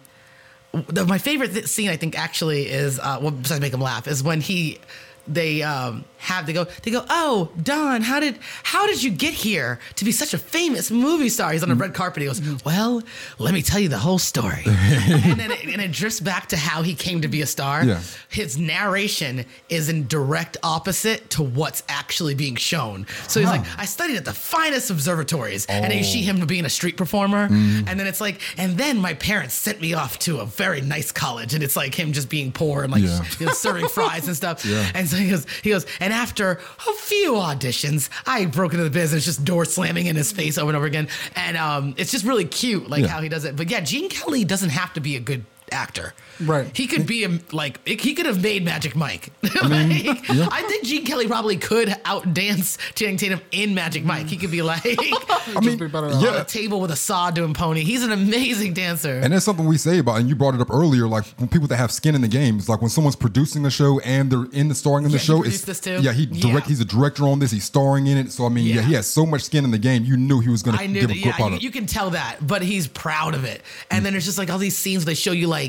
[0.86, 4.22] The, my favorite scene, I think, actually is uh, well, besides make him laugh, is
[4.22, 4.78] when he
[5.26, 9.34] they um have they go they go oh Don how did how did you get
[9.34, 12.40] here to be such a famous movie star he's on the red carpet he goes
[12.64, 13.02] well
[13.38, 16.56] let me tell you the whole story and then it, and it drifts back to
[16.56, 18.00] how he came to be a star Yeah.
[18.28, 23.84] his narration is in direct opposite to what's actually being shown so he's like I
[23.84, 27.86] studied at the finest observatories and then you see him being a street performer and
[27.86, 31.54] then it's like and then my parents sent me off to a very nice college
[31.54, 33.22] and it's like him just being poor and like Yeah.
[33.40, 34.64] you know, serving fries and stuff.
[34.64, 34.90] Yeah.
[34.94, 38.90] And so he goes, he goes, and after a few auditions, I broke into the
[38.90, 41.08] business, just door slamming in his face over and over again.
[41.36, 43.08] And um, it's just really cute, like Yeah.
[43.08, 43.56] how he does it.
[43.56, 46.14] But yeah, Gene Kelly doesn't have to be a good actor.
[46.40, 46.74] Right.
[46.76, 49.32] He could be a, like he could have made Magic Mike.
[49.62, 54.26] Like, I think Gene Kelly probably could outdance Channing Tatum in Magic Mike.
[54.26, 56.28] He could be like I mean, be better yeah.
[56.30, 57.82] on a table with a saw doing pony.
[57.82, 59.18] He's an amazing dancer.
[59.22, 61.06] And that's something we say about, and you brought it up earlier.
[61.06, 63.70] Like when people that have skin in the game, it's like when someone's producing a
[63.70, 65.40] show and they're in the starring in the Yeah, show.
[65.40, 66.02] produced it's, this too?
[66.02, 66.66] Yeah, he direct.
[66.66, 66.70] Yeah.
[66.70, 67.50] He's a director on this.
[67.50, 68.32] He's starring in it.
[68.32, 68.82] So I mean, yeah, Yeah.
[68.82, 70.04] he has so much skin in the game.
[70.04, 71.16] You knew he was going I to knew give that.
[71.18, 71.62] a grip Yeah, out you, of.
[71.62, 73.62] you can tell that, but he's proud of it.
[73.90, 74.04] And mm.
[74.04, 75.61] then there's just like all these scenes where they show you like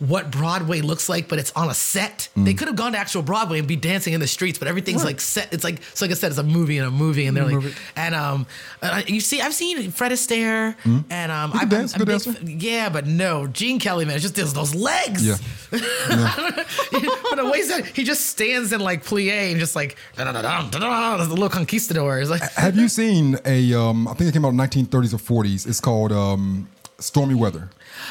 [0.00, 2.30] what Broadway looks like, but it's on a set.
[2.34, 2.46] Mm.
[2.46, 5.04] They could have gone to actual Broadway and be dancing in the streets, but everything's
[5.04, 5.52] like set.
[5.52, 6.06] It's like so.
[6.06, 7.74] Like I said, it's a movie and a movie, and they're like, Movie.
[7.96, 8.46] and um,
[8.82, 10.74] uh, you see, I've seen Fred Astaire,
[11.10, 14.54] and um, I've dance, I'm big yeah, but no, Gene Kelly, man, it just does
[14.54, 15.26] those legs.
[15.26, 15.36] Yeah.
[15.70, 20.32] but the way that he just stands in like plie and just like da da
[20.32, 22.40] da da the little conquistador is like.
[22.54, 23.74] have you seen a?
[23.74, 25.68] Um, I think it came out in 1930s or 40s.
[25.68, 26.68] It's called um,
[27.00, 27.68] Stormy Weather.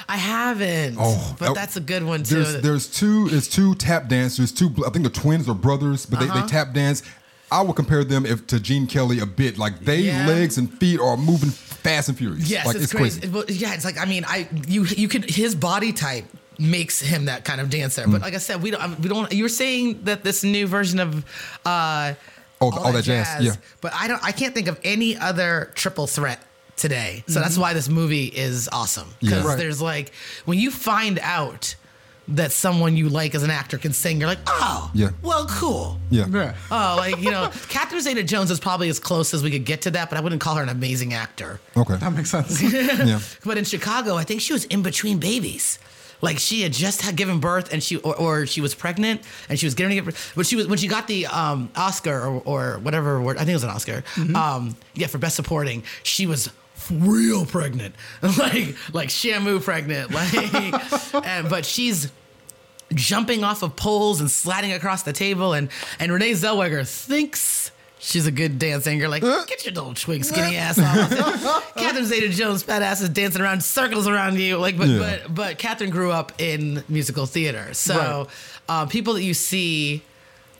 [0.07, 2.35] I haven't, Oh, but uh, that's a good one too.
[2.43, 4.51] There's there's two there's two tap dancers.
[4.51, 6.41] Two I think the twins or brothers, but they, Uh-huh.
[6.41, 7.01] they tap dance.
[7.51, 9.57] I would compare them if to Gene Kelly a bit.
[9.57, 10.27] Like they Yeah.
[10.27, 12.47] legs and feet are moving fast and furious.
[12.49, 13.27] Yes, like it's, crazy.
[13.27, 16.25] Well, yeah, it's like I mean, I you you could his body type
[16.59, 18.03] makes him that kind of dancer.
[18.03, 18.11] Mm.
[18.11, 19.31] But like I said, we don't we don't.
[19.31, 21.23] You were saying that this new version of
[21.65, 22.13] uh,
[22.61, 23.55] Oh, all that jazz, yeah.
[23.79, 24.21] But I don't.
[24.23, 26.43] I can't think of any other triple threat
[26.79, 27.23] today.
[27.27, 29.43] So that's why this movie is awesome because Mm-hmm.
[29.45, 29.49] Yeah.
[29.49, 29.57] Right.
[29.57, 30.11] there's like
[30.45, 31.75] when you find out
[32.29, 35.09] that someone you like as an actor can sing, you're like, oh, Yeah.
[35.23, 35.97] well, cool.
[36.11, 36.27] Yeah.
[36.29, 36.53] Yeah.
[36.69, 39.91] Oh, like you know, Catherine Zeta-Jones is probably as close as we could get to
[39.91, 41.59] that, but I wouldn't call her an amazing actor.
[41.75, 41.95] Okay.
[41.95, 42.61] That makes sense.
[42.61, 43.19] yeah.
[43.43, 45.79] But in Chicago, I think she was in between babies.
[46.21, 49.57] Like she had just had given birth, and she or, or she was pregnant, and
[49.57, 50.15] she was getting it.
[50.35, 53.37] But she was when she got the um, Oscar or, or whatever award.
[53.37, 54.03] I think it was an Oscar.
[54.35, 56.51] Um, yeah, for best supporting, she was
[56.91, 60.11] real pregnant, like like Shamu pregnant.
[60.13, 62.11] Like, and, but she's
[62.93, 65.69] jumping off of poles and sliding across the table, and
[65.99, 67.71] and Renee Zellweger thinks.
[68.01, 69.09] She's a good dance singer.
[69.09, 71.73] Like, get your little twig skinny ass off.
[71.75, 74.55] Catherine Zeta-Jones, fat ass is dancing around circles around you.
[74.57, 74.99] Like, but Yeah.
[75.25, 78.29] but but Catherine grew up in musical theater, so
[78.69, 80.01] uh, people that you see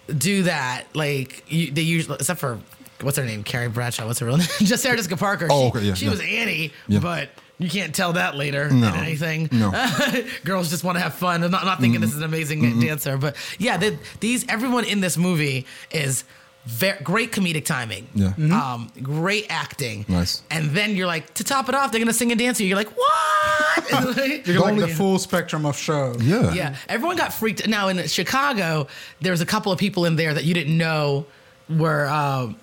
[0.09, 2.59] do that, like you, they usually, except for
[3.01, 4.05] what's her name, Carrie Bradshaw.
[4.05, 4.47] What's her real name?
[4.59, 5.47] Just Sarah Jessica Parker.
[5.49, 6.11] Oh, she, okay, yeah, she yeah.
[6.11, 6.99] was Annie, Yeah.
[6.99, 7.29] but.
[7.61, 8.87] You can't tell that later No.
[8.87, 9.49] in anything.
[9.51, 9.71] No.
[10.45, 11.43] Girls just want to have fun.
[11.43, 14.85] I'm not, I'm not thinking this is an amazing dancer, but yeah, they, these everyone
[14.85, 16.23] in this movie is
[16.65, 18.07] very, great comedic timing.
[18.15, 18.27] Yeah.
[18.27, 18.53] Mm-hmm.
[18.53, 20.05] Um, great acting.
[20.07, 20.41] Nice.
[20.49, 22.59] And then you're like, to top it off, they're gonna sing and dance.
[22.59, 22.69] to you.
[22.69, 23.93] You're like, what?
[23.93, 26.15] And like- You get like only- the full spectrum of show.
[26.21, 26.53] Yeah.
[26.53, 27.67] yeah, everyone got freaked.
[27.67, 28.87] Now in Chicago,
[29.19, 31.25] there was a couple of people in there that you didn't know
[31.70, 32.05] were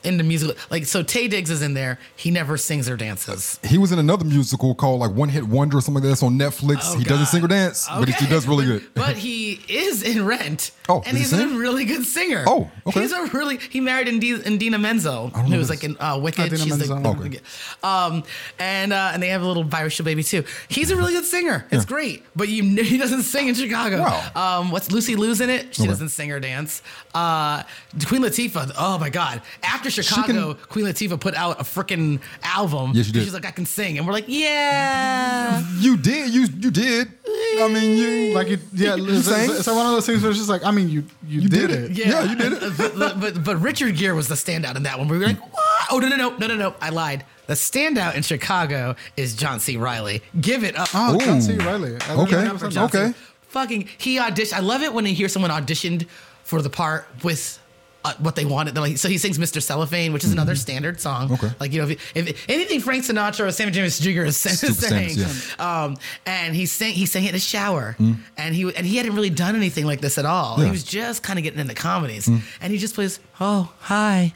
[0.04, 0.54] in the musical.
[0.70, 1.98] Like so, Taye Diggs is in there.
[2.16, 3.58] He never sings or dances.
[3.64, 6.08] He was in another musical called like One Hit Wonder or something like that.
[6.08, 6.80] That's on Netflix.
[6.94, 7.24] Oh, he doesn't God.
[7.28, 8.84] sing or dance, but he, he does really good.
[8.94, 10.72] But he is in Rent.
[10.88, 12.44] Oh, and does he he's a really good singer.
[12.46, 13.00] Oh, okay.
[13.00, 16.46] He's a really he married Indi- Indina Menzel, who was like in uh, Wicked.
[16.46, 16.96] Idina She's Menzel.
[17.02, 17.40] like, Okay.
[17.82, 18.22] um,
[18.58, 20.44] and uh, and they have a little biracial baby too.
[20.68, 21.66] He's a really good singer.
[21.70, 21.88] It's Yeah.
[21.88, 24.00] great, but you he doesn't sing in Chicago.
[24.02, 24.60] Wow.
[24.60, 25.74] Um, what's Lucy Liu's in it?
[25.74, 25.88] She Okay.
[25.90, 26.82] doesn't sing or dance.
[27.14, 27.62] Uh,
[28.06, 28.72] Queen Latifah.
[28.78, 29.42] Oh Oh my God!
[29.62, 32.92] After Chicago, Queen Latifah put out a freaking album.
[32.94, 33.24] Yeah, she did.
[33.24, 35.62] She's like, I can sing, and we're like, yeah.
[35.78, 36.32] You did.
[36.32, 37.08] You you did.
[37.26, 39.50] I mean, you Like you, yeah, You it's, sang?
[39.50, 41.48] it's, it's one of those things where it's just like, I mean, you you, You
[41.50, 41.90] did, did it.
[41.90, 42.76] Yeah, Yeah, you did it.
[42.98, 45.08] but, but but Richard Gere was the standout in that one.
[45.08, 45.86] We were like, what?
[45.90, 46.74] Oh no no no no no no!
[46.80, 47.26] I lied.
[47.48, 49.76] The standout in Chicago is John C.
[49.76, 50.22] Reilly.
[50.40, 50.88] Give it up.
[50.94, 51.56] Oh, John C.
[51.58, 51.96] Reilly.
[51.96, 52.08] Okay.
[52.08, 53.12] know that was Okay.
[53.48, 54.54] Fucking he auditioned.
[54.54, 56.08] I love it when I hear someone auditioned
[56.44, 57.60] for the part with
[58.06, 58.74] uh, what they wanted.
[58.74, 59.60] They're like, so he sings Mr.
[59.60, 61.32] Cellophane, which is another standard song.
[61.32, 61.50] Okay.
[61.58, 64.22] Like you know, if, if anything Frank Sinatra or Sammy James Jr.
[64.22, 68.62] is saying, standards, um, and he sang he sang it in the shower, and he
[68.74, 70.58] and he hadn't really done anything like this at all.
[70.58, 70.66] Yeah.
[70.66, 74.34] He was just kind of getting into comedies, and he just plays, oh hi.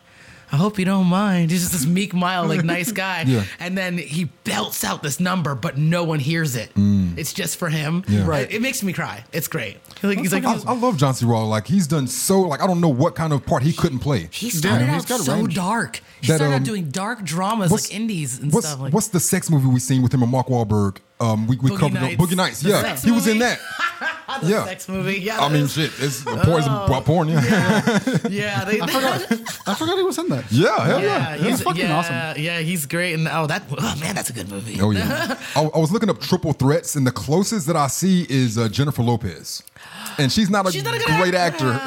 [0.53, 1.51] I hope you don't mind.
[1.51, 3.25] He's just this meek, mild, like nice guy.
[3.31, 3.45] Yeah.
[3.61, 6.71] And then he belts out this number, but no one hears it.
[6.77, 8.03] It's just for him.
[8.09, 8.27] Yeah.
[8.27, 8.51] Right.
[8.51, 9.25] It, it makes me cry.
[9.33, 9.77] It's great.
[10.03, 11.25] Like, he's like, I, I love John C.
[11.27, 11.49] Rawl.
[11.49, 12.41] Like he's done so.
[12.41, 14.29] Like I don't know what kind of part he couldn't play.
[14.33, 15.55] he started he's out got so range.
[15.55, 16.01] dark.
[16.21, 18.81] He That, started um, out doing dark dramas like indies and what's, stuff.
[18.81, 20.97] Like what's the sex movie we seen with him and Mark Wahlberg?
[21.21, 22.17] Um, we, we Boogie covered Nights.
[22.23, 22.61] Boogie Nights.
[22.61, 23.51] The Yeah, sex he was in movie?
[23.51, 23.61] that.
[24.43, 24.65] the yeah.
[24.65, 25.21] sex movie.
[25.21, 25.39] Yeah.
[25.39, 26.63] I mean, shit, it's porn.
[26.65, 27.29] It's porn.
[27.29, 28.65] Yeah, yeah, yeah.
[28.65, 29.33] They, I forgot.
[29.67, 30.45] I forgot he was in that.
[30.45, 30.99] hell yeah.
[31.01, 32.43] yeah, he's That's fucking yeah, awesome.
[32.43, 33.15] Yeah, he's great.
[33.15, 34.81] And oh, that oh man, that's a good movie.
[34.81, 35.37] Oh yeah.
[35.57, 38.69] I, I was looking up triple threats, and the closest that I see is uh,
[38.69, 39.63] Jennifer Lopez,
[40.17, 41.79] and she's not a She's not a good great actor.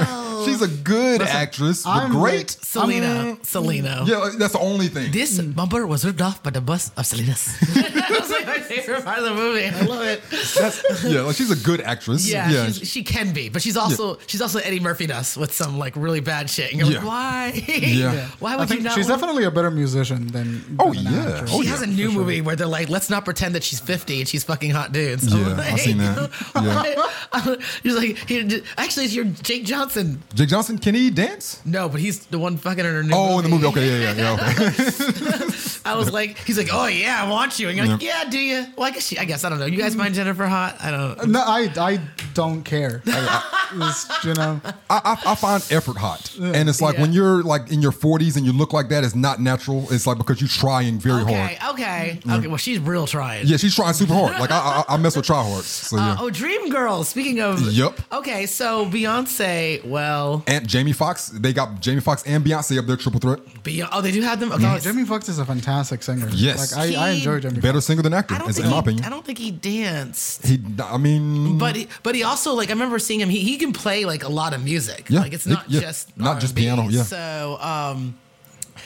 [0.46, 2.52] She's a good actress, but I'm great.
[2.52, 3.38] Selena.
[3.44, 4.04] Selena.
[4.06, 5.12] yeah, that's the only thing.
[5.12, 5.56] This mm.
[5.56, 7.58] bumper was ripped off by the bus of Selena's.
[8.14, 9.66] That's like my favorite part of the movie.
[9.66, 10.22] I love it.
[10.30, 12.30] That's, yeah, like she's a good actress.
[12.30, 12.70] Yeah, yeah.
[12.70, 16.20] She can be, but she's also she's also Eddie Murphy us with some like really
[16.20, 16.72] bad shit.
[16.72, 16.98] And you're Yeah.
[16.98, 17.64] like, why?
[17.68, 18.28] Yeah.
[18.39, 18.94] why would you not?
[18.94, 20.78] she's want- definitely a better musician than.
[20.80, 21.30] Oh, than an yeah.
[21.32, 21.52] actress.
[21.54, 23.80] Oh, She yeah, has a new movie where they're like, let's not pretend that she's
[23.80, 25.32] 50 and she's fucking hot dudes.
[25.32, 26.30] I'm Yeah, I've seen that.
[26.56, 27.56] Yeah.
[27.84, 30.22] He's like, he, actually, it's your Jake Johnson.
[30.34, 31.62] Jake Johnson, can he dance?
[31.66, 33.68] No, but he's the one fucking in her new Oh, in the movie.
[33.68, 34.56] Okay, yeah, yeah, yeah.
[34.60, 35.50] Okay.
[35.86, 37.68] I was like, he's like, oh yeah, I want you.
[37.70, 38.66] And you're like, yeah, do you?
[38.78, 39.66] Well, I guess she, I guess I don't know.
[39.66, 40.78] You guys find Jennifer hot?
[40.82, 41.30] I don't.
[41.30, 42.00] No, I I
[42.34, 43.02] don't care.
[43.06, 47.02] It's, you know, I, I, I find effort hot, and it's like Yeah.
[47.02, 49.88] when you're like in your 40s and you look like that, it's not natural.
[49.92, 51.74] It's like because you're trying very Okay, hard.
[51.76, 52.48] okay, okay.
[52.48, 53.48] Well, she's real trying.
[53.48, 54.40] Yeah, she's trying super hard.
[54.40, 55.64] Like I, I, I mess with tryhards.
[55.64, 56.12] So yeah.
[56.14, 57.08] Uh, oh, Dream Girls.
[57.10, 58.00] Speaking of, Yup.
[58.14, 59.84] Okay, so Beyonce.
[59.86, 63.40] Well, and Jamie Foxx, they got Jamie Foxx and Beyonce up there, triple threat.
[63.64, 63.90] Beyonce.
[63.92, 64.52] Oh, they do have them.
[64.52, 66.28] Okay, no, Jamie Foxx is a fantastic singer.
[66.32, 66.76] Yes.
[66.76, 67.56] like I, I enjoy Jamie.
[67.60, 67.86] Better Foxx.
[67.86, 69.06] singer than actor, I don't is- think in my he, opinion.
[69.06, 70.46] I don't think he danced.
[70.46, 73.30] He, I mean, But he, but he also like I remember seeing him.
[73.30, 75.08] He, he can play like a lot of music.
[75.10, 76.62] Yeah, like it's he- not yeah, just not just R&B.
[76.64, 77.04] piano, yeah.
[77.04, 78.16] So um,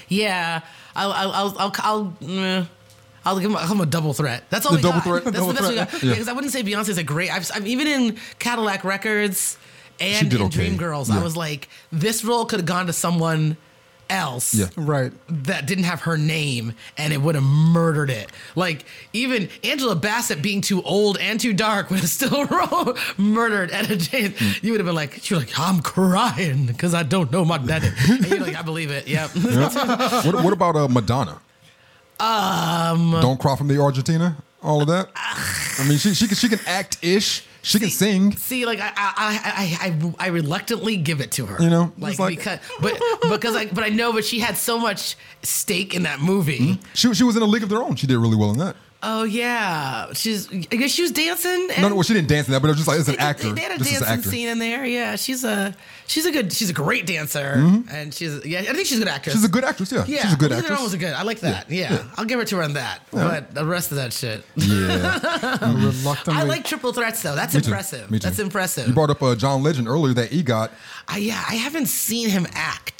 [0.07, 0.61] yeah,
[0.95, 1.73] I'll I'll I'll I'll.
[1.83, 2.65] I'll, eh,
[3.25, 4.45] I'll give him, I'll give him a double threat.
[4.49, 5.03] That's all The we double got.
[5.03, 5.23] threat?
[5.25, 5.91] That's Double the best we threat?
[5.91, 6.01] got.
[6.01, 6.07] Yeah.
[6.09, 7.29] Yeah, because I wouldn't say Beyonce's a great.
[7.33, 9.57] I've, I'm even in Cadillac Records
[9.99, 10.69] and in okay.
[10.69, 11.09] Dreamgirls.
[11.09, 11.19] Yeah.
[11.19, 13.57] I was like, this role could have gone to someone
[14.09, 14.67] else Yeah.
[14.77, 15.11] Right.
[15.27, 18.31] that didn't have her name and it would have murdered it.
[18.55, 22.47] Like even Angela Bassett being too old and too dark would have still
[23.17, 24.33] murdered Etta James.
[24.39, 24.65] Hmm.
[24.65, 27.89] You would have been like, you're like, I'm crying because I don't know my daddy.
[28.09, 29.07] And you're like, I believe it.
[29.07, 29.31] Yep.
[29.35, 31.41] what, what about uh, Madonna?
[32.19, 34.37] Um, don't cry from the Argentina.
[34.63, 35.09] All of that.
[35.15, 37.45] I mean, she she can she can act ish.
[37.67, 38.33] She can sing.
[38.37, 41.61] See, like I, I, I, I, I reluctantly give it to her.
[41.61, 42.97] You know, like, like- because, but
[43.29, 46.75] because I, but I know, but she had so much stake in that movie.
[46.75, 46.81] Hmm?
[46.93, 47.95] She she was in a league of their own.
[47.97, 48.77] She did really well in that.
[49.03, 50.51] Oh yeah, she's.
[50.51, 51.69] I guess she was dancing.
[51.71, 53.07] And No, no, well, she didn't dance in that, but it was just like as
[53.07, 54.85] an They actor, They had a just dancing scene in there.
[54.85, 55.75] Yeah, she's a
[56.07, 57.53] she's a good she's a great dancer,
[57.91, 58.61] and she's yeah.
[58.61, 59.35] I think she's a good actress.
[59.35, 59.41] Mm-hmm.
[59.41, 59.91] She's a good actress.
[59.91, 60.21] Yeah, yeah.
[60.23, 60.83] she's a good League of Their Own actress.
[60.83, 61.13] was a good.
[61.13, 61.69] I like that.
[61.69, 63.01] Yeah, I'll give it to her on that.
[63.11, 65.19] But the rest of that shit, Yeah,
[66.27, 67.35] I like triple threats though.
[67.35, 67.67] That's Me too.
[67.69, 68.09] impressive.
[68.09, 68.27] Me too.
[68.27, 68.87] That's impressive.
[68.87, 70.15] you brought up uh, John Legend earlier.
[70.15, 70.71] That EGOT.
[71.07, 72.96] I, yeah, I haven't seen him act.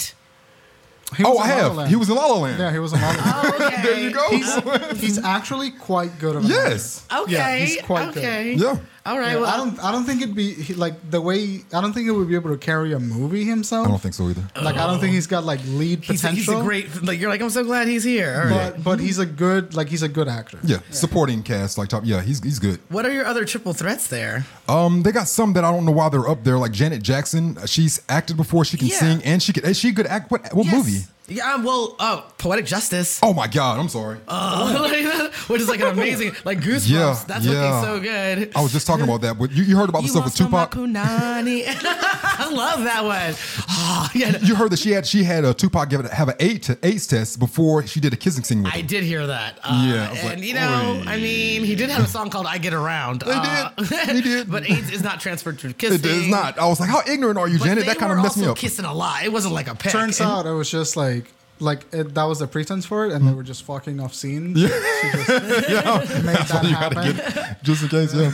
[1.16, 1.76] He Oh, I in La La have.
[1.76, 1.90] Land.
[1.90, 2.60] He was in La La Land.
[2.60, 3.54] Yeah, he was in La La Land.
[3.60, 3.82] Oh, okay.
[3.82, 4.30] there you go.
[4.30, 6.36] He's, he's actually quite good.
[6.36, 7.06] At an Yes.
[7.16, 7.32] Okay.
[7.32, 8.24] Yeah, he's quite good.
[8.24, 8.54] okay.
[8.54, 8.78] Yeah.
[9.08, 9.32] All right.
[9.34, 9.84] Yeah, well, I don't.
[9.84, 11.62] I don't think it'd be he- like the way.
[11.74, 13.88] I don't think he would be able to carry a movie himself.
[13.88, 14.44] I don't think so either.
[14.62, 16.54] Like I don't think he's got like lead he's, potential.
[16.56, 17.04] he's a great.
[17.04, 18.42] Like you're like I'm so glad he's here.
[18.44, 18.74] All right.
[18.76, 20.60] But but he's a good like he's a good actor.
[20.64, 22.04] Yeah, supporting cast like top.
[22.06, 22.80] Yeah, he's he's good.
[22.90, 24.46] What are your other triple threats there?
[24.68, 26.58] Um, they got some that I don't know why they're up there.
[26.58, 28.66] Like Janet Jackson, uh, she's acted before.
[28.66, 28.98] She can Yeah.
[29.00, 29.64] sing and she could.
[29.64, 30.30] Is she a good act?
[30.32, 30.76] What what Yes.
[30.76, 31.00] movie?
[31.28, 31.54] Yeah.
[31.54, 33.20] um, Well, oh, poetic justice.
[33.22, 33.80] Oh my God!
[33.80, 34.18] I'm sorry.
[34.28, 36.90] Uh, which is like an amazing, like goosebumps.
[36.90, 37.82] Yeah, That's yeah.
[37.82, 38.52] looking so good.
[38.56, 40.36] I was just talking about that, but you, you heard about the You stuff with
[40.36, 40.76] Tupac.
[40.76, 41.64] my punani?
[41.68, 43.34] I love that one.
[43.70, 44.38] Oh, yeah.
[44.42, 46.78] You heard that she had she had a Tupac give it have an eight to
[46.84, 48.80] AIDS test before she did a kissing scene with me.
[48.80, 49.60] I did hear that.
[49.64, 52.46] Uh, Yeah, and like, you know, "Oy." I mean, he did have a song called
[52.46, 53.98] "I Get Around." He did.
[54.18, 54.50] He did.
[54.50, 56.00] but AIDS is not transferred through kissing.
[56.00, 56.58] It is not.
[56.58, 57.86] I was like, how ignorant are you, But Janet?
[57.86, 58.58] That kind of messed me up.
[58.58, 59.24] Kissing a lot.
[59.24, 59.92] It wasn't like a peck.
[59.92, 61.17] Turns And- out it was just like
[61.60, 64.54] like it, that was the pretense for it, and they were just fucking off scene.
[64.56, 64.68] Yeah.
[64.68, 65.28] She just
[66.24, 67.16] made that you gotta happen.
[67.18, 68.14] get just in case.
[68.14, 68.32] Yeah.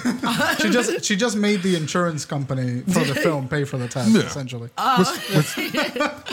[0.59, 4.11] She just she just made the insurance company for the film pay for the test
[4.11, 4.21] Yeah.
[4.21, 4.69] essentially.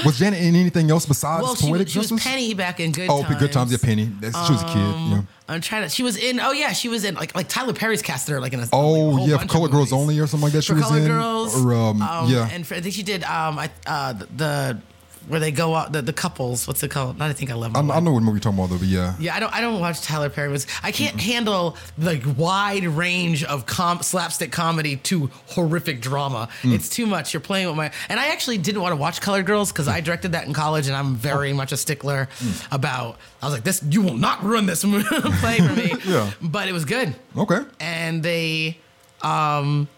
[0.05, 2.22] Was Janet in anything else besides Well, she, poetic was- she was?
[2.22, 3.36] Penny back in Good oh, Times.
[3.38, 3.72] good times.
[3.72, 4.05] Yeah, Penny.
[4.20, 4.76] That's, she was a kid.
[4.78, 5.22] Um, Yeah.
[5.49, 5.88] I'm trying to.
[5.88, 6.38] She was in.
[6.38, 8.62] Oh yeah, she was in like like Tyler Perry's cast her like in a.
[8.62, 9.93] like, a Oh whole yeah, bunch of Color Girls.
[9.93, 10.62] Only or something like that.
[10.62, 11.07] She For was Color in.
[11.09, 12.49] Girls, Or um, yeah.
[12.53, 13.24] and for, I think she did.
[13.24, 14.80] Um, I uh the, the
[15.29, 16.66] where they go out the, the couples.
[16.66, 17.18] What's it called?
[17.18, 17.77] Not I think I love.
[17.77, 19.14] I, I know what movie you're talking about though, but yeah.
[19.18, 19.53] Yeah, I don't.
[19.55, 20.66] I don't watch Tyler Perry movies.
[20.83, 26.49] I can't handle the wide range of com- slapstick comedy to horrific drama.
[26.62, 26.75] Mm.
[26.75, 27.33] It's too much.
[27.33, 27.93] You're playing with my.
[28.09, 30.05] And I actually didn't want to watch Colored Girls because I mm.
[30.05, 31.57] directed that in college, and I'm very oh.
[31.57, 32.73] much a stickler mm.
[32.73, 33.16] about.
[33.43, 33.83] I was like, this.
[33.83, 34.83] You will not ruin this
[35.41, 35.95] play for me.
[36.11, 36.31] Yeah.
[36.41, 37.61] But it was good, Okay.
[37.79, 38.79] and they.
[39.23, 39.89] um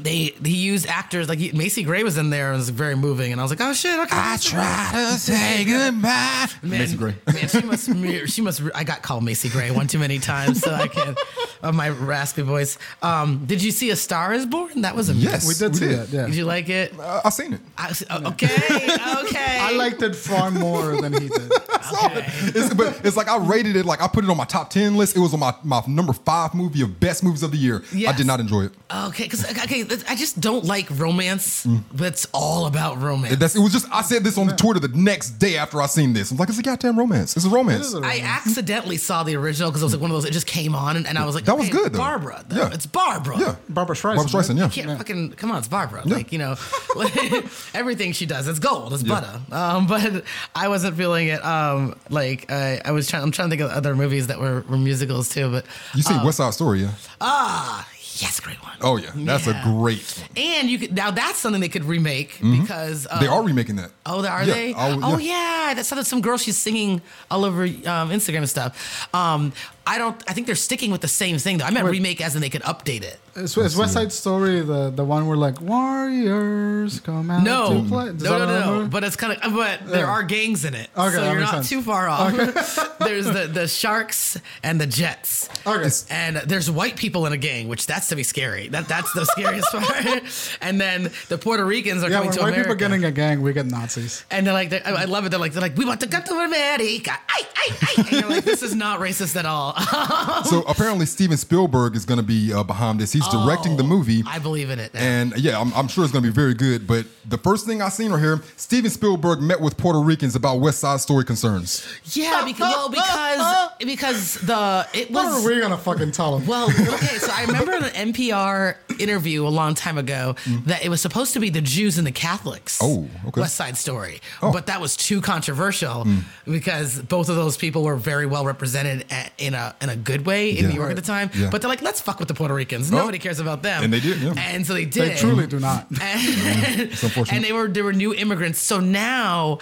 [0.00, 2.96] they he used actors like he, Macy Gray was in there and it was very
[2.96, 6.46] moving and I was like oh shit okay I try to say goodbye.
[6.62, 7.14] Man, Macy Gray.
[7.26, 8.30] Man, she must.
[8.34, 8.62] She must.
[8.74, 11.18] I got called Macy Gray one too many times, so I can't.
[11.62, 12.78] Of my raspy voice.
[13.02, 14.80] Um, did you see A Star Is Born?
[14.80, 15.30] That was amazing.
[15.30, 16.08] Yes, We did see did.
[16.08, 16.24] Yeah.
[16.24, 16.98] Did you like it?
[16.98, 17.60] Uh, I seen it.
[17.76, 17.90] I,
[18.28, 18.46] okay.
[18.46, 19.58] Okay.
[19.60, 21.52] I liked it far more than he did.
[22.04, 22.24] Okay.
[22.54, 24.96] It's, but it's like I rated it like I put it on my top ten
[24.96, 25.16] list.
[25.16, 27.82] It was on my, my number five movie of best movies of the year.
[28.06, 28.72] I did not enjoy it.
[29.08, 29.24] Okay.
[29.24, 31.66] Because okay, I just don't like romance.
[31.92, 33.36] That's all about romance.
[33.36, 35.86] That's it was just I said this on the Twitter the next day after I
[35.86, 36.30] seen this.
[36.30, 37.36] I'm like, it's a goddamn romance.
[37.36, 37.92] It's a romance.
[37.92, 40.24] It is a I accidentally saw the original because it was like one of those.
[40.24, 41.98] It just came on, and, and I was like, That was okay, good, though.
[41.98, 42.44] Barbra.
[42.50, 42.70] Yeah.
[42.72, 43.38] It's Barbra.
[43.38, 43.56] yeah.
[43.68, 44.16] Barbra Streisand.
[44.16, 44.68] Barbra Streisand, yeah.
[44.68, 46.02] Can't fucking come on, it's Barbra.
[46.06, 46.56] Like you know,
[47.74, 49.20] everything she does, it's gold, it's Yeah.
[49.20, 49.40] butter.
[49.52, 51.44] Um, but I wasn't feeling it.
[51.44, 53.22] Um, like uh, I was trying.
[53.22, 55.50] I'm trying to think of other movies that were, were musicals too.
[55.50, 56.90] But You see West Side Story, yeah?
[57.20, 57.86] ah,
[58.20, 58.76] yes, great one.
[58.80, 59.60] Oh yeah, that's Yeah.
[59.60, 60.28] a great one.
[60.36, 63.90] And you could now that's something they could remake because um, They are remaking that.
[64.06, 64.74] Oh, are Yeah, they?
[64.74, 65.68] I'll- oh, yeah.
[65.68, 65.74] yeah.
[65.74, 69.08] That's some some girl she's singing all over um, Instagram and stuff.
[69.14, 69.52] Um,
[69.92, 70.16] I don't.
[70.28, 71.64] I think they're sticking with the same thing though.
[71.64, 71.92] I meant Wait.
[71.98, 73.18] remake as in they could update it.
[73.34, 77.88] Is, is West Side Story the, the one where like warriors come out No, to
[77.88, 78.04] play?
[78.06, 78.88] no, Does no, that no, no.
[78.88, 79.52] But it's kind of.
[79.54, 81.68] But there are gangs in it, Okay, so you're not sense.
[81.68, 82.32] too far off.
[82.98, 85.48] there's the the sharks and the jets.
[85.66, 85.88] Okay.
[86.10, 88.68] And there's white people in a gang, which that's to be scary.
[88.68, 90.22] That that's the scariest part.
[90.60, 92.68] And then the Puerto Ricans are yeah, coming to white America.
[92.70, 94.24] people get in a gang, we get Nazis.
[94.30, 95.30] And they're like, they're, I I love it.
[95.30, 97.12] They're like, they're like, we want to come to America.
[97.28, 97.94] Ay, ay, ay.
[97.98, 99.74] And you're like, this is not racist at all.
[100.44, 103.12] So apparently Steven Spielberg is going to be uh, behind this.
[103.12, 104.22] He's directing the movie.
[104.26, 104.92] I believe in it.
[104.94, 105.00] now.
[105.00, 106.86] And yeah, I'm, I'm sure it's going to be very good.
[106.86, 110.56] But the first thing I seen right here, Steven Spielberg met with Puerto Ricans about
[110.60, 111.86] West Side Story concerns.
[112.04, 116.46] yeah, because well, because because the it What was are we gonna fucking tell them?
[116.48, 120.36] Well, okay, so I remember an NPR interview a long time ago
[120.66, 122.78] that it was supposed to be the Jews and the Catholics.
[122.82, 123.40] Oh, okay.
[123.42, 124.20] West Side Story.
[124.42, 124.52] Oh.
[124.52, 126.06] But that was too controversial
[126.44, 129.96] because both of those people were very well represented at, in a Uh, in a
[129.96, 130.68] good way in Yeah.
[130.70, 131.30] New York at the time.
[131.34, 131.50] Yeah.
[131.50, 132.92] But they're like, let's fuck with the Puerto Ricans.
[132.92, 132.96] Oh.
[132.96, 133.82] Nobody cares about them.
[133.84, 134.34] And they did, yeah.
[134.36, 135.12] And so they did.
[135.12, 135.86] they truly do not.
[136.02, 136.90] and,
[137.32, 138.58] and they were they were new immigrants.
[138.60, 139.58] So now,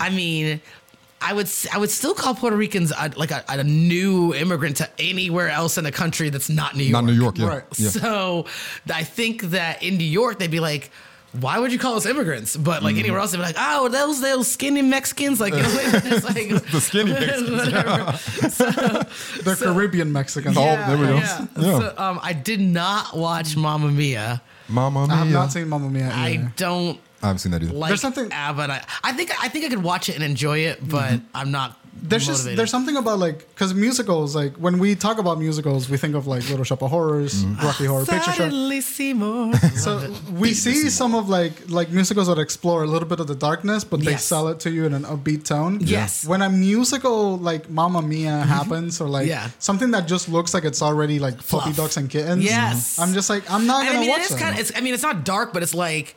[0.00, 0.60] I mean,
[1.20, 4.88] I would I would still call Puerto Ricans a, like a, a new immigrant to
[4.98, 7.04] anywhere else in the country that's not New York.
[7.04, 7.46] Not New York, yeah.
[7.46, 7.64] Right.
[7.76, 7.90] yeah.
[7.90, 8.46] So
[8.92, 10.90] I think that in New York they'd be like.
[11.40, 12.56] Why would you call us immigrants?
[12.56, 12.84] But Mm-hmm.
[12.84, 16.48] like anywhere else, they'd be like, "Oh, those those skinny Mexicans." Like, you know, like
[16.72, 17.50] The skinny Mexicans.
[18.60, 19.06] whatever.
[19.42, 20.56] They're Caribbean Mexicans.
[20.58, 21.14] Oh, there we go.
[21.16, 21.46] Yeah.
[21.56, 21.78] Yeah.
[21.78, 24.42] So, um, I did not watch Mamma Mia.
[24.68, 25.14] Mamma Mia.
[25.14, 26.10] I have not seen Mamma Mia.
[26.12, 27.72] I don't I haven't seen that either.
[27.72, 28.62] like There's something- ABBA.
[28.70, 31.78] I, I think I think I could watch it and enjoy it, but I'm not.
[31.94, 32.58] There's just motivated.
[32.58, 36.26] there's something about like because musicals like when we talk about musicals we think of
[36.26, 37.64] like Little Shop of Horrors, mm-hmm.
[37.64, 38.44] Rocky Horror Picture Show.
[38.48, 39.12] Suddenly see.
[39.76, 43.34] So we see some of like like musicals that explore a little bit of the
[43.34, 44.24] darkness, but they Yes.
[44.24, 45.78] sell it to you in an upbeat tone.
[45.80, 46.24] Yes.
[46.26, 48.48] When a musical like Mamma Mia mm-hmm.
[48.48, 49.50] happens, or like Yeah.
[49.58, 51.64] something that just looks like it's already like Fluff.
[51.64, 52.42] puppy ducks and kittens.
[52.44, 52.98] Yes.
[52.98, 54.40] I'm just like I'm not And gonna I mean, watch it is that.
[54.40, 54.60] kind of.
[54.60, 56.16] It's, I mean, it's not dark, but it's like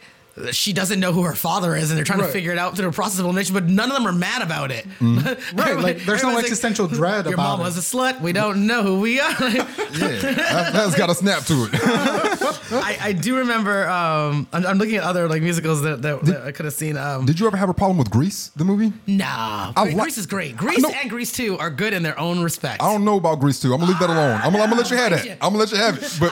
[0.52, 2.28] she doesn't know who her father is, and they're trying Right.
[2.28, 3.54] to figure it out through a process of elimination.
[3.54, 4.86] But none of them are mad about it.
[5.56, 8.22] Right, like, there's no Everyone's existential dread Your about mama's it." a slut.
[8.22, 9.30] We don't know who we are.
[9.50, 9.64] yeah,
[9.94, 11.70] that, that's got a snap to it.
[12.72, 13.88] I, I do remember.
[13.88, 16.98] Um, I'm, I'm looking at other like musicals that, that, that I could have seen.
[16.98, 18.92] Um, Did you ever have a problem with Grease, the movie?
[19.08, 20.58] nah, I Grease like- is great.
[20.58, 22.82] Grease and Grease Two are good in their own respect.
[22.84, 23.74] I don't know about Grease 2.
[23.74, 24.42] I'm gonna leave that alone.
[24.44, 25.26] I'm gonna, I'm gonna let you have that.
[25.26, 25.34] Yeah.
[25.42, 26.18] I'm gonna let you have it.
[26.20, 26.32] But,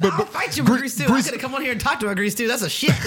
[0.00, 1.04] but I'll fight you with Gre- Grease 2.
[1.04, 2.48] I Grease- could have come on here and talked to about Grease 2.
[2.48, 2.90] That's a shit.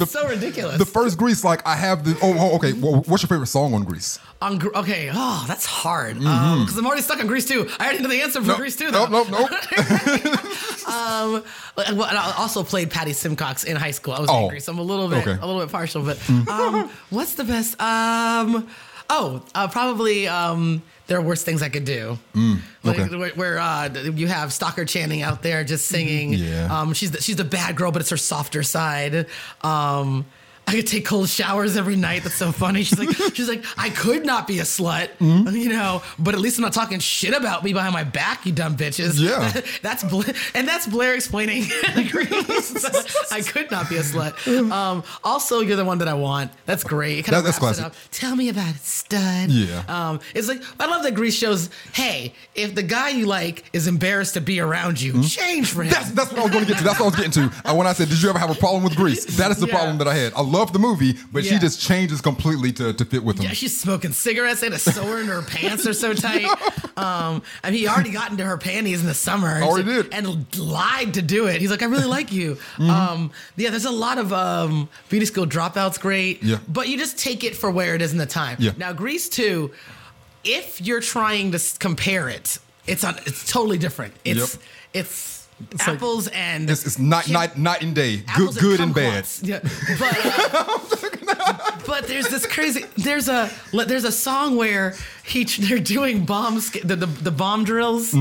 [0.00, 0.78] it's so ridiculous.
[0.78, 2.16] the first Grease, like I have the.
[2.22, 2.72] Oh, oh, okay.
[2.72, 4.18] Well, what's your favorite song on Grease?
[4.42, 6.18] on, okay, oh, that's hard.
[6.18, 7.68] Because I'm already stuck on Grease too.
[7.80, 9.06] I already know the answer for No, Grease 2, though.
[9.06, 9.48] Nope, no, no.
[10.86, 11.42] Um,
[11.76, 14.12] well, and I also played Patty Simcox in high school.
[14.12, 15.40] I was Oh, angry, so I'm a little bit, okay.
[15.40, 16.02] a little bit partial.
[16.04, 16.18] But
[16.48, 17.80] um, what's the best?
[17.80, 18.68] Um,
[19.10, 20.28] oh, uh, probably.
[20.28, 22.18] Um, there are worse things I could do.
[22.82, 23.16] like, okay.
[23.16, 26.32] where, where uh, you have Stockard Channing out there just singing.
[26.32, 26.80] Yeah.
[26.80, 29.26] Um, she's the, she's the bad girl, but it's her softer side.
[29.62, 30.26] Um,
[30.68, 32.24] I could take cold showers every night.
[32.24, 32.82] That's so funny.
[32.82, 35.54] She's like, she's like, I could not be a slut, Mm-hmm.
[35.54, 38.50] you know, but at least I'm not talking shit about me behind my back, you
[38.52, 39.20] dumb bitches.
[39.20, 39.60] Yeah.
[39.82, 40.24] that's Bla-
[40.54, 41.62] and that's Blayr explaining.
[43.30, 44.70] I could not be a slut.
[44.72, 46.50] Um, also, you're the one that I want.
[46.66, 47.18] That's great.
[47.20, 47.84] It kind That- of that's classic.
[47.84, 47.94] up.
[48.10, 49.50] Tell me about it, stud.
[49.50, 49.82] Yeah.
[49.88, 51.70] Um, it's like I love that Grease shows.
[51.92, 55.90] Hey, if the guy you like is embarrassed to be around you, change for him.
[55.92, 56.84] That's that's what I was going to get to.
[56.84, 57.74] That's what I was getting to.
[57.74, 59.74] When I said, "Did you ever have a problem with Grease?" That is the Yeah.
[59.76, 60.32] problem that I had.
[60.34, 63.44] I love the movie, but she just changes completely to, to fit with him.
[63.44, 66.46] Yeah, she's smoking cigarettes and a sore in her pants are so tight.
[66.96, 69.62] Um, and he already got into her panties in the summer.
[69.62, 70.14] Already and, did.
[70.14, 71.60] and lied to do it.
[71.60, 72.54] He's like, I really like you.
[72.54, 72.90] Mm-hmm.
[72.90, 76.00] Um, yeah, there's a lot of um, beauty school dropouts.
[76.00, 76.42] Great.
[76.42, 76.58] Yeah.
[76.68, 78.56] But you just take it for where it is in the time.
[78.58, 78.72] Yeah.
[78.76, 79.72] Now, Grease two,
[80.44, 83.16] if you're trying to compare it, it's on.
[83.26, 84.14] It's totally different.
[84.24, 84.62] It's Yep.
[84.94, 85.35] it's.
[85.72, 88.22] Like- apples and It's, it's night, night, night and day.
[88.36, 89.26] Good, good and bad.
[89.42, 89.60] Yeah,
[89.98, 92.84] but uh, but there's this crazy.
[92.96, 98.14] There's a there's a song where he they're doing bomb the the, the bomb drills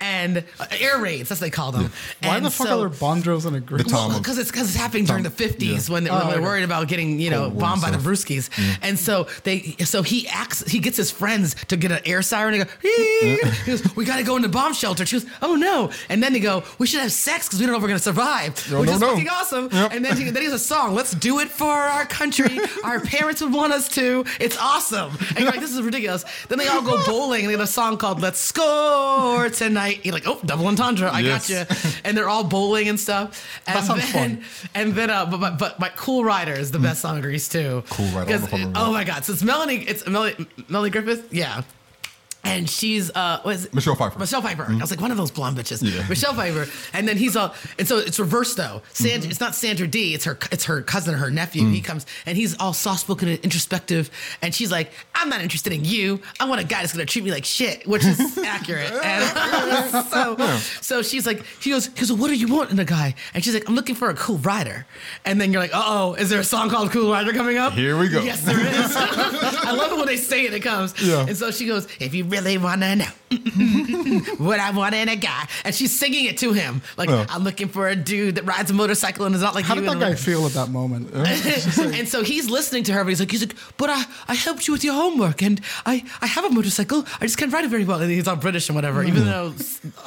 [0.00, 1.28] and uh, air raids.
[1.28, 1.84] That's what they call them.
[1.84, 2.26] Mm-hmm.
[2.28, 3.86] Why And the fuck so- are there bomb drills in a group?
[3.86, 5.92] Tom- well, because it's because it's happening during the fifties yeah.
[5.92, 6.44] when, they, Oh, when they're okay.
[6.44, 8.28] worried about getting you know Cold bombed by the and stuff.
[8.48, 12.22] Brewskis, and so they so he acts he gets his friends to get an air
[12.22, 12.54] siren.
[12.54, 15.06] And go, he goes, we got to go into bomb shelter.
[15.06, 17.72] She goes, oh no, and then they go, we should have sex because we don't
[17.72, 19.08] know if we're gonna survive, No, which no, is no.
[19.10, 19.68] fucking awesome.
[19.70, 19.92] Yep.
[19.92, 22.58] And then he, then he has a song, let's do it for our country.
[22.84, 24.24] our parents would want us to.
[24.40, 25.12] It's awesome.
[25.30, 26.24] And you're like, this is ridiculous.
[26.48, 30.00] Then they all go bowling and they have a song called Let's Score Tonight.
[30.04, 31.08] You're like, oh, double entendre.
[31.08, 31.48] I Yes.
[31.48, 31.90] got you.
[32.04, 33.46] And they're all bowling and stuff.
[33.68, 34.44] And That sounds then, fun.
[34.74, 37.48] And then, uh, but, but, but my Cool Rider is the best song in Grease
[37.48, 37.84] too.
[37.86, 37.90] Mm.
[37.90, 39.24] Cool Rider, I don't know 'Cause if I remember it- oh my God.
[39.24, 41.32] So it's Melanie, it's Melanie, Melanie Griffith.
[41.32, 41.62] Yeah.
[42.44, 43.72] And she's uh was?
[43.72, 44.18] Michelle Pfeiffer.
[44.18, 44.66] Michelle Pfeiffer.
[44.68, 45.80] I was like one of those blonde bitches.
[45.82, 46.04] Yeah.
[46.08, 46.66] Michelle Pfeiffer.
[46.92, 48.82] And then he's all and so it's reversed though.
[48.92, 49.30] Sandra, Mm-hmm.
[49.30, 51.62] it's not Sandra Dee, it's her it's her cousin, or her nephew.
[51.62, 51.72] Mm.
[51.72, 54.10] He comes and he's all soft spoken and introspective.
[54.42, 56.20] And she's like, I'm not interested in you.
[56.40, 58.90] I want a guy that's gonna treat me like shit, which is accurate.
[58.92, 60.36] And so
[60.80, 63.14] so she's like, he goes, he goes, what do you want in a guy?
[63.34, 64.84] And she's like, I'm looking for a cool rider.
[65.24, 67.74] And then you're like, uh oh, is there a song called Cool Rider coming up?
[67.74, 68.20] Here we go.
[68.22, 68.96] Yes, there is.
[68.96, 70.94] I love it when they say it, it comes.
[71.00, 71.26] Yeah.
[71.26, 73.21] And so she goes, if you really wanna know
[74.38, 75.46] what I want in a guy.
[75.64, 76.82] And she's singing it to him.
[76.96, 77.26] Like, Yeah.
[77.28, 79.80] I'm looking for a dude that rides a motorcycle and is not like How you.
[79.82, 81.12] did that guy feel at that moment?
[81.14, 84.66] and so he's listening to her, but he's like, he's like, but I, I helped
[84.66, 87.04] you with your homework, and I, I have a motorcycle.
[87.20, 88.00] I just can't ride it very well.
[88.00, 89.54] And he's all British and whatever, even though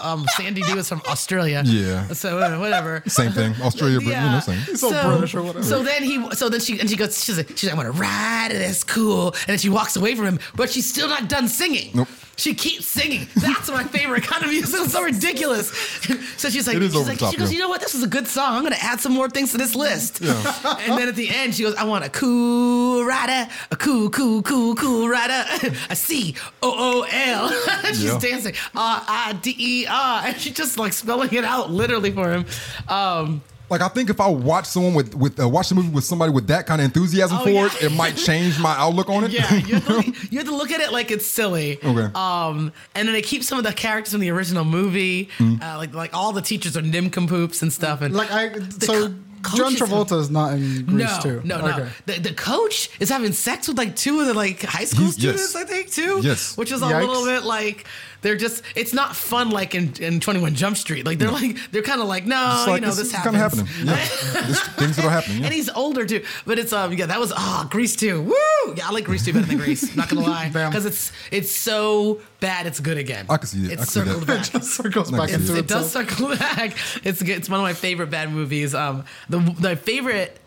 [0.02, 1.64] um, Sandy D was from Australia.
[1.66, 2.08] Yeah.
[2.08, 3.04] So uh, whatever.
[3.08, 3.54] Same thing.
[3.62, 4.60] Australia, but you know, same.
[4.60, 5.64] He's all British or whatever.
[5.64, 7.94] So then he, so then she, and she goes, she's like, she's like, I want
[7.94, 8.50] to ride.
[8.52, 9.28] That's cool.
[9.28, 11.92] And then she walks away from him, but she's still not done singing.
[11.94, 12.08] Nope.
[12.38, 13.28] She keeps singing.
[13.36, 14.82] That's my favorite kind of music.
[14.82, 15.72] It's so ridiculous.
[16.38, 17.56] So she's like, she's like, top, she goes, yeah.
[17.56, 17.80] you know what?
[17.82, 18.56] This is a good song.
[18.58, 20.22] I'm gonna add some more things to this list.
[20.66, 24.42] And then at the end, she goes, I want a cool rider, a cool, cool,
[24.44, 25.46] cool, cool rider,
[25.90, 27.50] a C O O L.
[27.88, 28.20] She's Yeah.
[28.20, 32.32] dancing R I D E R, and she's just like spelling it out literally for
[32.32, 32.46] him.
[32.90, 33.42] Um,
[33.78, 36.32] Like I think if I watch someone with with uh, watch the movie with somebody
[36.32, 37.66] with that kind of enthusiasm Oh, for yeah.
[37.66, 39.32] it, it might change my outlook on it.
[39.32, 41.78] Yeah, you have, to look, you have to look at it like it's silly.
[41.84, 42.08] Okay.
[42.16, 45.62] Um, and then they keep some of the characters from the original movie, Mm.
[45.62, 48.02] uh, like like all the teachers are nimcompoops and stuff.
[48.02, 51.42] And like I, so co- coach John Travolta is not in Grease no, too.
[51.44, 51.68] no, no.
[51.74, 51.90] Okay.
[52.06, 55.20] The, the coach is having sex with like two of the like high school He's-
[55.20, 55.52] yes.
[55.52, 56.22] students, I think, too.
[56.24, 56.56] Yes.
[56.58, 57.86] Which is a little bit like
[58.26, 58.64] they're just.
[58.76, 61.06] It's not fun like in, in Twenty One Jump Street.
[61.06, 63.14] Like they're like they're kind of like no, It's like you know this this is
[63.14, 63.38] happens.
[63.38, 63.88] kind of happening.
[63.88, 65.38] Yeah, This- things that are happening.
[65.40, 65.46] Yeah.
[65.46, 68.24] And he's older too, but it's um yeah that was ah Grease too.
[68.24, 68.74] Woo!
[68.76, 69.96] Yeah, I like Grease too better than Grease.
[69.96, 73.28] Not gonna lie, because it's it's so bad it's good again.
[73.30, 73.74] I can see it.
[73.74, 74.06] It's can see that.
[74.08, 74.44] circled back.
[74.52, 76.76] Just circles back into it does circle back.
[77.04, 77.38] It's good.
[77.38, 78.74] It's one of my favorite bad movies.
[78.74, 80.40] Um, the the favorite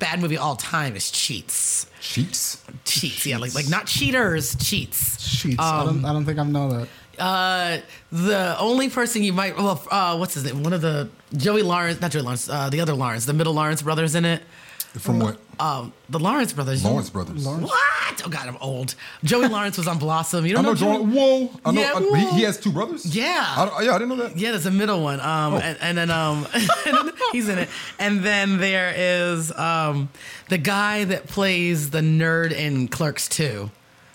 [0.00, 1.86] bad movie of all time is Cheats.
[2.00, 2.64] Cheats.
[2.84, 5.20] Cheats, yeah, like like not cheaters, cheats.
[5.20, 5.60] Sheets.
[5.60, 6.04] I don't.
[6.04, 6.88] I don't think I know that.
[7.20, 7.80] Uh,
[8.10, 10.62] the only person you might well, uh, what's his name?
[10.62, 13.82] One of the Joey Lawrence, not Joey Lawrence, uh, the other Lawrence, the middle Lawrence
[13.82, 14.42] brothers in it.
[14.98, 15.38] From what?
[15.60, 16.84] Um, the Lawrence brothers.
[16.84, 17.46] Lawrence Brothers.
[17.46, 18.22] What?
[18.26, 18.96] Oh God, I'm old.
[19.22, 20.44] Joey Lawrence was on Blossom.
[20.44, 21.04] You don't know know, Joey?
[21.04, 21.50] Whoa.
[21.64, 21.80] I know.
[21.80, 23.06] Yeah, I- he, he has two brothers.
[23.14, 23.44] Yeah.
[23.46, 24.36] I, yeah, I didn't know that.
[24.36, 25.20] Yeah, there's a middle one.
[25.20, 26.44] Um, and, and then um,
[27.32, 27.68] he's in it.
[28.00, 30.08] And then there is um,
[30.48, 33.70] the guy that plays the nerd in Clerks 2.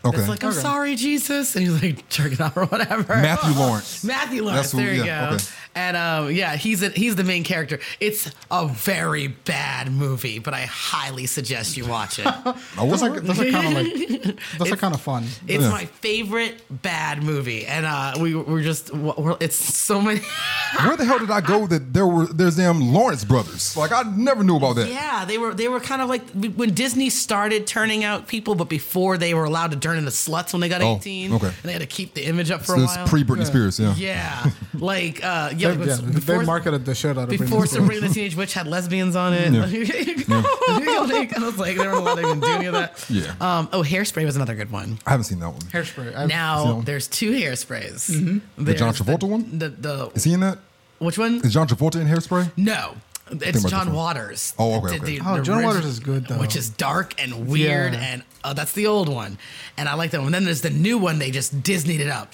[0.05, 0.17] Okay.
[0.19, 0.59] It's like, I'm Okay.
[0.59, 1.55] sorry, Jesus.
[1.55, 3.15] And he's like jerking off or whatever.
[3.15, 4.03] Matthew Lawrence.
[4.03, 4.61] Matthew Lawrence.
[4.61, 5.35] That's who- there you yeah, go.
[5.35, 5.45] okay.
[5.75, 7.79] And um, yeah, he's a, he's the main character.
[7.99, 12.25] It's a very bad movie, but I highly suggest you watch it.
[12.77, 13.01] Oh, what?
[13.03, 15.23] are, those kind of like are kind of fun.
[15.47, 15.69] It's Yeah.
[15.69, 20.19] my favorite bad movie, and uh, we we're just we're, it's so many.
[20.83, 23.75] Where the hell did I go that there were there's them Lawrence brothers?
[23.77, 24.89] Like I never knew about that.
[24.89, 26.23] Yeah, they were they were kind of like
[26.55, 30.53] when Disney started turning out people, but before they were allowed to turn into sluts
[30.53, 31.33] when they got Oh, eighteen.
[31.33, 31.47] okay.
[31.47, 33.07] and they had to keep the image up for So a while.
[33.07, 33.93] pre Britney Spears, yeah.
[33.95, 37.45] yeah, like uh, yeah, They, like, yeah, when- they marketed the shit out of before
[37.63, 37.71] Britney Spears.
[37.71, 39.51] Sabrina the Teenage Witch had lesbians on it.
[39.51, 39.71] Like,
[40.29, 43.05] I was like, they weren't allowed to even do any of that.
[43.09, 43.33] Yeah.
[43.39, 44.99] Um, oh, Hairspray was another good one.
[45.05, 45.59] I haven't seen that one.
[45.61, 46.15] Hairspray.
[46.15, 48.09] I've- Now So- there's two hairsprays.
[48.11, 48.63] Mm-hmm.
[48.65, 49.57] The John There's Travolta one?
[49.59, 50.59] The, the Is he in that?
[50.99, 51.35] which one?
[51.43, 52.51] Is John Travolta in Hairspray?
[52.57, 52.95] No,
[53.31, 53.91] it's John.
[53.93, 54.53] Waters.
[54.57, 55.17] Oh, okay, okay.
[55.17, 56.37] the- Oh, John Waters is good, though.
[56.39, 57.99] Which is dark and weird, Yeah.
[57.99, 59.37] and uh, that's the old one,
[59.77, 60.27] and I like that one.
[60.27, 61.19] And Then there's the new one.
[61.19, 62.33] They just Disneyed it up,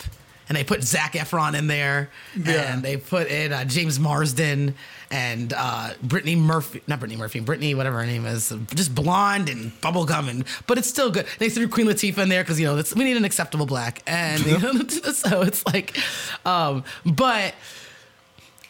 [0.52, 2.74] and they put Zac Efron in there, Yeah.
[2.74, 4.76] and they put in uh, James Marsden
[5.10, 9.72] and uh, Brittany Murphy, not Brittany Murphy, Brittany whatever her name is, just blonde and
[9.82, 11.26] bubblegum, and but it's still good.
[11.40, 14.04] They threw Queen Latifah in there because you know that's, we need an acceptable black,
[14.06, 14.74] and you know,
[15.14, 15.98] so it's like,
[16.46, 17.54] um, but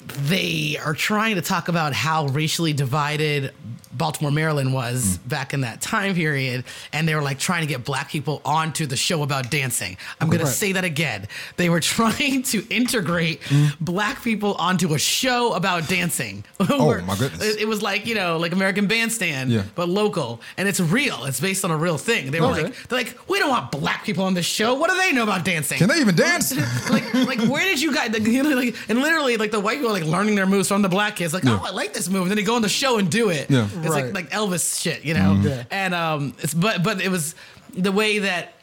[0.08, 3.54] they are trying to talk about how racially divided
[3.94, 5.28] Baltimore, Maryland was hmm.
[5.28, 6.64] back in that time period.
[6.94, 9.98] And they were like trying to get black people onto the show about dancing.
[10.20, 10.48] I'm going Right.
[10.48, 11.28] to say that again.
[11.58, 13.68] They were trying to integrate hmm.
[13.80, 16.44] black people onto a show about dancing.
[16.72, 17.58] Oh, my goodness.
[17.58, 19.64] It, was like, you know, like American Bandstand, Yeah.
[19.76, 20.42] but local.
[20.58, 21.26] And it's real.
[21.26, 22.32] It's based on a real thing.
[22.32, 22.64] They were Okay.
[22.64, 24.74] like, they're like, we don't want black people on this show.
[24.76, 25.78] What do they know about dancing?
[25.80, 26.56] Can they even dance?
[26.90, 28.12] like, like, where did you guys?
[28.12, 30.68] Like, you know, like, and literally, like the white people are like learning their moves
[30.68, 31.34] from the black kids.
[31.34, 31.60] Like, Yeah.
[31.62, 33.50] oh, I like this move, and then they go on the show and do it.
[33.50, 33.66] Yeah.
[33.66, 34.06] it's Right.
[34.06, 35.36] like like Elvis shit, you know.
[35.38, 35.44] Mm.
[35.44, 35.64] Yeah.
[35.72, 37.36] And um, it's but but it was
[37.74, 38.54] the way that.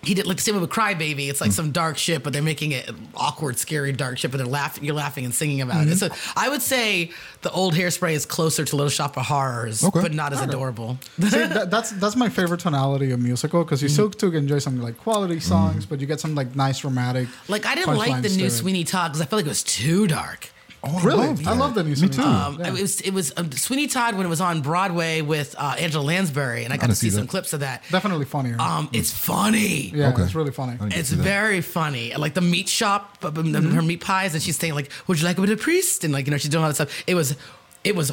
[0.00, 1.28] He did like the same with Crybaby.
[1.28, 1.54] It's like mm.
[1.54, 4.30] some dark shit, but they're making it awkward, scary, dark shit.
[4.30, 4.84] But they're laughing.
[4.84, 5.90] You're laughing and singing about it.
[5.90, 6.14] Mm-hmm.
[6.14, 7.10] So I would say
[7.42, 10.00] the old Hairspray is closer to Little Shop of Horrors, Okay.
[10.00, 10.98] but not as adorable.
[11.18, 13.92] See, that, that's that's my favorite tonality of musical because you mm.
[13.92, 17.26] still still enjoy some like quality songs, but you get some like nice romantic.
[17.48, 18.50] Like I didn't like the new.
[18.50, 20.50] Sweeney Todd because I felt like it was too dark.
[20.84, 21.90] Oh, I Really, love I love the new.
[21.90, 22.08] Me too.
[22.08, 22.54] Todd.
[22.54, 22.68] Um, Yeah.
[22.68, 26.04] It was it was um, Sweeney Todd when it was on Broadway with uh, Angela
[26.04, 27.30] Lansbury, and I got to see see some that.
[27.30, 27.82] clips of that.
[27.90, 28.56] Definitely funnier.
[28.60, 29.90] Um, it's funny.
[29.94, 30.22] yeah, Okay.
[30.22, 30.76] it's really funny.
[30.94, 32.14] It's very funny.
[32.14, 33.70] Like the meat shop, uh, Mm-hmm.
[33.74, 36.12] her meat pies, and she's saying like, "Would you like a bit of priest?" And
[36.12, 37.02] like you know, she's doing all that stuff.
[37.08, 37.36] It was,
[37.82, 38.12] it was.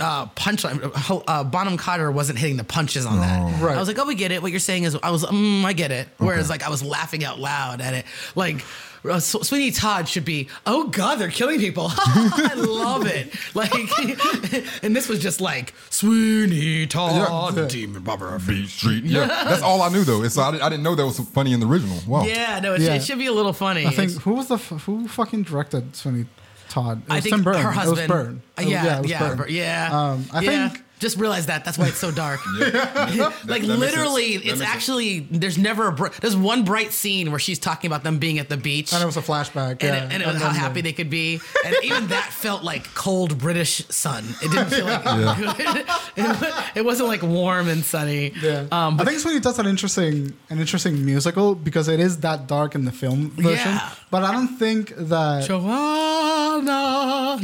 [0.00, 0.92] Uh, punchline.
[1.26, 3.60] Uh, Bonham Carter wasn't hitting the punches on that.
[3.60, 3.74] Right.
[3.76, 5.72] I was like, "Oh, we get it." What you're saying is, I was, mm, I
[5.72, 6.06] get it.
[6.18, 8.04] Whereas, like, I was laughing out loud at it.
[8.36, 8.64] Like,
[9.04, 13.32] uh, Sweeney Todd should be, "Oh God, they're killing people." I love it.
[13.54, 13.72] Like,
[14.82, 17.66] and this was just like Sweeney Todd, Yeah.
[17.68, 18.38] Demon Barber.
[18.38, 19.04] Fleet Street.
[19.04, 20.22] Yeah, that's all I knew though.
[20.22, 21.98] It's I, didn't- I didn't know that was funny in the original.
[22.06, 22.24] Wow.
[22.24, 22.94] Yeah, no, it, Yeah.
[22.94, 23.86] it should be a little funny.
[23.86, 26.26] I think It's- who was the f- who fucking directed Sweeney
[26.68, 27.02] Todd?
[27.06, 27.62] It I was think Tim Burton.
[27.62, 27.98] her husband.
[27.98, 28.42] It was Burton.
[28.56, 29.36] Uh, It was- yeah, it was yeah, Burton.
[29.38, 29.88] Bur- yeah.
[30.10, 30.68] Um, I yeah.
[30.68, 31.64] think- Just realize that.
[31.64, 32.40] That's why it's so dark.
[32.60, 37.30] like that makes literally, it's makes actually there's never a br- there's one bright scene
[37.30, 38.92] where she's talking about them being at the beach.
[38.92, 39.70] And it was a flashback.
[39.70, 40.04] and, yeah.
[40.06, 43.38] it, and it was how happy they could be, and even that felt like cold
[43.38, 44.24] British sun.
[44.42, 45.86] It didn't feel like good.
[46.20, 48.32] It, it wasn't like warm and sunny.
[48.42, 52.18] Yeah, Um, I but think Sweeney Todd's an interesting, an interesting musical because it is
[52.20, 53.52] that dark in the film version.
[53.74, 53.90] Yeah.
[54.10, 55.44] But I don't think that.
[55.46, 57.38] Joanna.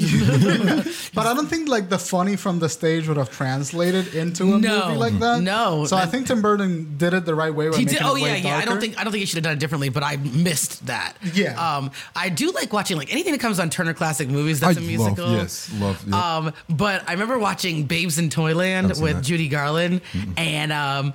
[1.15, 4.59] But I don't think like the funny from the stage would have translated into a
[4.59, 4.87] No.
[4.89, 5.43] movie like that.
[5.43, 5.85] No.
[5.87, 7.71] So I think Tim Burton did it the right way.
[7.77, 7.99] He did.
[8.03, 8.57] Oh yeah, yeah.
[8.57, 10.87] I don't think I don't think he should have done it differently, but I missed
[10.87, 11.17] that.
[11.35, 11.55] Yeah.
[11.77, 14.61] Um, I do like watching like anything that comes on Turner Classic Movies.
[14.61, 15.27] That's I a musical.
[15.27, 16.03] love yes, love.
[16.07, 16.15] Yep.
[16.15, 19.25] Um, but I remember watching Babes in Toyland with that.
[19.25, 20.01] Judy Garland,
[20.37, 21.13] and um,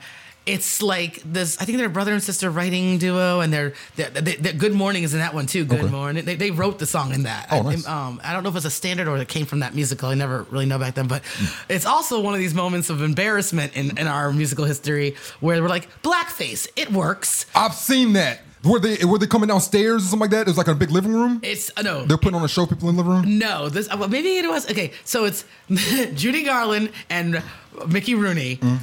[0.49, 1.57] it's like this.
[1.61, 4.73] I think they're a brother and sister writing duo, and they're, they're, they they Good
[4.73, 5.65] Morning is in that one too.
[5.65, 5.89] Good Okay.
[5.91, 6.26] Morning.
[6.26, 7.47] They, they wrote the song in that.
[7.51, 7.88] Oh, I, nice.
[7.88, 10.09] um, I don't know if it's a standard or it came from that musical.
[10.09, 11.45] I never really know back then, but Hmm.
[11.71, 15.69] it's also one of these moments of embarrassment in, in our musical history where we're
[15.69, 16.67] like blackface.
[16.76, 17.45] It works.
[17.55, 18.41] I've seen that.
[18.61, 20.41] Were they were they coming downstairs or something like that?
[20.41, 21.39] It was like a big living room.
[21.43, 22.03] It's uh, no.
[22.03, 22.65] They're putting on a show.
[22.65, 23.38] People in the living room.
[23.39, 24.91] No, this uh, well, maybe it was okay.
[25.05, 25.45] So it's
[26.15, 27.41] Judy Garland and
[27.88, 28.80] Mickey Rooney, Mm.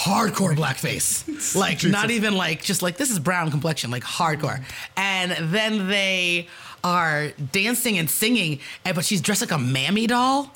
[0.00, 4.62] Hardcore blackface, like not even like just like this is brown complexion, like hardcore.
[4.96, 6.48] And then they
[6.82, 10.52] are dancing and singing, and but she's dressed like a mammy doll.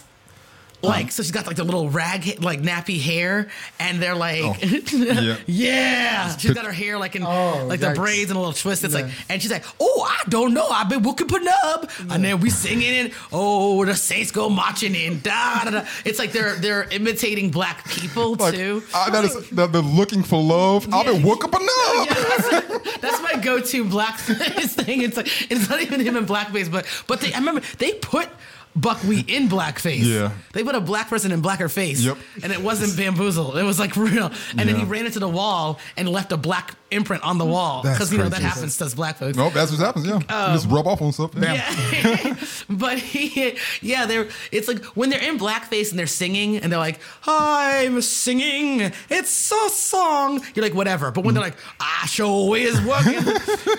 [0.84, 3.48] Like so, she's got like the little rag, like nappy hair,
[3.78, 4.42] and they're like,
[4.92, 5.36] Yeah.
[5.46, 6.36] yeah.
[6.36, 7.94] She's got her hair like in Oh, like yikes.
[7.94, 8.84] the braids and a little twist.
[8.84, 12.40] It's like, and she's like, oh, I don't know, I've been whooping up, and then
[12.40, 13.12] we singing it.
[13.32, 15.20] Oh, the saints go marching in.
[15.20, 15.84] Da, da, da.
[16.04, 18.82] It's like they're they're imitating black people Like, too.
[18.92, 20.86] uh, that is the, the looking for love.
[20.92, 21.26] I've been Yeah.
[21.26, 21.52] woke up.
[21.54, 25.02] Yeah, that's, that's my go-to blackface thing.
[25.02, 28.28] It's like it's not even him in blackface, but but they, I remember they put
[28.76, 30.02] Buckwheat in blackface.
[30.04, 30.32] Yeah.
[30.52, 32.00] they put a black person in blacker face.
[32.00, 32.18] Yep.
[32.42, 33.56] and it wasn't bamboozle.
[33.56, 34.32] It was like real.
[34.58, 37.82] And then he ran into the wall and left a black imprint on the wall
[37.82, 39.36] because you know that happens to us black folks.
[39.36, 40.06] Nope, that's what happens.
[40.06, 40.14] Yeah.
[40.18, 41.32] You just rub off on stuff.
[41.36, 41.54] Yeah.
[41.54, 42.36] Yeah,
[42.70, 44.28] but he, yeah, they're.
[44.52, 49.52] It's like when they're in blackface and they're singing and they're like, "I'm singing, it's
[49.52, 51.10] a song." You're like, whatever.
[51.10, 53.22] But when they're like, "I sure is working,"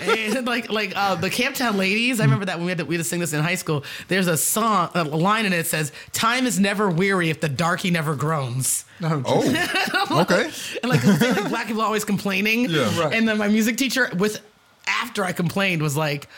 [0.02, 2.94] and like like uh, the Camptown Ladies, I remember that when we had to, we
[2.94, 3.84] had to sing this in high school.
[4.08, 7.48] There's a song, a line in it that says, "Time is never weary if the
[7.48, 10.50] darky never groans." No, Oh, okay.
[10.82, 12.70] And like, 'cause they, like black people are always complaining.
[12.70, 12.98] Yeah.
[13.00, 13.12] Right.
[13.14, 14.40] And then my music teacher, with
[14.86, 16.28] after I complained, was like,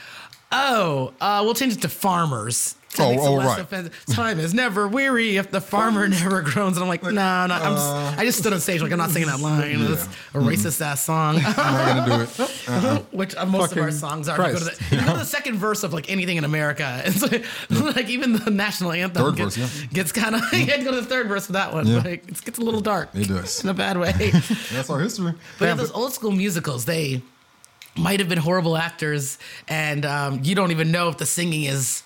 [0.51, 3.60] "Oh, uh, we'll change it to farmers." Oh, oh, right.
[3.60, 4.05] offensive.
[4.06, 6.77] Time is never weary if the farmer never groans.
[6.77, 7.55] And I'm like, no, no.
[7.55, 9.77] I'm just, I just stood on stage like I'm not singing that line.
[9.82, 10.05] It's
[10.35, 11.36] a racist ass song.
[11.36, 12.40] I'm not gonna do it.
[12.69, 12.98] Uh-uh.
[13.12, 14.36] Which uh, most of our songs are.
[14.36, 17.44] Go to the, you to the second verse of like anything in America, it's like,
[17.70, 19.89] like even the national anthem Third gets, verse, yeah.
[19.89, 20.40] gets kind of.
[20.52, 21.86] you had to go to the third verse for that one.
[21.86, 21.98] Yeah.
[21.98, 23.10] Like, it gets a little dark.
[23.15, 23.62] It does.
[23.62, 24.12] in a bad way.
[24.73, 25.35] That's our history.
[25.59, 27.23] But in those old school musicals, they
[27.97, 32.02] might have been horrible actors, and um, you don't even know if the singing is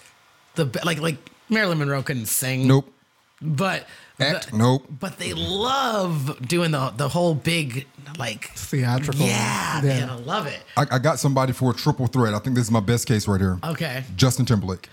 [0.54, 1.16] the like like
[1.48, 2.66] Marilyn Monroe couldn't sing.
[2.66, 2.92] Nope.
[3.40, 3.86] But
[4.20, 4.50] Act.
[4.50, 4.86] the- nope.
[5.00, 7.86] But they love doing the the whole big
[8.18, 8.50] like.
[8.54, 9.26] theatrical.
[9.26, 10.60] Yeah, man, I love it.
[10.76, 12.34] I, I got somebody for a triple threat.
[12.34, 13.58] I think this is my best case right here.
[13.64, 14.88] Okay, Justin Timberlake.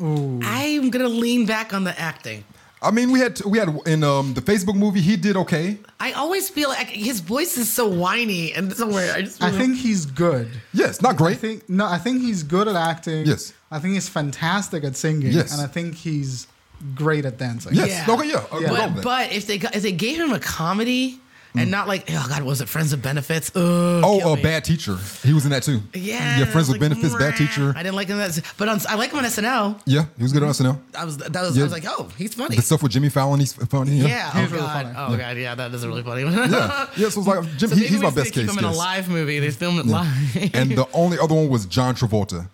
[0.00, 0.38] Ooh.
[0.42, 2.44] I'm gonna lean back on the acting.
[2.80, 5.00] I mean, we had we had in um, the Facebook movie.
[5.00, 5.78] He did okay.
[5.98, 9.12] I always feel like his voice is so whiny and somewhere.
[9.12, 10.48] I just I think he's good.
[10.72, 11.38] Yes, not great.
[11.38, 11.58] I great.
[11.60, 13.26] think no, I think he's good at acting.
[13.26, 13.52] Yes.
[13.70, 15.32] I think he's fantastic at singing.
[15.32, 15.52] Yes.
[15.52, 16.46] And I think he's
[16.94, 17.74] great at dancing.
[17.74, 18.06] Yes.
[18.06, 18.14] Yeah.
[18.14, 18.28] Okay.
[18.28, 18.44] Yeah.
[18.50, 21.20] I'll go with But, but if they got, if they gave him a comedy
[21.54, 21.70] and mm.
[21.70, 23.50] not like oh god was it Friends with Benefits?
[23.54, 24.42] Ugh, oh, a me.
[24.42, 24.96] bad teacher.
[25.22, 25.80] He was in that too.
[25.94, 26.44] Yeah, Yeah.
[26.46, 27.14] Friends with like, benefits.
[27.14, 27.72] Bad teacher.
[27.74, 28.18] I didn't like him.
[28.18, 29.80] That, but on, I like him on SNL.
[29.86, 30.04] Yeah.
[30.16, 30.78] He was good on SNL.
[30.94, 31.62] I was that was Yeah.
[31.62, 32.56] I was like oh he's funny.
[32.56, 33.40] The stuff with Jimmy Fallon.
[33.40, 33.96] He's funny.
[33.96, 34.06] Yeah.
[34.06, 34.30] yeah.
[34.34, 34.82] Oh, he's oh really god.
[34.82, 34.94] funny.
[34.96, 35.36] Oh god.
[35.36, 36.22] Yeah, that is really funny.
[36.22, 36.86] Yeah.
[36.96, 37.08] Yeah.
[37.10, 37.70] So it's like Jim.
[37.70, 38.56] So he, he's my just need best to keep case.
[38.56, 39.38] him in a live movie.
[39.40, 40.54] They film it live.
[40.54, 42.48] And the only other one was John Travolta.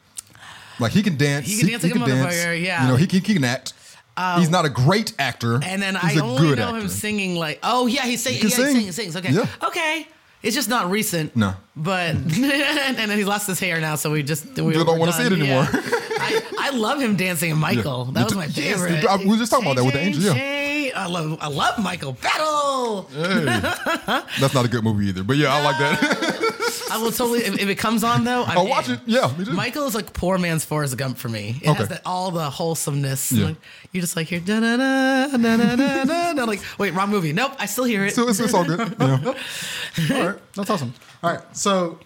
[0.80, 1.46] Like he can dance.
[1.46, 2.82] He can dance like a motherfucker, yeah.
[2.82, 3.72] You know, he can, he can act.
[4.16, 5.60] Um, he's not a great actor.
[5.62, 6.78] And then he's I only know actor.
[6.78, 8.40] him singing like, oh yeah, he's singing.
[8.40, 8.76] can Yeah, sing.
[8.76, 9.16] he sings, sings.
[9.16, 9.46] Okay, Yeah.
[9.62, 10.06] okay.
[10.42, 11.34] It's just not recent.
[11.34, 11.54] No.
[11.74, 15.22] but and then he lost his hair now, so we just we don't wanna see
[15.24, 15.66] it anymore.
[15.72, 15.80] Yeah.
[16.24, 18.06] I, I love him dancing in Michael.
[18.06, 19.04] That was my Yes, favorite.
[19.04, 20.92] I- we were just talking about that with the angel, yeah.
[20.96, 23.02] I love I love Michael Battle.
[23.12, 25.24] That's not a good movie either.
[25.24, 26.86] But yeah, I like that.
[26.92, 28.44] I will totally if, if it comes on though.
[28.44, 28.94] I'm I'll watch in.
[28.94, 29.00] it.
[29.06, 29.52] Yeah, me too.
[29.52, 31.58] Michael is like poor man's Forrest Gump for me.
[31.62, 31.78] It Okay.
[31.78, 33.32] has that all the wholesomeness.
[33.32, 33.46] Yeah.
[33.46, 33.56] Like,
[33.92, 36.32] you just like hear da da da da da da da.
[36.34, 36.44] da.
[36.44, 37.32] Like wait, wrong movie.
[37.32, 38.14] Nope, I still hear it.
[38.14, 38.78] So it's, it's all good.
[39.00, 40.16] Yeah.
[40.16, 40.38] All right.
[40.54, 40.92] That's awesome.
[41.22, 41.56] All right.
[41.56, 41.98] So,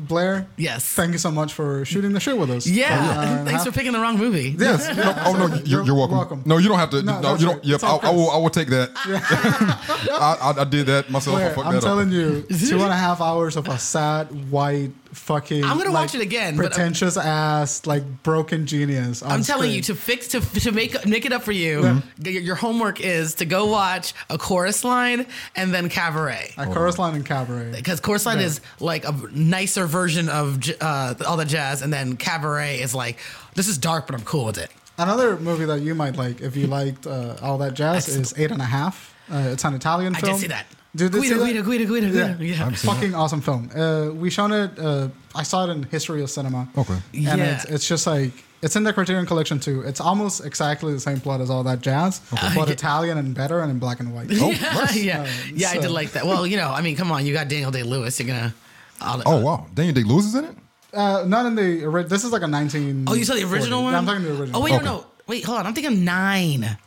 [0.00, 0.46] Blayr.
[0.56, 0.84] Yes.
[0.92, 2.66] Thank you so much for shooting the shit with us.
[2.66, 4.54] Yeah, Uh, thanks for picking the wrong movie.
[4.58, 4.94] Yes.
[4.96, 6.16] No, oh no, you're, you're welcome.
[6.16, 6.42] welcome.
[6.46, 7.02] No, you don't have to.
[7.02, 7.64] No, No, you don't.
[7.64, 8.30] Yep, I, I will.
[8.30, 8.90] I will take that.
[9.50, 11.36] I, I, I did that myself.
[11.36, 12.14] I Blayr, fucked I'm that telling up.
[12.14, 15.64] you, two and a half hours of a sad, white, fucking.
[15.64, 19.22] I'm gonna like, watch it again, but, uh, Pretentious ass, like broken genius.
[19.22, 19.74] I'm telling screen.
[19.76, 22.02] you to fix to to make make it up for you.
[22.22, 26.54] Your, your homework is to go watch a chorus line and then cabaret.
[26.58, 27.72] A chorus line and cabaret.
[27.74, 28.46] Because chorus line Yeah.
[28.46, 33.18] is like a nicer version of uh, all the jazz, and then cabaret is like
[33.54, 34.70] this is dark, but I'm cool with it.
[34.98, 38.38] Another movie that you might like if you liked uh, all that jazz That's- is
[38.38, 39.14] Eight and a Half.
[39.30, 40.24] Uh, it's an Italian film.
[40.24, 40.34] I film.
[40.36, 40.66] did see that.
[40.94, 41.46] Did you see Guido, that?
[41.46, 42.44] Guido, Guido, Guido, Guido.
[42.44, 42.56] Yeah.
[42.56, 42.66] Yeah.
[42.66, 43.70] I've seen Fucking awesome film.
[43.76, 44.78] Uh, we shown it.
[44.78, 46.68] Uh, I saw it in History of Cinema.
[46.78, 46.94] Okay.
[46.94, 47.56] And Yeah.
[47.56, 48.32] it's, it's just like
[48.62, 49.82] it's in the Criterion Collection too.
[49.82, 52.20] It's almost exactly the same plot as all that jazz,
[52.54, 54.28] but Italian and better and in black and white.
[54.40, 54.96] Oh, yeah, nice.
[54.96, 55.70] yeah, yeah.
[55.70, 56.24] I did like that.
[56.24, 58.18] Well, you know, I mean, come on, you got Daniel Day Lewis.
[58.18, 58.54] You're gonna.
[59.00, 60.56] I'll- Oh wow, Daniel Day Lewis is in it.
[60.94, 63.04] Uh, not in the ori- this is like a 19.
[63.06, 63.92] Oh, you saw the original one?
[63.92, 64.60] Yeah, I'm talking the original.
[64.60, 64.84] Oh wait, Okay.
[64.84, 65.06] no, no.
[65.26, 65.66] Wait, hold on.
[65.66, 66.78] I'm thinking nine.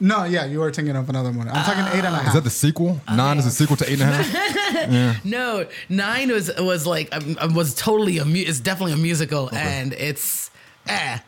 [0.00, 1.48] No, yeah, you were thinking of another one.
[1.48, 2.28] I'm talking eight and a half.
[2.28, 3.00] Is that the sequel?
[3.08, 5.24] Nine is a sequel to eight and a half.
[5.24, 9.50] No, nine was was like um, um, was totally a mu- it's definitely a musical,
[9.52, 10.50] and it's
[10.86, 11.18] eh.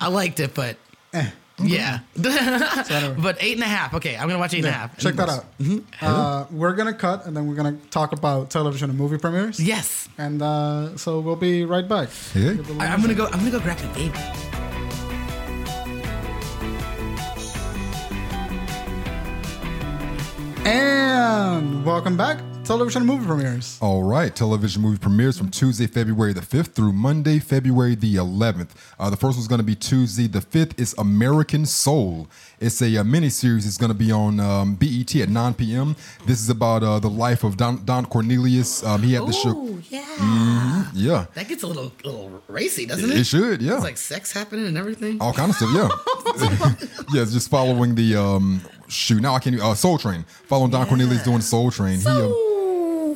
[0.00, 0.76] I liked it, but
[1.12, 1.28] Eh.
[1.62, 2.00] Yeah.
[2.16, 3.94] but eight and a half.
[3.94, 4.98] Okay, I'm gonna watch eight and a half.
[4.98, 5.44] Check that out.
[5.58, 6.04] Mm-hmm.
[6.04, 9.60] Uh, we're gonna cut, and then we're gonna talk about television and movie premieres.
[9.60, 10.08] Yes.
[10.18, 12.08] And uh, so we'll be right back.
[12.34, 12.56] Yeah.
[12.78, 13.26] I- I'm gonna go.
[13.26, 14.18] I'm gonna go grab my baby.
[20.64, 22.49] And welcome back.
[22.70, 23.78] Television movie premieres.
[23.80, 28.68] All right, television movie premieres from Tuesday, February the 5th through Monday, February the 11th.
[28.96, 30.78] Uh, the first one's going to be Tuesday the 5th.
[30.78, 32.28] It's American Soul.
[32.60, 33.66] It's a, a mini series.
[33.66, 35.96] It's going to be on um, BET at 9 p.m.
[36.26, 38.84] This is about uh, the life of Don, Don Cornelius.
[38.84, 39.50] Um, he had the show.
[39.50, 40.86] Ooh, yeah.
[40.94, 43.18] Yeah, That gets a little little racy, doesn't it?
[43.18, 43.62] it should.
[43.62, 45.20] Yeah, It's like sex happening and everything.
[45.20, 45.70] all kind of stuff.
[45.74, 45.88] Yeah,
[47.14, 47.22] yeah.
[47.22, 49.20] It's just following the um, shoot.
[49.20, 49.60] Now I can't.
[49.60, 50.24] Uh, Soul Train.
[50.46, 51.98] Following Don Cornelius doing Soul Train.
[52.00, 52.46] He, um, Ooh.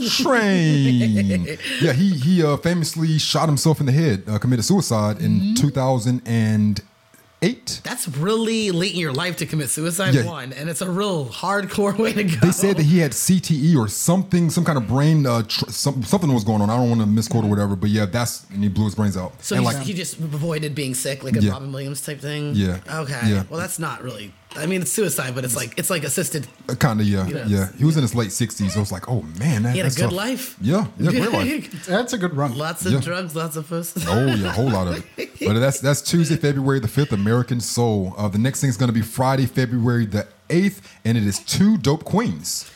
[0.09, 1.59] Train.
[1.81, 5.55] yeah, he he uh, famously shot himself in the head, uh, committed suicide in Mm-hmm.
[5.55, 7.81] 2008.
[7.85, 10.25] That's really late in your life to commit suicide, Yeah.
[10.25, 12.37] one, and it's a real hardcore way to go.
[12.41, 16.03] They said that he had CTE or something, some kind of brain, uh, tr- some,
[16.05, 16.71] something was going on.
[16.71, 19.17] I don't want to misquote or whatever, but yeah, that's and he blew his brains
[19.17, 19.33] out.
[19.43, 21.53] so and he's, like, he just avoided being sick, like a Yeah.
[21.53, 22.55] Robin Williams type thing.
[22.55, 22.79] Yeah.
[22.89, 23.21] Okay.
[23.27, 23.43] Yeah.
[23.51, 24.33] Well, that's not really.
[24.57, 26.47] I mean, it's suicide, but it's like it's like assisted.
[26.79, 27.49] kind of yeah, Yes.
[27.49, 27.69] yeah.
[27.77, 28.71] He was in his late 60s.
[28.71, 30.13] So I was like, oh man, that, He had a good tough.
[30.13, 30.57] life.
[30.61, 31.87] Yeah, yeah, great life.
[31.87, 32.57] That's a good run.
[32.57, 33.01] Lots of Yeah.
[33.01, 34.03] drugs, lots of pussy.
[34.07, 35.31] Oh yeah, a whole lot of it.
[35.45, 38.15] But that's that's Tuesday, February the fifth, American Soul.
[38.17, 41.39] Uh, the next thing is going to be Friday, February the eighth, and it is
[41.41, 42.71] two dope queens.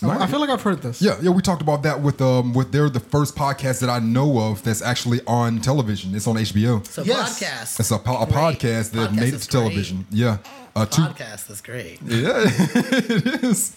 [0.00, 1.02] Oh, I feel like I've heard this.
[1.02, 3.98] Yeah, yeah, we talked about that with um with they're the first podcast that I
[3.98, 6.14] know of that's actually on television.
[6.14, 6.86] It's on HBO.
[6.86, 7.40] So Yes.
[7.40, 7.80] podcast.
[7.80, 10.06] It's a, po- a podcast that Podcast made it to television.
[10.10, 10.38] Yeah,
[10.78, 11.02] uh, two.
[11.02, 11.50] Podcast.
[11.50, 12.00] is great.
[12.02, 13.70] Yeah, it is.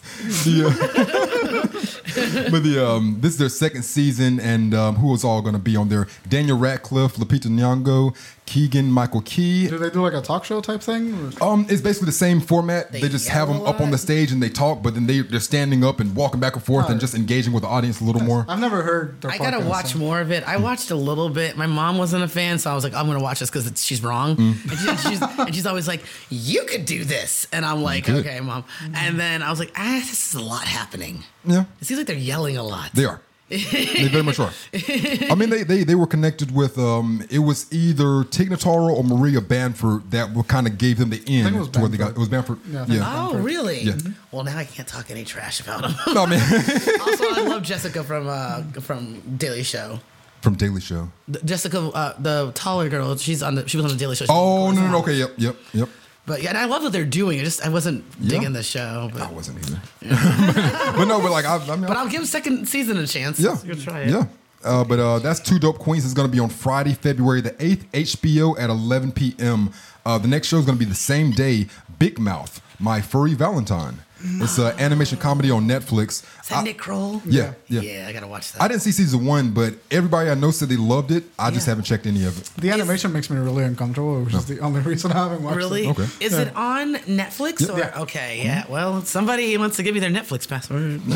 [0.43, 5.41] The, uh, but the um, this is their second season, and um, who is all
[5.41, 6.07] going to be on there?
[6.27, 8.15] Daniel Radcliffe, Lupita Nyong'o,
[8.51, 9.69] Keegan Michael Key.
[9.69, 11.31] Do they do like a talk show type thing?
[11.39, 12.91] Um, it's basically the same format.
[12.91, 15.21] They, They just have them up on the stage and they talk, but then they
[15.21, 18.03] they're standing up and walking back and forth and just engaging with the audience a
[18.03, 18.45] little more.
[18.49, 20.43] I've never heard their I gotta watch so- more of it.
[20.45, 21.55] I watched a little bit.
[21.55, 24.03] My mom wasn't a fan, so I was like, I'm gonna watch this because she's
[24.03, 24.35] wrong.
[24.35, 24.69] Mm.
[24.69, 28.09] And, she, and she's, and she's always like, "You could do this," and I'm like,
[28.09, 31.85] "Okay, mom." And then I was like, "Ah, this is a lot happening." Yeah, It
[31.85, 32.91] seems like they're yelling a lot.
[32.93, 33.21] they are.
[33.51, 34.49] They very much are.
[34.73, 37.25] I mean, they, they they were connected with um.
[37.29, 41.55] It was either Tig Notaro or Maria Bamford that kind of gave them the end
[41.55, 42.15] it was to where they got.
[42.15, 42.17] Bamford.
[42.17, 42.59] It was Bamford.
[42.69, 43.27] Yeah, Yeah.
[43.27, 43.81] think Oh, really?
[43.81, 43.93] Yeah.
[44.31, 45.93] Well, now I can't talk any trash about them.
[46.13, 46.39] No, man.
[47.01, 49.99] also, I love Jessica from uh, from Daily Show.
[50.41, 51.11] From Daily Show.
[51.27, 54.25] The- Jessica, uh, the taller girl, she's on the she was on the Daily Show.
[54.25, 54.97] She Oh no, no, no.
[54.99, 55.89] Okay, yep, yep, yep.
[56.31, 57.41] But yeah, and I love what they're doing.
[57.41, 58.29] I just I wasn't Yeah.
[58.29, 59.81] digging the show, but, I wasn't either.
[60.95, 63.37] but no, but like I, I mean, but I'll give second season a chance.
[63.37, 63.57] Yeah.
[63.67, 64.11] Go try it.
[64.11, 64.27] Yeah.
[64.63, 66.05] Uh, but uh, that's Two Dope Queens.
[66.05, 69.73] is going to be on Friday, February the 8th, HBO at 11 p.m.
[70.05, 71.67] Uh, the next show is going to be the same day
[71.99, 73.99] Big Mouth, My Furry Valentine.
[74.23, 76.23] It's an animation comedy on Netflix.
[76.41, 77.21] Is that I- Nick Kroll?
[77.25, 77.81] Yeah, yeah.
[77.81, 78.61] Yeah, I gotta watch that.
[78.61, 81.23] I didn't see season one, but everybody I know said they loved it.
[81.39, 82.49] I just haven't checked any of it.
[82.61, 85.87] The animation makes me really uncomfortable, which is the only reason I haven't watched Really?
[85.87, 85.91] it.
[85.99, 86.07] Okay.
[86.19, 88.01] Is it on Netflix or Yeah.
[88.01, 88.41] okay?
[88.43, 88.65] Yeah.
[88.69, 91.01] Well, somebody wants to give me their Netflix password.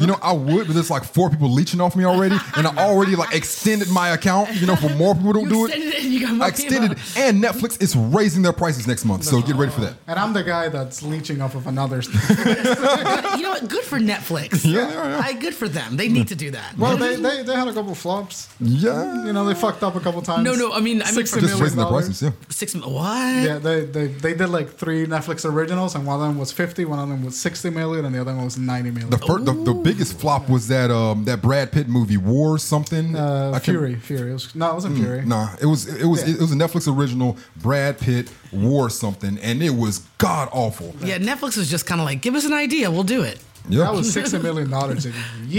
[0.00, 2.76] You know, I would, but there's like four people leeching off me already, and I
[2.76, 4.54] already like extended my account.
[4.54, 5.68] You know, for more people to You do it.
[5.70, 7.22] extended it and you got more I extended people.
[7.22, 9.94] and Netflix is raising their prices next month, so get ready for that.
[10.06, 12.02] And I'm the guy that's leeching off of another.
[13.36, 13.68] you know what?
[13.68, 14.64] Good for Netflix.
[14.74, 15.20] Yeah, yeah, yeah.
[15.24, 15.96] I, good for them.
[15.96, 16.76] They need to do that.
[16.76, 18.48] well, they, they they had a couple flops.
[18.60, 20.42] Yeah, You know, they fucked up a couple times.
[20.44, 20.72] no, no.
[20.72, 22.06] I mean, I mean, Sixty for just raising their dollars.
[22.06, 22.22] prices.
[22.22, 22.30] Yeah.
[22.48, 22.74] six.
[22.74, 23.44] What?
[23.44, 26.84] Yeah, they, they they did like three Netflix originals, and one of them was fifty,
[26.84, 29.10] one of them was sixty million, and the other one was ninety million.
[29.10, 33.14] The, fir- the the biggest flop was that um that Brad Pitt movie War something.
[33.14, 34.30] uh, Fury, Fury.
[34.30, 35.24] It was, no, it wasn't Fury.
[35.24, 36.34] Nah, it was it was Yeah.
[36.34, 37.36] it was a Netflix original.
[37.56, 40.94] Brad Pitt War something, and it was god awful.
[41.02, 43.38] Yeah, Netflix was just kind of like, give us an idea, we'll do it.
[43.68, 45.06] Yeah, That was sixty million dollars.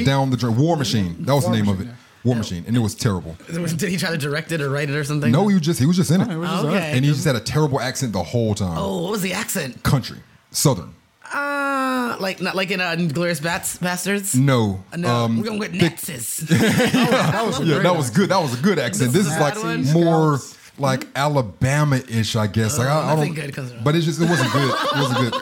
[0.05, 0.55] down the drain.
[0.55, 1.15] War Machine.
[1.25, 1.87] That was War the name of it.
[1.87, 1.93] yeah.
[2.23, 3.35] War Machine, and it was terrible.
[3.47, 5.31] Did he try to direct it or write it or something?
[5.31, 6.91] No, he was just he was just in it, It just Okay.
[6.95, 8.77] and he just had a terrible accent the whole time.
[8.77, 9.83] Oh, what was the accent?
[9.83, 10.17] Country,
[10.51, 10.93] Southern.
[11.33, 14.35] Uh, like not like in uh, Glorious Bats Bastards.
[14.35, 16.37] No, No, um, we're going with big- Nazis.
[16.37, 18.29] that was Yeah, that was good.
[18.29, 19.11] That was a good accent.
[19.11, 19.83] This, This is is like one?
[19.91, 20.39] more
[20.75, 20.79] Scouts.
[20.79, 22.77] like Alabama-ish, I guess.
[22.77, 24.69] Like I, I Oh, don't, good comes but it just it wasn't good.
[24.69, 25.41] It wasn't good.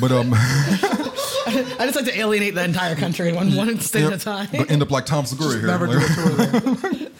[0.00, 4.12] But um, I just like to alienate the entire country in one one state at
[4.12, 4.48] a time.
[4.52, 5.66] but end up like Tom Segura here.
[5.66, 6.54] Never do Like-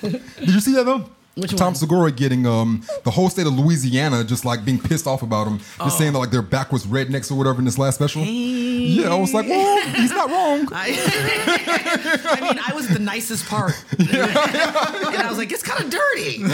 [0.03, 0.11] a.
[0.41, 1.05] Did you see that though?
[1.41, 1.75] Which Tom one?
[1.75, 5.59] Segura getting um the whole state of Louisiana just like being pissed off about him,
[5.59, 5.89] just Oh.
[5.89, 8.23] saying that like they're backwards rednecks or whatever in this last special.
[8.23, 10.69] Yeah, I was like, well, he's not wrong.
[10.73, 10.89] I,
[12.41, 15.91] I mean, I was the nicest part, Yeah, and I was like, "It's kind of
[15.91, 16.45] dirty."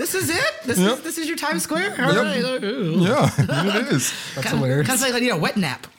[0.00, 0.52] This is it.
[0.64, 0.92] This Yep.
[0.98, 1.94] is this is your Times Square.
[2.00, 2.40] All right.
[2.40, 2.64] Yeah, it
[3.92, 4.12] is.
[4.34, 4.88] That's Kind hilarious.
[4.94, 5.86] of like I need a wet nap.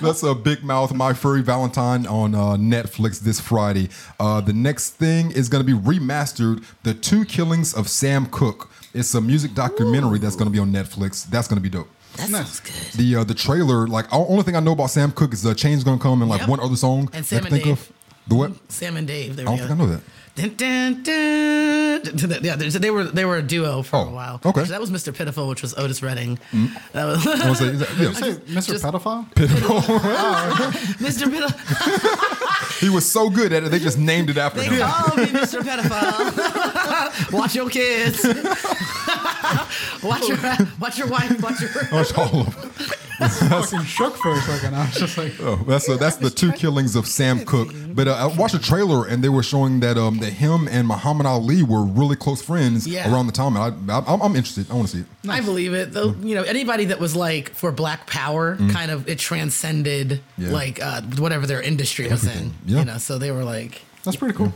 [0.00, 3.88] That's a Big Mouth, My Furry Valentine on uh, Netflix this Friday.
[4.18, 8.70] Uh, the next thing is going to be remastered The Two Killings of Sam Cooke.
[8.92, 11.24] It's a music documentary that's going to be on Netflix.
[11.26, 11.88] That's going to be dope.
[12.16, 12.60] That Nice.
[12.60, 12.98] sounds good.
[13.00, 15.52] The uh, the trailer, like o- only thing I know about Sam Cooke is the
[15.54, 16.48] chain's gonna come and like Yep.
[16.48, 17.84] one other song And that Sam I can and think of.
[17.86, 17.92] Dave.
[18.28, 18.52] The what?
[18.70, 19.34] Sam and Dave.
[19.34, 20.00] There I don't think I know that.
[20.36, 22.00] Dun, dun, dun.
[22.42, 24.34] Yeah, they they were they were a duo for Oh, a while.
[24.44, 24.48] okay.
[24.60, 25.14] Actually, that was Mr.
[25.14, 26.38] Pitiful, which was Otis Redding.
[26.52, 26.70] Mm.
[26.92, 28.12] That was I wanna say, is that- yeah.
[28.24, 28.66] Say Mr.
[28.72, 29.26] Just- Pedophile?
[30.98, 31.30] Mr.
[31.30, 32.78] Pitiful.
[32.80, 34.70] He was so good at it, they just named it after him.
[34.72, 34.88] They him.
[34.88, 35.60] call me Mr.
[35.62, 37.32] Pedophile.
[37.32, 38.24] watch your kids.
[40.02, 40.38] watch your
[40.80, 41.40] watch your wife.
[41.40, 41.70] Watch your.
[41.90, 42.70] That's all of them.
[43.48, 44.74] fucking shook for a second.
[44.74, 47.72] I was just like, Oh, that's uh, that's the two killings of Sam Cooke.
[47.94, 50.86] But uh, I watched a trailer and they were showing that um that him and
[50.88, 53.10] Muhammad Ali were really close friends Yeah.
[53.12, 53.56] around the time.
[53.56, 54.70] And I, I, I'm, I'm interested.
[54.70, 55.06] I want to see it.
[55.30, 55.92] I believe it.
[55.92, 60.20] Though you know anybody that was like for Black Power, kind of it transcended Mm.
[60.38, 60.50] Yeah.
[60.50, 62.52] like uh, whatever their industry was in.
[62.66, 62.80] Yeah.
[62.80, 63.82] You know, so they were like.
[64.04, 64.52] That's pretty cool.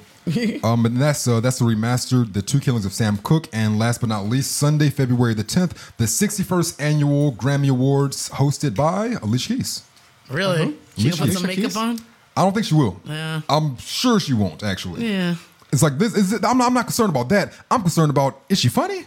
[0.62, 4.00] Um, but that's uh, that's the remastered, the two killings of Sam Cooke, and last
[4.00, 9.54] but not least, Sunday, February the 10th, the 61st annual Grammy Awards, hosted by Alicia
[9.56, 9.82] Keys.
[10.30, 10.76] Really?
[10.98, 11.76] She gonna put some makeup Keys?
[11.76, 11.98] on?
[12.36, 13.00] I don't think she will.
[13.04, 13.40] Yeah.
[13.48, 14.62] I'm sure she won't.
[14.62, 15.34] Actually, Yeah.
[15.72, 16.14] it's like this.
[16.14, 17.52] Is it, I'm, not, I'm not concerned about that.
[17.70, 19.06] I'm concerned about is she funny?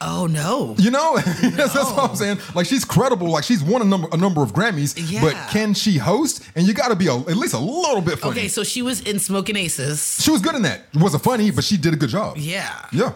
[0.00, 0.74] Oh no.
[0.78, 2.38] You know, that's, that's what I'm saying.
[2.54, 3.30] Like she's credible.
[3.30, 4.94] Like she's won a number a number of Grammys.
[5.10, 5.22] Yeah.
[5.22, 6.42] But can she host?
[6.54, 8.38] And you got to be a, at least a little bit funny.
[8.40, 10.22] Okay, so she was in Smoking Aces.
[10.22, 10.82] she was good in that.
[10.94, 12.36] It wasn't funny, but she did a good job.
[12.36, 12.70] Yeah.
[12.92, 13.12] Yeah.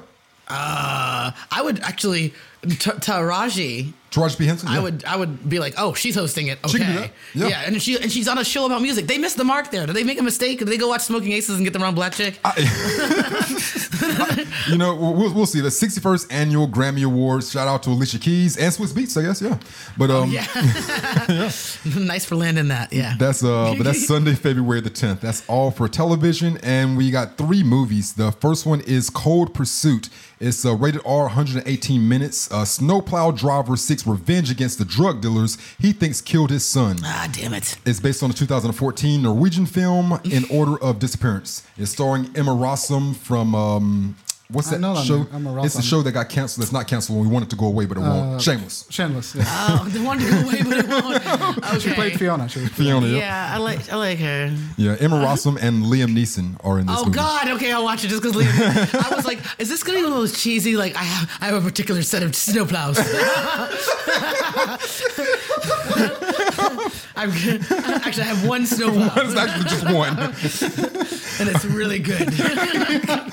[0.48, 3.93] Uh, I would actually Taraji.
[4.11, 4.69] Taraji P Henson.
[4.69, 6.59] I would I would be like, oh, she's hosting it.
[6.65, 6.73] Okay.
[6.73, 7.11] She can do that.
[7.51, 7.62] Yeah.
[7.65, 9.07] and she and she's on a show about music.
[9.07, 9.87] They missed the mark there.
[9.87, 10.59] Did they make a mistake?
[10.59, 12.39] Did they go watch Smoking Aces and get the wrong black chick?
[14.69, 15.61] You know, we'll, we'll see.
[15.61, 17.51] The 61st annual Grammy Awards.
[17.51, 19.43] Shout out to Alicia Keys and Swizz Beatz, I guess.
[19.43, 19.59] Yeah,
[19.99, 21.51] but um, Oh, yeah.
[22.07, 22.93] nice for landing that.
[22.93, 23.15] Yeah.
[23.19, 25.20] that's uh, but that's Sunday, February the 10th.
[25.20, 28.12] That's all for television, and we got three movies.
[28.15, 30.09] The first one is Cold Pursuit.
[30.41, 32.51] It's uh, rated R, 118 minutes.
[32.51, 36.97] Uh, snowplow driver seeks revenge against the drug dealers he thinks killed his son.
[37.05, 37.77] ah, damn it.
[37.85, 41.67] It's based on the 2014 Norwegian film In Order of Disappearance.
[41.77, 44.17] It's starring Emma Rossum from um,
[44.52, 45.18] what's that know that show?
[45.18, 45.90] name, Emma It's the Rossum.
[45.90, 46.62] show that got canceled.
[46.62, 47.18] That's not canceled.
[47.18, 48.35] when We want it to go away, but it won't.
[48.35, 48.86] Uh, shameless.
[48.90, 49.35] Shameless.
[49.35, 49.44] Yeah.
[49.82, 51.64] Oh, they wanted to go away, but it won't.
[51.70, 51.78] Okay.
[51.78, 52.48] She played Fiona.
[52.48, 53.06] She was Fiona.
[53.06, 53.18] Yeah.
[53.18, 54.55] Yeah, I like I like her.
[54.77, 54.97] yeah.
[55.01, 55.27] Emma uh-huh.
[55.35, 57.16] Rossum and Liam Neeson are in this Oh movie.
[57.16, 57.48] God!
[57.52, 59.12] Okay, I'll watch it just because Liam.
[59.12, 60.77] I was like, is this gonna be one of those cheesy?
[60.77, 62.97] Like, I have I have a particular set of snowplows.
[67.16, 67.64] I'm good.
[67.70, 70.18] Actually, I have one snowplow, It's actually just one.
[71.40, 72.28] and it's really good.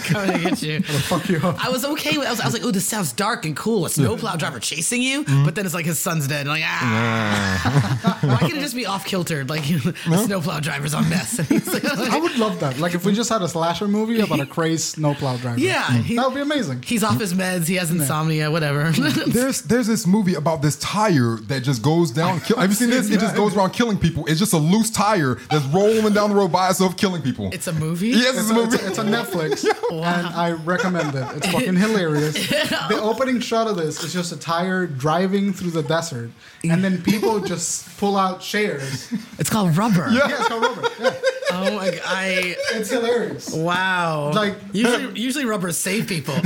[0.08, 0.82] Coming to get you.
[0.82, 1.64] fuck you up.
[1.64, 2.28] I was okay with.
[2.28, 3.86] I was, I was like, oh, this sounds dark and cool.
[3.86, 5.46] A snowplow driver chasing you, Mm-hmm.
[5.46, 6.42] but then it's like his son's dead.
[6.42, 8.20] And like, ah.
[8.22, 9.50] Why can't it just be off kiltered?
[9.50, 11.40] Like a snowplow driver's on mess.
[11.40, 12.78] And he's like, I would love that.
[12.80, 15.60] Like if we just had a slasher movie about a crazed snowplow driver.
[15.60, 16.82] Yeah, he- that would be amazing.
[16.84, 17.68] He's off his meds.
[17.68, 18.50] He has insomnia.
[18.52, 18.92] Whatever.
[18.92, 22.40] There's there's this movie about this tire that just goes down.
[22.42, 23.10] Kill, have you seen this?
[23.10, 24.26] It just goes around killing people.
[24.28, 27.50] It's just a loose tire that's rolling down the road by itself, killing people.
[27.54, 28.10] it's a movie.
[28.10, 28.76] yes, it's It's a a, movie.
[28.76, 31.28] it's, a, it's a Netflix, and I recommend it.
[31.38, 32.34] It's fucking hilarious.
[32.50, 36.32] The opening shot of this is just a tire driving through the desert,
[36.64, 39.12] and then people just pull out chairs.
[39.40, 40.08] It's called Rubber.
[40.12, 40.90] Yeah, yeah it's called rubber.
[41.00, 41.14] Yeah,
[41.50, 42.02] Oh my god.
[42.06, 43.54] I it's hilarious.
[43.54, 44.32] wow.
[44.34, 46.36] Like- usually usually rubbers save people.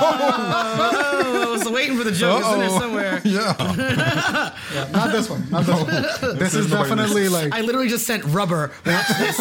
[0.00, 2.40] Oh, I was waiting for the joke.
[2.40, 3.20] It's in there somewhere.
[3.24, 4.54] yeah.
[4.74, 5.48] Yeah, not this one.
[5.50, 5.86] Not this one.
[6.20, 8.70] This is nobody definitely like I literally just sent rubber.
[8.86, 9.36] Watch this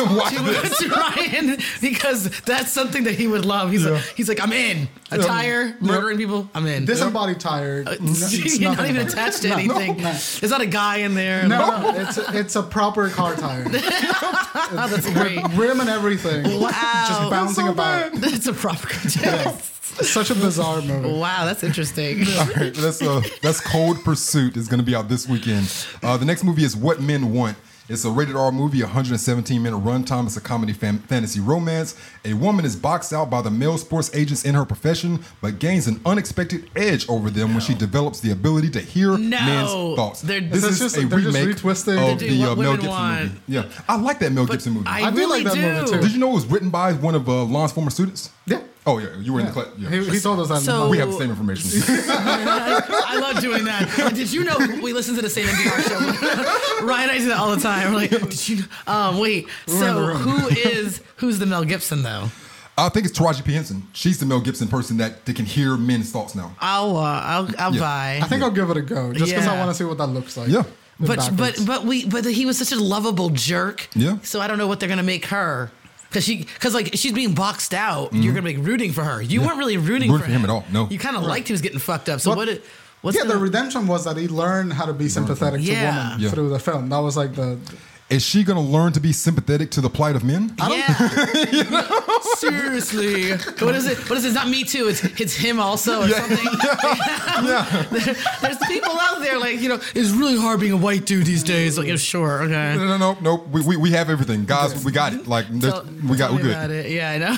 [0.77, 3.71] to, to Ryan because that's something that he would love.
[3.71, 4.87] He's like, he's like, I'm in.
[5.11, 6.49] A um, tire murdering people.
[6.53, 6.85] I'm in.
[6.85, 7.83] disembodied tire.
[7.85, 9.97] Uh, no, it's You're not even attached to anything.
[9.97, 10.11] no.
[10.11, 11.47] There's not a guy in there.
[11.47, 13.65] No, no, it's a, it's a proper car tire.
[13.67, 15.39] Oh, that's great.
[15.53, 16.43] Rim and everything.
[16.59, 17.05] Wow.
[17.07, 18.13] Just bouncing so about.
[18.13, 19.76] That's a proper contest.
[20.01, 21.17] Such a bizarre movie.
[21.19, 22.21] Wow, that's interesting.
[22.39, 25.71] All right, that's uh, that's Cold Pursuit is going to be out this weekend.
[26.03, 27.57] Uh, the next movie is What Men Want.
[27.89, 30.25] It's a rated R movie, 117 minute runtime.
[30.25, 31.95] It's a comedy fam- fantasy romance.
[32.25, 35.87] A woman is boxed out by the male sports agents in her profession, but gains
[35.87, 39.39] an unexpected edge over them when she develops the ability to hear No.
[39.39, 40.21] men's thoughts.
[40.21, 42.89] They're- this Is is, just- a they're just remake retwisting- of the uh, Mel Gibson
[42.89, 43.21] Want.
[43.23, 43.41] movie.
[43.47, 44.87] Yeah, I like that Mel Gibson movie.
[44.87, 45.73] I, I do really like that do.
[45.81, 46.01] movie, too.
[46.01, 48.31] Did you know it was written by one of uh, Lon's former students?
[48.45, 48.59] Yeah.
[48.87, 49.67] Oh yeah, you were in the class.
[49.77, 49.89] Yeah.
[49.89, 50.61] He, he told us that.
[50.61, 51.69] So- we have the same information.
[52.09, 53.95] I love doing that.
[53.97, 56.85] Like, did you know we listen to the same NPR show?
[56.87, 57.91] Ryan and I do that all the time.
[57.91, 58.63] We're like, did you?
[58.87, 59.47] Um, wait.
[59.67, 62.29] in the So who is who's the Mel Gibson though?
[62.77, 63.83] I think it's Taraji P Henson.
[63.91, 66.55] She's the Mel Gibson person that, that can hear men's thoughts now.
[66.61, 67.79] I'll uh, I'll I'll Yeah.
[67.81, 68.19] buy.
[68.23, 70.07] I think I'll give it a go just because I want to see what that
[70.07, 70.47] looks like.
[70.47, 70.63] Yeah.
[70.99, 73.89] but but but we but he was such a lovable jerk.
[73.95, 74.19] Yeah.
[74.21, 75.71] So I don't know what they're gonna make her.
[76.17, 78.47] Cause she, cause like she's being boxed out, you're mm-hmm.
[78.47, 79.21] gonna be rooting for her.
[79.21, 80.87] You weren't really rooting, Rooting for for him at all, no.
[80.89, 82.21] You kind of liked he was getting fucked up.
[82.21, 82.49] So What- what?
[82.49, 82.65] It,
[83.01, 85.75] What's yeah, the redemption was that he learned how to be sympathetic Yeah.
[85.75, 86.29] to women Yeah.
[86.31, 86.89] through the film.
[86.89, 87.59] That was like the
[88.09, 90.55] Is she gonna learn to be sympathetic to the plight of men?
[90.69, 90.93] yeah.
[92.37, 93.31] Seriously.
[93.31, 93.97] What is it?
[94.09, 94.27] What is it?
[94.29, 94.87] It's not me too.
[94.87, 96.37] It's it's him also or something.
[98.41, 101.43] There's people out there like, you know, it's really hard being a white dude these
[101.43, 101.77] days.
[101.77, 102.75] Like, yeah, sure, okay.
[102.77, 103.35] No, no, no, no.
[103.51, 104.85] We, we, we have everything, guys.
[104.85, 105.27] We got it.
[105.27, 106.51] Like Tell- we got we me good.
[106.51, 106.89] about it.
[106.89, 107.35] Yeah, I know.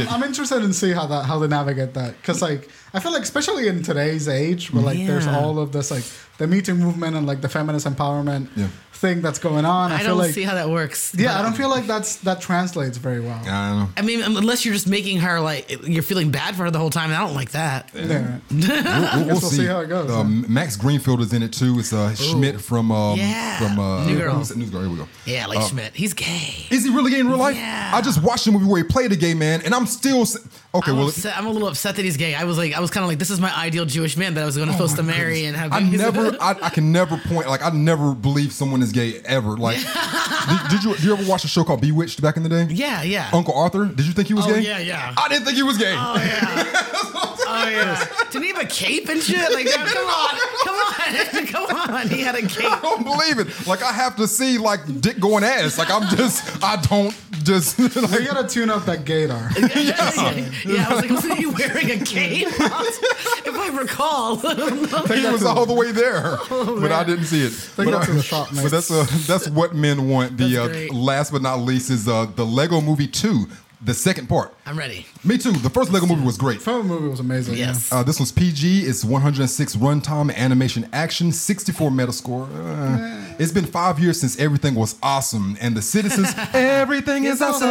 [0.00, 3.12] I'm, I'm interested in see how that how they navigate that because like I feel
[3.12, 6.02] like especially in today's age where like there's all of this like
[6.38, 8.68] the Me Too movement and like the feminist empowerment Yeah.
[8.96, 9.92] Thing that's going on.
[9.92, 11.14] I, I feel don't like see how that works.
[11.16, 13.40] yeah, I don't feel like that's that translates very well.
[13.46, 13.88] I don't know.
[13.96, 16.90] I mean, unless you're just making her like you're feeling bad for her the whole
[16.90, 17.90] time, and I don't like that.
[17.94, 18.38] Yeah.
[18.56, 21.78] We'll, we'll, we'll see how it goes, Uh, Max Greenfield is in it too.
[21.78, 23.58] It's uh, Schmidt from um, Yeah.
[23.58, 24.34] from uh, New Girl.
[24.34, 24.54] who's?
[24.56, 24.82] New Girl.
[24.82, 25.08] Here we go.
[25.24, 26.66] Yeah, like Schmidt, he's gay.
[26.70, 27.56] Is he really gay in real life?
[27.56, 27.90] Yeah.
[27.94, 30.36] I just watched a movie where he played a gay man, and I'm still s-
[30.78, 30.90] okay.
[30.90, 32.34] I'm, well, upset, I'm a little upset that he's gay.
[32.34, 34.42] I was like, I was kind of like, this is my ideal Jewish man that
[34.42, 35.72] I was going to oh supposed to marry and have.
[35.72, 36.36] I never.
[36.40, 39.56] I, I can never point like I never believe someone is gay ever.
[39.56, 39.76] Like,
[40.48, 42.66] did, did you did you ever watch a show called Bewitched back in the day?
[42.70, 43.30] yeah, yeah.
[43.32, 44.60] Uncle Arthur, did you think he was Oh, gay?
[44.60, 45.14] yeah, yeah.
[45.16, 45.94] I didn't think he was gay.
[45.96, 46.64] Oh yeah.
[47.48, 48.04] oh yeah.
[48.30, 49.52] Didn't he have a cape and shit?
[49.52, 52.08] Like, come on, come on, come on.
[52.08, 52.70] He had a cape.
[52.70, 53.66] I don't believe it.
[53.66, 55.78] Like I have to see like dick going ass.
[55.78, 57.78] Like I'm just, I don't just.
[57.78, 59.50] We gotta tune up that gaydar.
[59.74, 62.48] yeah, I was like, wasn't he wearing a cape?
[62.50, 64.40] if I recall.
[64.44, 67.50] I he was all the way there, but I didn't see it.
[67.50, 70.36] Take But, that to the shop, but that's uh, that's what men want.
[70.36, 70.58] The
[70.90, 73.46] uh, last but not least is uh, the Lego Movie Two,
[73.80, 74.54] the second part.
[74.64, 75.06] I'm ready.
[75.22, 75.52] Me too.
[75.52, 76.62] The first Lego movie was great.
[76.62, 77.56] film movie was amazing.
[77.56, 77.92] Yes.
[77.92, 78.80] Uh, this was PG.
[78.80, 82.48] It's 106 runtime, animation, action, 64 Metascore.
[82.54, 87.68] Uh, it's been five years since everything was awesome, and the citizens, everything is awesome.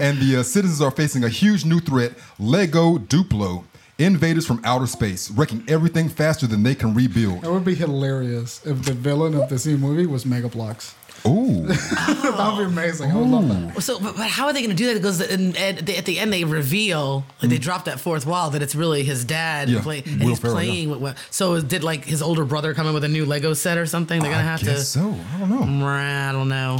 [0.00, 3.64] And the uh, citizens are facing a huge new threat: Lego Duplo,
[3.98, 7.44] invaders from outer space, wrecking everything faster than they can rebuild.
[7.44, 10.94] It would be hilarious if the villain of this new movie was Mega Bloks.
[11.26, 13.10] Ooh, that would be amazing.
[13.10, 13.82] I would love that.
[13.82, 14.94] So, but, but how are they going to do that?
[14.94, 18.50] Because in, at, the, at the end they reveal, like they drop that fourth wall
[18.50, 19.72] that it's really his dad, Mm.
[19.74, 21.00] Yeah, play, and Will he's Ferrell, playing with.
[21.00, 23.84] What, so did like his older brother come in with a new Lego set or
[23.86, 24.20] something?
[24.20, 24.98] They're gonna I have guess to.
[25.00, 25.14] so.
[25.34, 25.86] I don't know.
[25.86, 26.78] I don't know,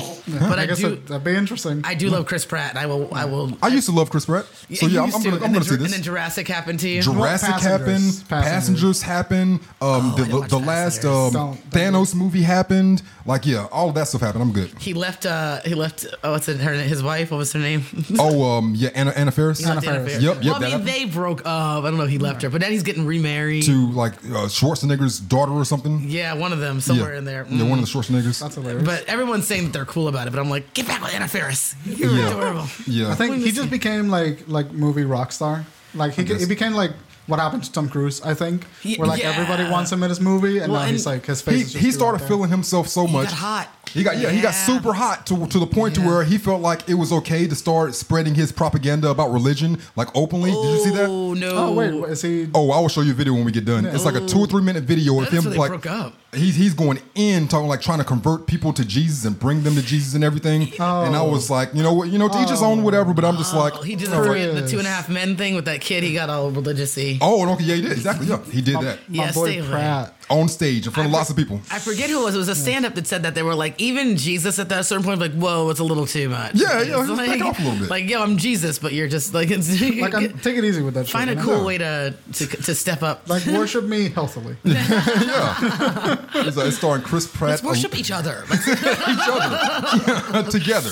[0.48, 0.90] but I, I guess do.
[0.90, 1.82] that, that'd be interesting.
[1.84, 2.76] I do love Chris Pratt.
[2.76, 3.12] I will.
[3.14, 3.56] I will.
[3.62, 5.44] I used to love Chris Pratt, so you yeah, I'm, used I'm to, gonna, I'm
[5.44, 6.00] and gonna then, see And this.
[6.00, 7.02] Jurassic happened to you.
[7.02, 7.88] Jurassic happened.
[7.88, 8.22] Passengers.
[8.24, 9.60] Passengers, happened.
[9.82, 13.02] Um, Oh, the, didn't watch the last um, Don't- don't Thanos movie happened.
[13.26, 14.42] Like yeah, all of that stuff happened.
[14.44, 14.70] I'm good.
[14.78, 15.26] he left.
[15.26, 16.06] uh He left.
[16.24, 16.58] Oh, what's it?
[16.60, 16.72] Her.
[16.72, 17.30] His wife.
[17.30, 17.84] What was her name?
[18.18, 20.12] Oh um yeah, Anna, Anna Faris He left Anna Anna Faris.
[20.22, 20.24] Faris.
[20.24, 20.88] Yep, yep, Well, I that mean, happened.
[20.88, 21.84] they broke up.
[21.84, 22.04] I don't know.
[22.04, 23.64] if He left her, but then he's getting remarried.
[23.64, 26.04] to like uh, Schwarzenegger's daughter or something.
[26.08, 27.18] yeah, one of them somewhere yeah.
[27.18, 27.46] in there.
[27.48, 27.92] Yeah, one of Mm.
[27.92, 28.40] the Schwarzeneggers.
[28.40, 28.84] That's hilarious.
[28.84, 30.30] But everyone's saying that they're cool about it.
[30.30, 31.74] But I'm like, get back with Anna Faris.
[31.84, 32.28] You're Yeah.
[32.30, 32.66] adorable.
[32.86, 35.64] yeah, I think he just became like like movie rock star.
[35.94, 36.40] Like he, guess.
[36.40, 36.92] he became like
[37.26, 38.20] what happened to Tom Cruise.
[38.22, 39.30] I think Ye- where like yeah.
[39.30, 41.54] everybody wants him in his movie, and Well, now he's like his face.
[41.54, 42.28] he, is just he too started out there.
[42.28, 43.26] feeling himself so He much.
[43.28, 43.68] got hot.
[43.92, 46.60] He got yeah, he got super hot to, to the point to where he felt
[46.60, 50.50] like it was okay to start spreading his propaganda about religion like openly.
[50.50, 51.08] Did you see that?
[51.08, 51.50] Oh no.
[51.50, 52.48] Oh wait, what, is he?
[52.54, 53.86] Oh, I will show you a video when we get done.
[53.86, 56.14] It's like a two or three minute video of him like broke up.
[56.32, 59.74] he's he's going in talking like trying to convert people to Jesus and bring them
[59.74, 60.72] to Jesus and everything.
[60.80, 61.54] And I was oh.
[61.54, 62.82] like, you know what, you know, to each his own, oh.
[62.82, 63.12] whatever.
[63.12, 65.36] But I'm just like, Oh, he did the, three, the two and a half men
[65.36, 66.02] thing with that kid.
[66.02, 67.18] He got all religious-y.
[67.20, 68.26] Oh, and okay, yeah, he did exactly.
[68.26, 70.10] Yeah, he did that My Yeah, boy stay away.
[70.30, 70.40] Pratt.
[70.40, 71.60] on stage in front of I lots of people.
[71.70, 72.34] I forget who it was.
[72.34, 75.04] It was a stand-up that said that they were like, even Jesus at that certain
[75.04, 76.54] point, like, whoa, it's a little too much.
[76.54, 77.90] Yeah, yeah, just like, back off a little bit.
[77.90, 80.94] Like, yo, I'm Jesus, but you're just like, it's, Like I'm, take it easy with
[80.94, 81.08] that.
[81.08, 81.64] find shit, a cool know?
[81.64, 83.28] way to, to to step up.
[83.28, 84.56] Like worship me healthily.
[84.64, 87.50] yeah, it's, uh, it's starring Chris Pratt.
[87.50, 88.44] Let's worship each other.
[88.52, 90.90] each other together.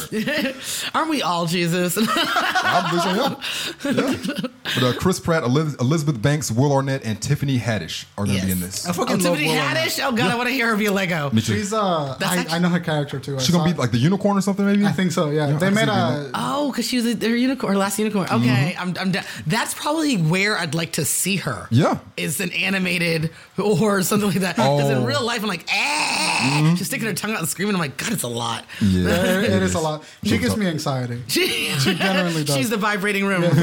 [0.94, 1.96] Aren't we all Jesus?
[1.98, 3.34] Obviously, yeah.
[3.84, 4.48] yeah.
[4.74, 8.52] But uh, Chris Pratt, Elizabeth Banks, Will Arnett, and Tiffany Haddish are going to be
[8.52, 8.86] in this.
[8.86, 10.00] I fucking love Tiffany Will Haddish.
[10.04, 11.30] Oh god, I want to hear her be a Lego.
[11.30, 11.54] Me too.
[11.54, 13.36] She's uh, That's I, actually- I know her character too.
[13.36, 14.84] I She's gonna saw be like the unicorn or something, maybe.
[14.86, 15.30] I think so.
[15.30, 16.30] Yeah, Yeah, I they can made see a.
[16.34, 18.28] Oh, because she was their unicorn, her last unicorn.
[18.30, 19.24] Okay, I'm, I'm down.
[19.46, 21.66] That's probably where I'd like to see her.
[21.70, 21.98] Yeah.
[22.16, 24.56] is an animated or something like that.
[24.56, 25.04] Because in Oh.
[25.04, 27.74] real life, I'm like, ah, she's sticking her tongue out and screaming.
[27.74, 28.64] I'm like, God, it's a lot.
[28.80, 30.04] Yeah, it is a lot.
[30.24, 31.22] She gives me anxiety.
[31.28, 32.56] She, genuinely does.
[32.56, 33.42] She's the vibrating room.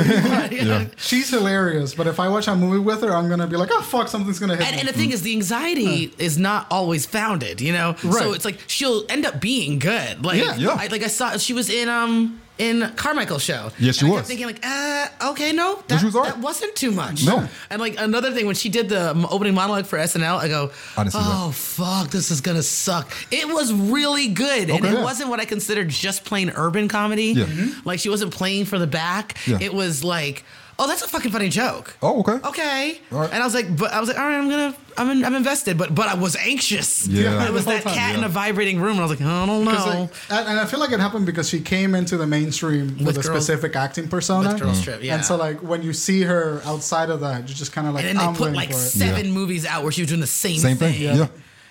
[0.56, 0.86] Yeah.
[0.98, 3.82] She's hilarious, but if I watch a movie with her, I'm gonna be like, oh
[3.82, 4.80] fuck, something's gonna hit And, me.
[4.82, 7.96] and the thing is, the anxiety is not always founded, you know.
[8.04, 8.24] Right.
[8.24, 10.24] So it's like she'll end up being good.
[10.26, 10.56] Like, Yeah.
[10.56, 10.70] Yeah.
[10.80, 13.70] I, like I saw she was in um in Carmichael's show.
[13.78, 14.20] Yes, she And I was.
[14.22, 17.26] kept thinking like, uh, okay, no, that, was that wasn't too much.
[17.26, 17.46] No.
[17.70, 21.12] And like another thing, when she did the opening monologue for SNL, I go, didn't
[21.16, 23.12] oh fuck, this is gonna suck.
[23.30, 25.04] It was really good, and it Yeah.
[25.04, 27.34] wasn't what I considered just plain urban comedy.
[27.34, 27.44] Yeah.
[27.46, 27.86] Mhm.
[27.86, 29.38] Like she wasn't playing for the back.
[29.46, 29.58] Yeah.
[29.60, 30.46] It was like
[30.78, 31.96] oh, that's a fucking funny joke.
[32.02, 32.34] Oh, okay.
[32.48, 33.00] Okay.
[33.12, 33.32] All right.
[33.34, 35.36] And I was like, but I was like, all right, I'm gonna, I'm, in, I'm
[35.36, 37.08] invested, but, but I was anxious.
[37.08, 37.46] Yeah.
[37.48, 38.26] It was The whole that time, cat in yeah.
[38.28, 39.72] a vibrating room, and I was like, I don't know.
[39.72, 43.08] like, and and I feel like it happened because she came into the mainstream with,
[43.08, 44.54] With a girls- specific acting persona.
[44.54, 45.16] with Girls Trip, yeah.
[45.16, 48.04] And so, like, when you see her outside of that, you're just kind of like,
[48.06, 48.80] and then they I'm put waiting like for it.
[48.80, 51.28] seven movies out where she was doing the same, Same thing, yeah.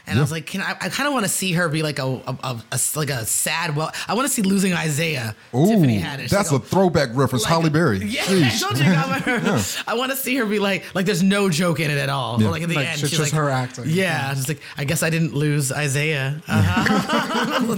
[0.06, 0.72] And I was like, can I?
[0.80, 3.24] I kind of want to see her be like a, a, a- a- like a
[3.24, 3.74] sad.
[3.74, 5.34] Well, I want to see losing Isaiah.
[5.54, 6.28] Ooh, Tiffany Haddish.
[6.28, 7.44] that's Like a throwback reference.
[7.44, 7.98] like Halle Berry.
[8.04, 8.60] Yeah, Sheesh.
[8.60, 9.84] don't you got?
[9.88, 12.40] I want to see her be like, like there's no joke in it at all.
[12.42, 12.50] Yeah.
[12.50, 13.84] Like at the Like, end, it's she's just like, her acting.
[13.88, 16.42] Yeah, just like I guess I didn't lose Isaiah.
[16.46, 17.74] Uh-huh.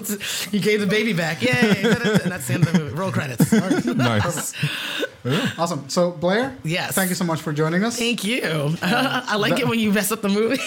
[0.51, 1.43] you gave the baby back.
[1.43, 1.53] Yay!
[2.27, 2.95] And that's the end of the movie.
[2.97, 3.53] Roll credits.
[3.53, 4.53] nice.
[5.59, 5.89] Awesome.
[5.89, 6.95] So, Blayr, Yes.
[6.95, 7.99] thank you so much for joining us.
[7.99, 8.77] Thank you.
[8.83, 10.61] I like it when you mess up the movie.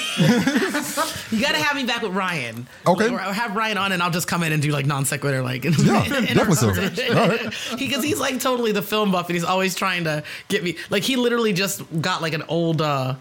[1.36, 2.68] you got to have me back with Ryan.
[2.86, 3.10] Okay.
[3.14, 5.64] Or have Ryan on, and I'll just come in and do like non sequitur, like
[5.66, 5.72] Yeah,
[6.04, 6.68] definitely so.
[7.20, 7.54] All right.
[7.78, 10.78] Because he's like totally the film buff, and he's always trying to get me.
[10.90, 12.82] Like he literally just got like an old.
[12.82, 13.16] uh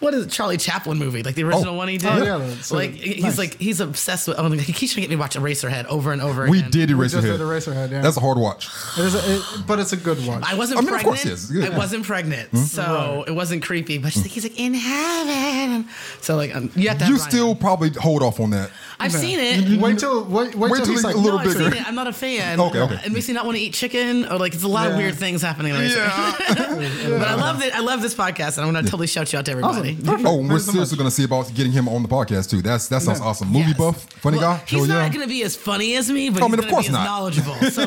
[0.00, 1.22] what is it, Charlie Chaplin movie?
[1.22, 1.76] Like the original Oh.
[1.76, 2.08] one he did.
[2.10, 3.38] Oh, yeah, that's, like he's nice.
[3.38, 4.38] like he's obsessed with.
[4.38, 6.52] Oh, he keeps trying to get me to watch Eraserhead over and over again.
[6.52, 6.70] We again.
[6.70, 7.48] did erase just your did head.
[7.48, 8.00] Eraserhead, yeah.
[8.02, 8.68] That's a hard watch.
[8.98, 10.44] It is a, it, but it's a good watch.
[10.46, 11.04] I wasn't I mean, of pregnant.
[11.04, 11.52] course he is.
[11.52, 11.74] Yeah.
[11.74, 13.98] I wasn't pregnant, so it wasn't creepy.
[13.98, 15.86] But she's like, he's like in heaven.
[16.20, 17.04] So like, um, you have to.
[17.04, 17.56] Have You Ryan still on.
[17.58, 18.70] probably hold off on that.
[19.00, 19.80] I've seen it.
[19.80, 21.70] wait till wait, wait, Wait till till he's like a little no, I've bigger.
[21.70, 21.86] seen it.
[21.88, 22.60] I'm not a fan.
[22.60, 23.00] Okay, okay.
[23.04, 25.14] It makes me not want to eat chicken, or like it's a lot of weird
[25.14, 25.74] things happening.
[25.74, 27.08] in Eraserhead.
[27.18, 27.74] but I love it.
[27.74, 29.87] I love this podcast, and I'm going to totally shout you out to everybody.
[29.94, 30.04] Awesome.
[30.06, 30.28] Perfect.
[30.28, 32.62] Oh, and we're so seriously going to see about getting him on the podcast too.
[32.62, 33.26] That's that sounds Yeah.
[33.26, 33.48] awesome.
[33.48, 33.76] Movie Yes.
[33.78, 34.62] buff, funny Well, guy.
[34.66, 35.08] He's Hell not yeah.
[35.08, 36.84] going to be as funny as me, but I he's mean, of going to course
[36.84, 37.04] be as not.
[37.04, 37.54] knowledgeable.
[37.70, 37.86] So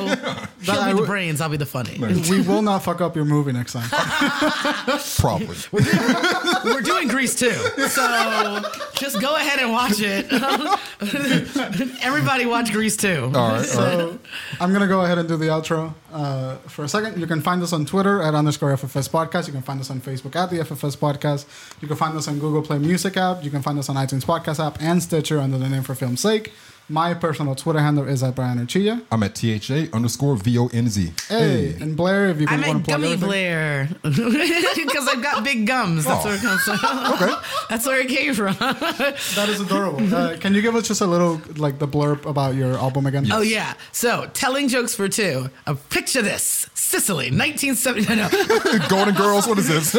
[0.74, 1.42] he'll I be the brains.
[1.42, 1.98] I'll be the funny.
[2.30, 3.90] we will not fuck up your movie next time.
[5.18, 5.56] Probably.
[5.72, 8.62] We're doing Grease too, so
[8.96, 10.28] just go ahead and watch it.
[12.04, 13.24] Everybody watch Grease too.
[13.26, 13.36] All right.
[13.36, 13.66] All right.
[13.66, 14.20] So
[14.60, 17.20] I'm gonna go ahead and do the outro uh, for a second.
[17.20, 19.48] You can find us on Twitter at underscore FFS Podcast.
[19.48, 21.46] You can find us on Facebook at the FFS Podcast.
[21.82, 23.44] You can find us on Google Play Music app.
[23.44, 26.22] You can find us on iTunes Podcast app and Stitcher under the name for film's
[26.22, 26.54] sake.
[26.92, 29.02] My personal Twitter handle is at Brian Archilla.
[29.10, 31.14] I'm at THA underscore V O N Z.
[31.30, 33.96] Hey, and Blayr, if you I'm can want at to plug Gummy everything.
[34.04, 36.04] Blayr because I've got big gums.
[36.04, 36.28] That's Oh.
[36.28, 36.80] where it comes from.
[37.14, 37.34] Okay.
[37.70, 38.56] That's where it came from.
[38.60, 40.14] That is adorable.
[40.14, 43.32] Uh, can you give us just a little like the blurb about your album again?
[43.32, 43.76] Oh yeah.
[43.94, 45.50] So telling jokes for two.
[45.66, 48.16] Uh, picture this: Sicily, 1970.
[48.16, 49.48] No, no, Golden Girls.
[49.48, 49.94] What is this?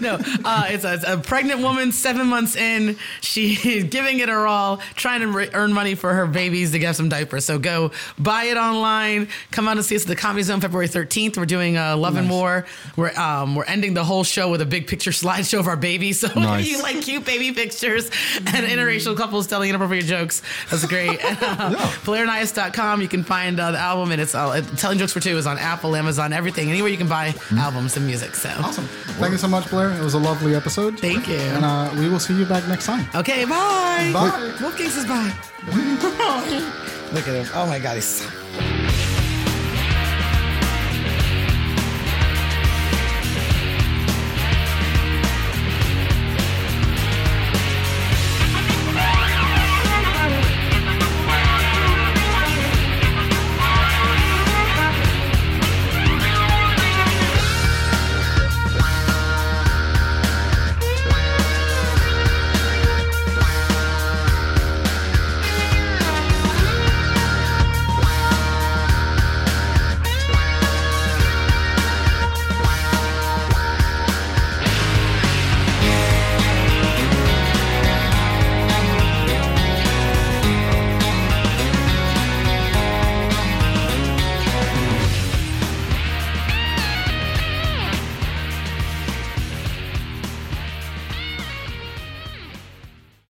[0.00, 0.18] no.
[0.44, 2.96] Uh, it's, a, it's a pregnant woman, seven months in.
[3.20, 6.96] She's giving it her all, trying to re- earn money for her babies to get
[6.96, 7.44] some diapers.
[7.44, 9.28] So go buy it online.
[9.50, 11.36] Come out and see us at the Comedy Zone February 13th.
[11.36, 12.66] We're doing uh, Love and War.
[12.96, 16.18] We're um, we're ending the whole show with a big picture slideshow of our babies.
[16.28, 16.68] So Nice.
[16.68, 20.42] you like cute baby pictures and interracial couples telling inappropriate jokes.
[20.70, 21.18] That's great.
[21.24, 21.74] uh,
[22.04, 23.00] blayrnias.com.
[23.02, 25.58] You can find uh, the album, and it's uh, Telling Jokes for Two is on
[25.58, 28.34] Apple, Amazon, everything, anywhere you can buy albums and music.
[28.34, 28.84] So Awesome.
[29.18, 29.98] Thank you so much, Blayr.
[29.98, 30.98] It was a lovely episode.
[30.98, 31.36] thank you.
[31.36, 33.06] And uh, we will see you back next time.
[33.14, 34.10] Okay, bye.
[34.12, 34.54] Bye.
[34.60, 35.32] Wolfgang says bye.
[35.66, 37.46] Look at him.
[37.54, 38.87] Oh my God, he's.